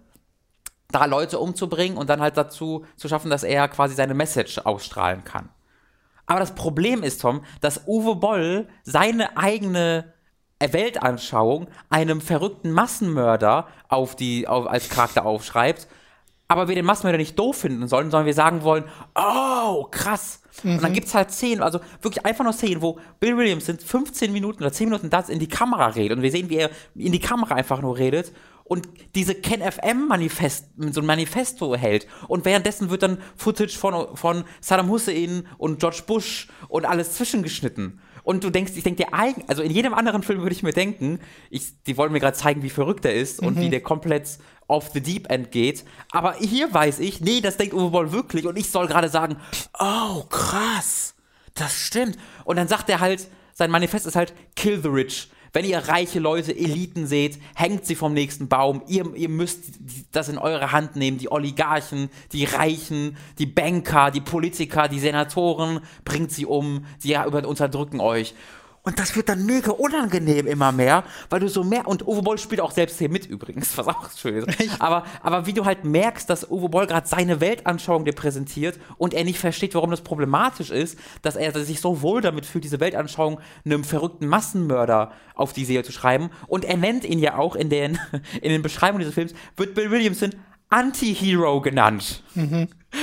da 0.91 1.05
Leute 1.05 1.39
umzubringen 1.39 1.99
und 1.99 2.11
dann 2.11 2.21
halt 2.21 2.37
dazu 2.37 2.85
zu 2.97 3.09
schaffen, 3.09 3.31
dass 3.31 3.43
er 3.43 3.69
quasi 3.69 3.95
seine 3.95 4.15
Message 4.15 4.59
ausstrahlen 4.59 5.25
kann. 5.25 5.49
Aber 6.27 6.39
das 6.39 6.55
Problem 6.55 7.03
ist, 7.03 7.21
Tom, 7.21 7.43
dass 7.61 7.89
Uwe 7.89 8.15
Boll 8.15 8.69
seine 8.85 9.37
eigene 9.37 10.13
Weltanschauung 10.61 11.69
einem 11.89 12.21
verrückten 12.21 12.73
Massenmörder 12.73 13.69
auf 13.89 14.17
die, 14.17 14.47
auf, 14.47 14.67
als 14.67 14.89
Charakter 14.89 15.25
aufschreibt, 15.25 15.89
aber 16.49 16.69
wir 16.69 16.75
den 16.75 16.85
Massenmörder 16.85 17.19
nicht 17.19 17.39
doof 17.39 17.59
finden 17.59 17.89
sollen, 17.89 18.11
sondern 18.11 18.27
wir 18.27 18.35
sagen 18.35 18.63
wollen, 18.63 18.85
oh, 19.15 19.85
krass. 19.91 20.43
Und 20.65 20.83
dann 20.83 20.93
gibt's 20.93 21.15
halt 21.15 21.31
Szenen, 21.31 21.63
also 21.63 21.81
wirklich 22.03 22.27
einfach 22.27 22.45
nur 22.45 22.53
Szenen, 22.53 22.83
wo 22.83 22.99
Bill 23.21 23.37
Williams 23.37 23.67
sind 23.67 23.83
15 23.83 24.33
Minuten 24.33 24.63
oder 24.63 24.73
10 24.73 24.89
Minuten 24.89 25.11
da 25.11 25.21
in 25.21 25.39
die 25.39 25.49
Kamera 25.49 25.87
redet 25.87 26.19
und 26.19 26.23
wir 26.23 26.31
sehen, 26.31 26.51
wie 26.51 26.57
er 26.57 26.71
in 26.95 27.13
die 27.13 27.21
Kamera 27.21 27.55
einfach 27.55 27.81
nur 27.81 27.97
redet 27.97 28.33
und 28.71 28.89
diese 29.17 29.35
Ken 29.35 29.63
FM 29.63 30.07
Manifest, 30.07 30.67
so 30.77 31.01
ein 31.01 31.07
Manifesto 31.07 31.75
hält. 31.75 32.07
Und 32.29 32.45
währenddessen 32.45 32.89
wird 32.89 33.03
dann 33.03 33.19
Footage 33.35 33.77
von, 33.77 34.17
von 34.17 34.45
Saddam 34.61 34.89
Hussein 34.89 35.49
und 35.59 35.81
George 35.81 36.03
Bush 36.07 36.47
und 36.69 36.85
alles 36.85 37.15
zwischengeschnitten. 37.15 38.01
Und 38.31 38.45
du 38.45 38.51
denkst, 38.51 38.75
ich 38.77 38.85
denke 38.85 39.03
dir 39.03 39.13
eigentlich, 39.13 39.49
also 39.49 39.61
in 39.61 39.73
jedem 39.73 39.93
anderen 39.93 40.23
Film 40.23 40.43
würde 40.43 40.55
ich 40.55 40.63
mir 40.63 40.73
denken, 40.73 41.19
ich, 41.51 41.83
die 41.83 41.97
wollen 41.97 42.13
mir 42.13 42.21
gerade 42.21 42.37
zeigen, 42.37 42.63
wie 42.63 42.71
verrückt 42.71 43.05
er 43.05 43.13
ist 43.13 43.41
und 43.41 43.59
wie 43.59 43.71
der 43.71 43.81
komplett 43.81 44.39
off 44.69 44.91
the 44.95 45.01
deep 45.01 45.29
end 45.29 45.51
geht. 45.51 45.85
Aber 46.13 46.35
hier 46.35 46.73
weiß 46.73 47.01
ich, 47.01 47.21
nee, 47.21 47.41
das 47.41 47.57
denkt 47.57 47.75
Uwe 47.75 47.91
Boll 47.91 48.13
wirklich 48.13 48.47
und 48.47 48.57
ich 48.57 48.71
soll 48.71 48.87
gerade 48.87 49.09
sagen, 49.09 49.39
oh, 49.81 50.23
krass, 50.31 51.17
das 51.55 51.75
stimmt. 51.75 52.19
Und 52.45 52.55
dann 52.55 52.69
sagt 52.69 52.89
er 52.89 53.01
halt, 53.01 53.27
sein 53.53 53.69
Manifest 53.69 54.07
ist 54.07 54.15
halt, 54.15 54.33
kill 54.55 54.81
the 54.81 54.87
rich. 54.87 55.29
Wenn 55.53 55.65
ihr 55.65 55.79
reiche 55.79 56.21
Leute, 56.21 56.57
Eliten 56.57 57.07
seht, 57.07 57.39
hängt 57.55 57.85
sie 57.85 57.97
vom 57.97 58.15
nächsten 58.15 58.49
Baum. 58.49 58.83
Ihr, 58.87 59.15
ihr 59.15 59.29
müsst 59.29 59.65
das 60.13 60.29
in 60.29 60.39
eure 60.39 60.73
Hand 60.73 60.97
nehmen. 60.97 61.19
Die 61.19 61.31
Oligarchen, 61.31 62.09
die 62.33 62.45
Reichen, 62.45 63.17
die 63.39 63.47
Banker, 63.47 64.11
die 64.11 64.21
Politiker, 64.21 64.87
die 64.89 65.01
Senatoren, 65.01 65.81
bringt 66.05 66.31
sie 66.31 66.47
um. 66.47 66.85
Sie 66.99 67.17
unterdrücken 67.17 68.01
euch. 68.01 68.35
Und 68.83 68.99
das 68.99 69.15
wird 69.15 69.29
dann 69.29 69.45
mega 69.45 69.73
unangenehm 69.73 70.47
immer 70.47 70.73
mehr, 70.73 71.05
weil 71.29 71.41
du 71.41 71.49
so 71.49 71.63
mehr, 71.63 71.87
und 71.87 72.07
Uwe 72.07 72.23
Boll 72.23 72.39
spielt 72.39 72.63
auch 72.63 72.71
selbst 72.71 72.99
hier 72.99 73.11
mit 73.11 73.27
übrigens, 73.27 73.77
was 73.79 73.87
auch 73.87 74.11
schön 74.17 74.45
ist. 74.45 74.81
Aber, 74.81 75.05
aber 75.23 75.47
wie 75.47 75.53
du 75.53 75.67
halt 75.67 75.85
merkst, 75.85 76.29
dass 76.31 76.51
Uwe 76.51 76.71
Boll 76.71 76.87
gerade 76.87 77.07
seine 77.07 77.41
Weltanschauung 77.41 78.07
dir 78.07 78.15
präsentiert 78.15 78.79
und 78.97 79.13
er 79.13 79.25
nicht 79.25 79.39
versteht, 79.39 79.75
warum 79.75 79.91
das 79.91 80.01
problematisch 80.01 80.71
ist, 80.71 80.99
dass 81.21 81.37
er 81.37 81.53
sich 81.63 81.81
so 81.81 82.01
wohl 82.01 82.23
damit 82.23 82.47
fühlt, 82.47 82.65
diese 82.65 82.81
Weltanschauung 82.81 83.41
einem 83.67 83.85
verrückten 83.85 84.27
Massenmörder 84.27 85.13
auf 85.35 85.53
die 85.53 85.67
Seele 85.67 85.83
zu 85.83 85.93
schreiben. 85.93 86.31
Und 86.47 86.65
er 86.65 86.79
nennt 86.79 87.05
ihn 87.05 87.19
ja 87.19 87.37
auch 87.37 87.57
in 87.57 87.69
den, 87.69 87.99
in 88.41 88.51
den 88.51 88.63
Beschreibungen 88.63 89.01
dieses 89.01 89.15
Films, 89.15 89.35
wird 89.57 89.75
Bill 89.75 89.91
Williamson 89.91 90.31
Anti-Hero 90.71 91.61
genannt. 91.61 92.23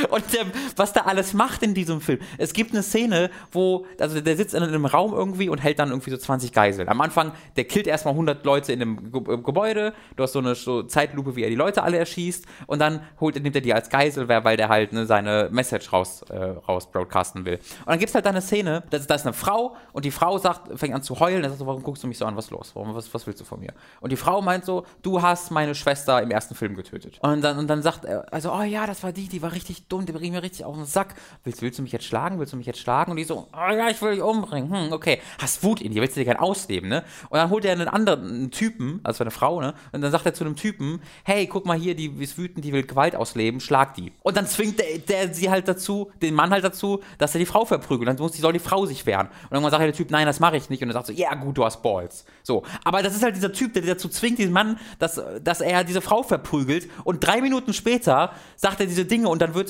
Und 0.10 0.24
ähm, 0.38 0.52
was 0.76 0.94
da 0.94 1.02
alles 1.02 1.34
macht 1.34 1.64
in 1.64 1.74
diesem 1.74 2.02
Film. 2.02 2.20
Es 2.38 2.54
gibt 2.54 2.72
eine 2.72 2.84
Szene, 2.84 3.30
wo, 3.52 3.86
also 4.00 4.20
der 4.20 4.36
sitzt 4.36 4.54
in 4.54 4.64
einem 4.64 4.86
Raum 4.86 5.14
irgendwie 5.14 5.50
und 5.50 5.60
hält 5.60 5.80
dann 5.80 5.90
irgendwie 5.90 6.12
so 6.12 6.18
20 6.18 6.52
Geiseln. 6.52 6.90
Am 6.90 7.00
Anfang, 7.02 7.32
der 7.56 7.64
killt 7.66 7.88
erstmal 7.88 8.14
100 8.14 8.46
Leute 8.46 8.74
in 8.74 8.82
einem 8.82 8.98
äh, 9.14 9.38
Gebäude. 9.38 9.94
Du 10.16 10.24
hast 10.24 10.34
so 10.34 10.40
eine 10.40 10.56
so 10.56 10.84
Zeitlupe, 10.84 11.36
wie 11.36 11.44
er 11.44 11.50
die 11.50 11.56
Leute 11.56 11.84
alle 11.84 11.98
erschießt. 11.98 12.46
Und 12.68 12.80
dann 12.80 13.02
holt, 13.20 13.42
nimmt 13.42 13.56
er 13.56 13.62
die 13.62 13.74
als 13.74 13.90
Geisel, 13.90 14.28
weil 14.28 14.58
der 14.58 14.70
halt 14.70 14.92
ne, 14.92 15.06
seine 15.06 15.50
Message 15.52 15.92
raus, 15.94 16.24
äh, 16.30 16.36
raus 16.36 16.92
broadcasten 16.92 17.46
will. 17.46 17.56
Und 17.56 17.88
dann 17.88 18.00
gibt's 18.00 18.14
halt 18.14 18.26
da 18.26 18.32
eine 18.32 18.42
Szene, 18.42 18.84
da 18.90 18.98
ist, 18.98 19.10
da 19.10 19.16
ist 19.16 19.26
eine 19.26 19.34
Frau 19.34 19.76
und 19.94 20.04
die 20.04 20.12
Frau 20.12 20.38
sagt, 20.38 20.78
fängt 20.78 20.94
an 20.94 21.04
zu 21.04 21.20
heulen. 21.20 21.44
Er 21.44 21.50
sagt 21.50 21.60
so, 21.60 21.68
warum 21.68 21.84
guckst 21.84 22.04
du 22.04 22.08
mich 22.08 22.18
so 22.18 22.26
an? 22.26 22.36
Was 22.36 22.46
ist 22.46 22.52
los? 22.52 22.72
Warum, 22.74 22.94
was, 22.94 23.14
was 23.14 23.26
willst 23.26 23.42
du 23.42 23.46
von 23.46 23.60
mir? 23.60 23.74
Und 24.02 24.12
die 24.12 24.18
Frau 24.18 24.42
meint 24.42 24.66
so, 24.66 24.86
du 25.02 25.22
hast 25.22 25.52
meine 25.52 25.76
Schwester 25.76 26.22
im 26.22 26.32
ersten 26.32 26.56
Film 26.56 26.76
getötet. 26.76 27.20
Und 27.22 27.42
dann, 27.42 27.58
und 27.58 27.68
dann 27.68 27.82
sagt 27.82 28.06
er, 28.06 28.32
also, 28.34 28.52
oh 28.54 28.64
ja, 28.64 28.86
das 28.86 29.04
war 29.04 29.12
die, 29.12 29.28
die 29.28 29.42
war 29.42 29.52
richtig 29.52 29.77
dumm, 29.88 30.06
die 30.06 30.12
bringt 30.12 30.34
mir 30.34 30.44
richtig 30.44 30.66
auf 30.66 30.76
den 30.76 30.86
Sack. 30.86 31.16
Willst, 31.44 31.62
willst 31.62 31.80
du 31.80 31.84
mich 31.84 31.92
jetzt 31.92 32.06
schlagen? 32.06 32.40
Willst 32.40 32.54
du 32.54 32.58
mich 32.58 32.66
jetzt 32.66 32.80
schlagen? 32.80 33.12
Und 33.12 33.18
die 33.18 33.24
so, 33.24 33.48
oh 33.54 33.74
ja, 33.74 33.90
ich 33.90 34.02
will 34.02 34.16
dich 34.16 34.22
umbringen. 34.22 34.72
Hm, 34.72 34.94
okay. 34.94 35.22
Hast 35.40 35.64
Wut 35.64 35.82
in 35.82 35.92
dir, 35.92 36.02
willst 36.02 36.16
du 36.16 36.22
dir 36.22 36.26
gern 36.26 36.38
ausleben, 36.38 36.90
ne? 36.90 37.04
Und 37.30 37.38
dann 37.38 37.50
holt 37.50 37.66
er 37.66 37.74
einen 37.74 37.88
anderen 37.88 38.28
einen 38.28 38.52
Typen, 38.52 39.00
also 39.04 39.24
eine 39.24 39.32
Frau, 39.32 39.62
ne? 39.62 39.74
Und 39.92 40.02
dann 40.02 40.12
sagt 40.12 40.26
er 40.26 40.34
zu 40.34 40.44
einem 40.44 40.56
Typen, 40.56 41.02
hey, 41.24 41.48
guck 41.48 41.66
mal 41.66 41.78
hier, 41.78 41.96
die 41.96 42.08
ist 42.20 42.38
wütend, 42.38 42.64
die 42.66 42.74
will 42.74 42.84
Gewalt 42.84 43.16
ausleben, 43.16 43.60
schlag 43.60 43.94
die. 43.96 44.14
Und 44.22 44.38
dann 44.38 44.48
zwingt 44.48 44.80
der, 44.80 44.98
der 45.00 45.34
sie 45.34 45.50
halt 45.50 45.68
dazu, 45.68 46.12
den 46.22 46.34
Mann 46.34 46.52
halt 46.52 46.64
dazu, 46.64 47.02
dass 47.18 47.36
er 47.36 47.40
die 47.40 47.46
Frau 47.46 47.66
verprügelt. 47.66 48.08
Dann 48.08 48.18
muss 48.18 48.32
die 48.32 48.42
soll 48.42 48.54
die 48.54 48.60
Frau 48.60 48.86
sich 48.86 49.06
wehren. 49.06 49.28
Und 49.28 49.52
irgendwann 49.52 49.72
sagt 49.72 49.84
der 49.84 49.94
Typ, 49.94 50.12
nein, 50.12 50.26
das 50.26 50.40
mache 50.40 50.58
ich 50.58 50.70
nicht. 50.70 50.82
Und 50.82 50.90
er 50.90 50.94
sagt 50.94 51.08
so, 51.08 51.14
ja 51.14 51.34
gut, 51.36 51.58
du 51.58 51.66
hast 51.66 51.82
Balls. 51.82 52.26
So. 52.44 52.64
Aber 52.84 53.04
das 53.04 53.16
ist 53.16 53.24
halt 53.24 53.36
dieser 53.36 53.52
Typ, 53.52 53.74
der 53.74 53.84
dazu 53.84 54.10
zwingt, 54.10 54.40
diesen 54.40 54.54
Mann, 54.54 54.80
dass, 55.00 55.22
dass 55.44 55.62
er 55.62 55.84
diese 55.84 56.02
Frau 56.02 56.24
verprügelt. 56.24 56.90
Und 57.04 57.26
drei 57.26 57.42
Minuten 57.42 57.74
später 57.74 58.32
sagt 58.56 58.80
er 58.80 58.86
diese 58.86 59.06
Dinge 59.06 59.30
und 59.30 59.42
dann 59.42 59.54
wird 59.54 59.67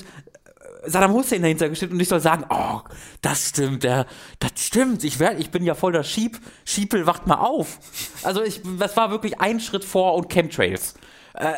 Saddam 0.85 1.13
Hussein 1.13 1.41
dahinter 1.41 1.69
gestellt 1.69 1.91
und 1.91 1.99
ich 1.99 2.07
soll 2.07 2.19
sagen, 2.19 2.45
oh, 2.49 2.81
das 3.21 3.49
stimmt, 3.49 3.83
der, 3.83 4.05
das 4.39 4.51
stimmt, 4.57 5.03
ich, 5.03 5.19
werd, 5.19 5.39
ich 5.39 5.51
bin 5.51 5.63
ja 5.63 5.75
voll 5.75 5.91
der 5.91 6.03
Schieb, 6.03 6.39
Schiepel, 6.65 7.05
wacht 7.05 7.27
mal 7.27 7.39
auf. 7.39 7.79
Also 8.23 8.41
ich, 8.43 8.61
das 8.79 8.95
war 8.95 9.11
wirklich 9.11 9.39
ein 9.41 9.59
Schritt 9.59 9.83
vor 9.83 10.15
und 10.15 10.29
Chemtrails. 10.29 10.95
Äh, 11.33 11.53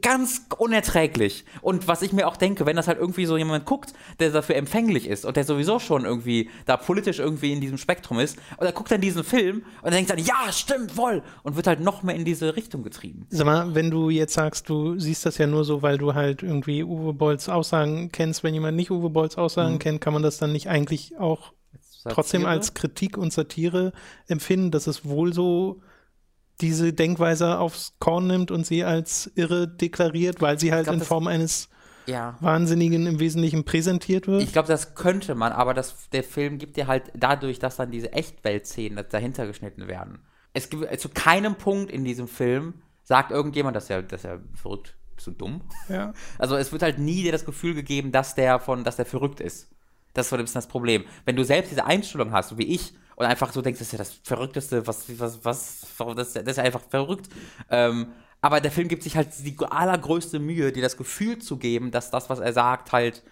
ganz 0.00 0.46
unerträglich. 0.58 1.44
Und 1.62 1.88
was 1.88 2.02
ich 2.02 2.12
mir 2.12 2.26
auch 2.26 2.36
denke, 2.36 2.66
wenn 2.66 2.76
das 2.76 2.88
halt 2.88 2.98
irgendwie 2.98 3.26
so 3.26 3.36
jemand 3.36 3.64
guckt, 3.64 3.92
der 4.18 4.30
dafür 4.30 4.56
empfänglich 4.56 5.08
ist 5.08 5.24
und 5.24 5.36
der 5.36 5.44
sowieso 5.44 5.78
schon 5.78 6.04
irgendwie 6.04 6.50
da 6.64 6.76
politisch 6.76 7.18
irgendwie 7.18 7.52
in 7.52 7.60
diesem 7.60 7.78
Spektrum 7.78 8.18
ist, 8.18 8.38
und 8.56 8.66
er 8.66 8.72
guckt 8.72 8.90
dann 8.90 9.00
diesen 9.00 9.24
Film 9.24 9.64
und 9.82 9.92
denkt 9.92 10.10
dann, 10.10 10.18
ja, 10.18 10.50
stimmt, 10.50 10.92
voll, 10.92 11.22
und 11.42 11.56
wird 11.56 11.66
halt 11.66 11.80
noch 11.80 12.02
mehr 12.02 12.14
in 12.14 12.24
diese 12.24 12.56
Richtung 12.56 12.82
getrieben. 12.82 13.26
Sag 13.30 13.46
mal, 13.46 13.74
wenn 13.74 13.90
du 13.90 14.10
jetzt 14.10 14.34
sagst, 14.34 14.68
du 14.68 14.98
siehst 14.98 15.26
das 15.26 15.38
ja 15.38 15.46
nur 15.46 15.64
so, 15.64 15.82
weil 15.82 15.98
du 15.98 16.14
halt 16.14 16.42
irgendwie 16.42 16.84
Uwe 16.84 17.12
Bolls 17.12 17.48
Aussagen 17.48 18.10
kennst, 18.12 18.44
wenn 18.44 18.54
jemand 18.54 18.76
nicht 18.76 18.90
Uwe 18.90 19.10
Bolls 19.10 19.36
Aussagen 19.36 19.78
kennt, 19.78 20.00
kann 20.00 20.12
man 20.12 20.22
das 20.22 20.38
dann 20.38 20.52
nicht 20.52 20.68
eigentlich 20.68 21.18
auch 21.18 21.52
trotzdem 22.08 22.42
Satire? 22.42 22.50
als 22.50 22.74
Kritik 22.74 23.18
und 23.18 23.32
Satire 23.32 23.92
empfinden, 24.28 24.70
dass 24.70 24.86
es 24.86 25.04
wohl 25.04 25.32
so 25.32 25.80
diese 26.60 26.92
Denkweise 26.92 27.58
aufs 27.58 27.94
Korn 27.98 28.26
nimmt 28.26 28.50
und 28.50 28.66
sie 28.66 28.84
als 28.84 29.30
irre 29.34 29.68
deklariert, 29.68 30.40
weil 30.40 30.58
sie 30.58 30.72
halt 30.72 30.84
glaub, 30.84 30.96
in 30.96 31.02
Form 31.02 31.26
eines 31.26 31.68
Ja. 32.06 32.36
Wahnsinnigen 32.40 33.06
im 33.06 33.18
Wesentlichen 33.18 33.64
präsentiert 33.64 34.26
wird. 34.26 34.42
Ich 34.42 34.52
glaube, 34.52 34.68
das 34.68 34.94
könnte 34.94 35.34
man, 35.34 35.52
aber 35.52 35.74
das, 35.74 36.08
der 36.10 36.24
Film 36.24 36.58
gibt 36.58 36.76
dir 36.76 36.86
halt 36.86 37.04
dadurch, 37.14 37.58
dass 37.58 37.76
dann 37.76 37.90
diese 37.90 38.12
Echtweltszenen 38.12 39.04
dahinter 39.10 39.46
geschnitten 39.46 39.86
werden. 39.88 40.20
Es 40.54 40.70
gibt 40.70 41.00
zu 41.00 41.08
keinem 41.10 41.56
Punkt 41.56 41.90
in 41.90 42.04
diesem 42.04 42.28
Film 42.28 42.74
sagt 43.02 43.30
irgendjemand, 43.30 43.76
dass 43.76 43.90
er, 43.90 44.02
dass 44.02 44.24
er 44.24 44.40
verrückt, 44.54 44.96
du 45.24 45.30
dumm? 45.30 45.62
ja. 45.88 46.12
Also 46.38 46.56
es 46.56 46.72
wird 46.72 46.82
halt 46.82 46.98
nie 46.98 47.22
dir 47.22 47.32
das 47.32 47.44
Gefühl 47.44 47.74
gegeben, 47.74 48.12
dass 48.12 48.34
der 48.34 48.58
von, 48.58 48.82
dass 48.84 48.96
der 48.96 49.06
verrückt 49.06 49.40
ist. 49.40 49.68
Das 50.14 50.26
ist 50.26 50.30
so 50.30 50.36
ein 50.36 50.42
bisschen 50.42 50.54
das 50.60 50.68
Problem. 50.68 51.04
Wenn 51.24 51.36
du 51.36 51.44
selbst 51.44 51.70
diese 51.70 51.84
Einstellung 51.84 52.32
hast, 52.32 52.48
so 52.48 52.58
wie 52.58 52.66
ich, 52.74 52.94
und 53.16 53.26
einfach 53.26 53.52
so 53.52 53.62
denkst, 53.62 53.78
das 53.78 53.88
ist 53.88 53.92
ja 53.92 53.98
das 53.98 54.12
Verrückteste, 54.22 54.86
was, 54.86 55.04
was, 55.18 55.44
was, 55.44 55.86
das, 56.14 56.34
das 56.34 56.44
ist 56.44 56.56
ja 56.56 56.62
einfach 56.62 56.82
verrückt. 56.88 57.28
Ähm, 57.70 58.12
aber 58.40 58.60
der 58.60 58.70
Film 58.70 58.88
gibt 58.88 59.02
sich 59.02 59.16
halt 59.16 59.30
die 59.40 59.56
allergrößte 59.58 60.38
Mühe, 60.38 60.70
dir 60.70 60.82
das 60.82 60.96
Gefühl 60.96 61.38
zu 61.38 61.56
geben, 61.56 61.90
dass 61.90 62.10
das, 62.10 62.30
was 62.30 62.38
er 62.38 62.52
sagt, 62.52 62.92
halt 62.92 63.22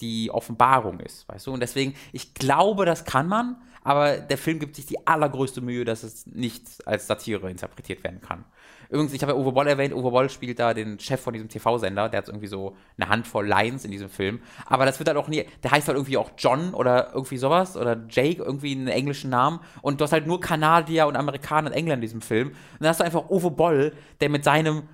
die 0.00 0.30
Offenbarung 0.30 1.00
ist, 1.00 1.28
weißt 1.28 1.46
du? 1.46 1.52
Und 1.52 1.60
deswegen, 1.60 1.94
ich 2.12 2.34
glaube, 2.34 2.84
das 2.84 3.04
kann 3.04 3.26
man, 3.26 3.56
aber 3.82 4.18
der 4.18 4.38
Film 4.38 4.58
gibt 4.58 4.76
sich 4.76 4.86
die 4.86 5.06
allergrößte 5.06 5.60
Mühe, 5.60 5.84
dass 5.84 6.02
es 6.02 6.26
nicht 6.26 6.86
als 6.86 7.06
Satire 7.06 7.50
interpretiert 7.50 8.04
werden 8.04 8.20
kann. 8.20 8.44
Übrigens, 8.94 9.12
ich 9.12 9.22
habe 9.22 9.32
ja 9.32 9.38
Uwe 9.38 9.50
Boll 9.50 9.66
erwähnt, 9.66 9.92
Uwe 9.92 10.10
Boll 10.10 10.30
spielt 10.30 10.60
da 10.60 10.72
den 10.72 11.00
Chef 11.00 11.20
von 11.20 11.32
diesem 11.32 11.48
TV-Sender, 11.48 12.08
der 12.08 12.18
hat 12.18 12.28
irgendwie 12.28 12.46
so 12.46 12.76
eine 12.96 13.08
Handvoll 13.08 13.44
Lines 13.44 13.84
in 13.84 13.90
diesem 13.90 14.08
Film, 14.08 14.40
aber 14.66 14.86
das 14.86 15.00
wird 15.00 15.08
halt 15.08 15.18
auch 15.18 15.26
nie, 15.26 15.44
der 15.64 15.72
heißt 15.72 15.88
halt 15.88 15.96
irgendwie 15.96 16.16
auch 16.16 16.30
John 16.38 16.72
oder 16.74 17.10
irgendwie 17.12 17.36
sowas 17.36 17.76
oder 17.76 18.00
Jake, 18.08 18.40
irgendwie 18.40 18.70
einen 18.70 18.86
englischen 18.86 19.30
Namen. 19.30 19.58
Und 19.82 20.00
du 20.00 20.04
hast 20.04 20.12
halt 20.12 20.28
nur 20.28 20.40
Kanadier 20.40 21.08
und 21.08 21.16
Amerikaner 21.16 21.70
und 21.70 21.72
Engländer 21.72 21.96
in 21.96 22.00
diesem 22.02 22.20
Film. 22.20 22.48
Und 22.48 22.56
dann 22.78 22.88
hast 22.88 23.00
du 23.00 23.04
einfach 23.04 23.28
Uwe 23.30 23.50
Boll, 23.50 23.92
der 24.20 24.28
mit 24.28 24.44
seinem 24.44 24.84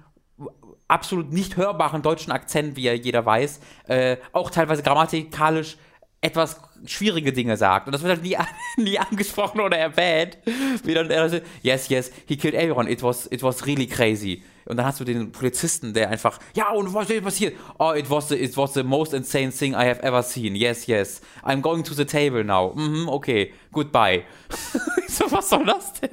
absolut 0.89 1.31
nicht 1.31 1.59
hörbaren 1.59 2.01
deutschen 2.01 2.33
Akzent, 2.33 2.77
wie 2.77 2.85
ja 2.85 2.95
jeder 2.95 3.27
weiß, 3.27 3.61
äh, 3.89 4.17
auch 4.33 4.51
teilweise 4.51 4.83
grammatikalisch 4.83 5.77
etwas 6.23 6.61
schwierige 6.87 7.33
Dinge 7.33 7.57
sagt. 7.57 7.87
Und 7.87 7.93
das 7.93 8.03
wird 8.03 8.13
halt 8.13 8.23
nie, 8.23 8.37
nie 8.83 8.99
angesprochen 8.99 9.61
oder 9.61 9.77
erwähnt. 9.77 10.39
Wie 10.85 10.95
dann 10.95 11.11
er 11.11 11.29
so, 11.29 11.39
yes, 11.63 11.89
yes, 11.89 12.11
he 12.27 12.37
killed 12.37 12.55
everyone. 12.55 12.91
It 12.91 13.03
was, 13.03 13.27
it 13.31 13.43
was 13.43 13.67
really 13.67 13.87
crazy. 13.87 14.43
Und 14.67 14.77
dann 14.77 14.87
hast 14.87 15.01
du 15.01 15.05
den 15.05 15.33
Polizisten, 15.33 15.95
der 15.95 16.11
einfach, 16.11 16.39
ja, 16.55 16.71
und 16.71 16.93
was 16.95 17.11
ist 17.11 17.25
passiert? 17.25 17.57
Oh, 17.79 17.93
it 17.93 18.09
was, 18.09 18.29
the, 18.29 18.37
it 18.37 18.57
was 18.57 18.75
the 18.75 18.83
most 18.83 19.13
insane 19.15 19.51
thing 19.51 19.73
I 19.73 19.87
have 19.89 20.03
ever 20.03 20.23
seen. 20.23 20.55
Yes, 20.55 20.87
yes. 20.87 21.21
I'm 21.43 21.61
going 21.61 21.83
to 21.85 21.95
the 21.95 22.05
table 22.05 22.45
now. 22.45 22.73
Mhm, 22.75 23.09
okay. 23.09 23.53
Goodbye. 23.73 24.25
so, 25.09 25.31
was 25.33 25.49
soll 25.49 25.65
das 25.65 25.93
denn? 25.95 26.11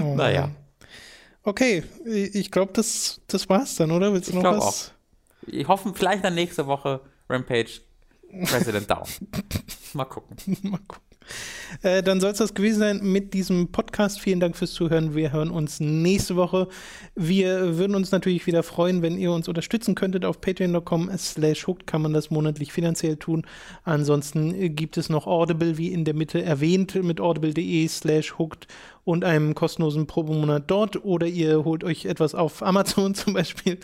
Oh, 0.00 0.14
naja. 0.14 0.50
Okay, 1.44 1.82
ich 2.04 2.50
glaube, 2.52 2.72
das, 2.72 3.20
das 3.26 3.48
war's 3.48 3.74
dann, 3.74 3.90
oder? 3.90 4.12
Willst 4.12 4.28
du 4.28 4.32
Ich 4.32 4.36
noch 4.36 4.42
glaube 4.42 4.58
auch. 4.58 4.66
was? 4.68 4.92
Ich 5.48 5.66
hoffe, 5.66 5.92
vielleicht 5.94 6.22
dann 6.22 6.34
nächste 6.36 6.66
Woche 6.68 7.00
Rampage 7.28 7.80
President 8.44 8.90
Down. 8.90 9.04
Mal 9.92 10.04
gucken. 10.04 10.36
Mal 10.62 10.80
gucken. 10.86 11.12
Äh, 11.82 12.02
dann 12.02 12.20
soll 12.20 12.32
es 12.32 12.38
das 12.38 12.54
gewesen 12.54 12.80
sein 12.80 13.00
mit 13.02 13.32
diesem 13.34 13.70
Podcast. 13.70 14.20
Vielen 14.20 14.40
Dank 14.40 14.56
fürs 14.56 14.72
Zuhören. 14.72 15.14
Wir 15.14 15.32
hören 15.32 15.50
uns 15.50 15.80
nächste 15.80 16.36
Woche. 16.36 16.68
Wir 17.14 17.78
würden 17.78 17.94
uns 17.94 18.10
natürlich 18.10 18.46
wieder 18.46 18.62
freuen, 18.62 19.02
wenn 19.02 19.18
ihr 19.18 19.32
uns 19.32 19.48
unterstützen 19.48 19.94
könntet. 19.94 20.24
Auf 20.24 20.40
patreon.com 20.40 21.10
slash 21.16 21.66
hooked 21.66 21.86
kann 21.86 22.02
man 22.02 22.12
das 22.12 22.30
monatlich 22.30 22.72
finanziell 22.72 23.16
tun. 23.16 23.46
Ansonsten 23.84 24.74
gibt 24.74 24.96
es 24.96 25.08
noch 25.08 25.26
Audible, 25.26 25.78
wie 25.78 25.92
in 25.92 26.04
der 26.04 26.14
Mitte 26.14 26.42
erwähnt, 26.42 26.94
mit 27.02 27.20
audible.de 27.20 27.88
slash 27.88 28.38
hooked 28.38 28.66
und 29.04 29.24
einem 29.24 29.54
kostenlosen 29.54 30.06
Probemonat 30.06 30.64
dort. 30.68 31.04
Oder 31.04 31.26
ihr 31.26 31.64
holt 31.64 31.84
euch 31.84 32.04
etwas 32.04 32.34
auf 32.34 32.62
Amazon, 32.62 33.14
zum 33.16 33.34
Beispiel 33.34 33.78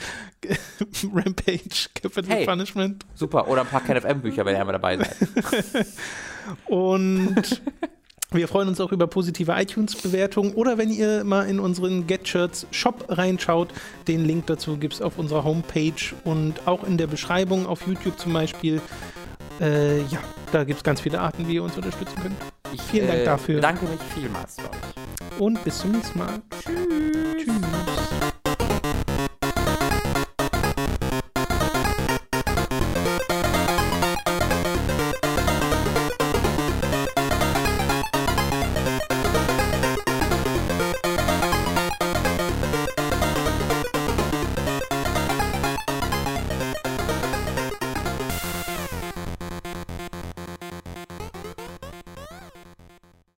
Rampage, 1.14 1.88
Capital 1.94 2.36
Hey. 2.36 2.46
Punishment. 2.46 3.04
Super. 3.14 3.48
Oder 3.48 3.62
ein 3.62 3.66
paar 3.66 3.82
KFM-Bücher, 3.82 4.44
wenn 4.44 4.54
ihr 4.54 4.60
einmal 4.60 4.74
dabei 4.74 4.98
seid. 4.98 5.86
Und 6.66 7.60
wir 8.30 8.46
freuen 8.46 8.68
uns 8.68 8.80
auch 8.80 8.92
über 8.92 9.06
positive 9.06 9.52
iTunes-Bewertungen 9.52 10.52
oder 10.54 10.76
wenn 10.76 10.90
ihr 10.90 11.24
mal 11.24 11.48
in 11.48 11.58
unseren 11.58 12.06
Get 12.06 12.28
Shirts 12.28 12.66
Shop 12.70 13.06
reinschaut. 13.08 13.68
Den 14.06 14.24
Link 14.26 14.46
dazu 14.46 14.76
gibt 14.76 14.94
es 14.94 15.02
auf 15.02 15.18
unserer 15.18 15.44
Homepage 15.44 15.92
und 16.24 16.66
auch 16.66 16.84
in 16.84 16.98
der 16.98 17.06
Beschreibung 17.06 17.66
auf 17.66 17.86
YouTube 17.86 18.18
zum 18.18 18.34
Beispiel. 18.34 18.82
Äh, 19.60 20.02
ja, 20.02 20.18
da 20.52 20.64
gibt 20.64 20.78
es 20.78 20.84
ganz 20.84 21.00
viele 21.00 21.20
Arten, 21.20 21.46
wie 21.48 21.54
ihr 21.54 21.62
uns 21.62 21.76
unterstützen 21.76 22.16
könnt. 22.22 22.36
Ich 22.72 22.80
Vielen 22.82 23.08
Dank 23.08 23.20
äh, 23.20 23.24
dafür. 23.24 23.56
bedanke 23.56 23.86
mich 23.86 24.00
vielmals. 24.14 24.56
Und 25.38 25.62
bis 25.64 25.78
zum 25.78 25.92
nächsten 25.92 26.18
Mal. 26.18 26.40
Tschüss. 26.62 27.27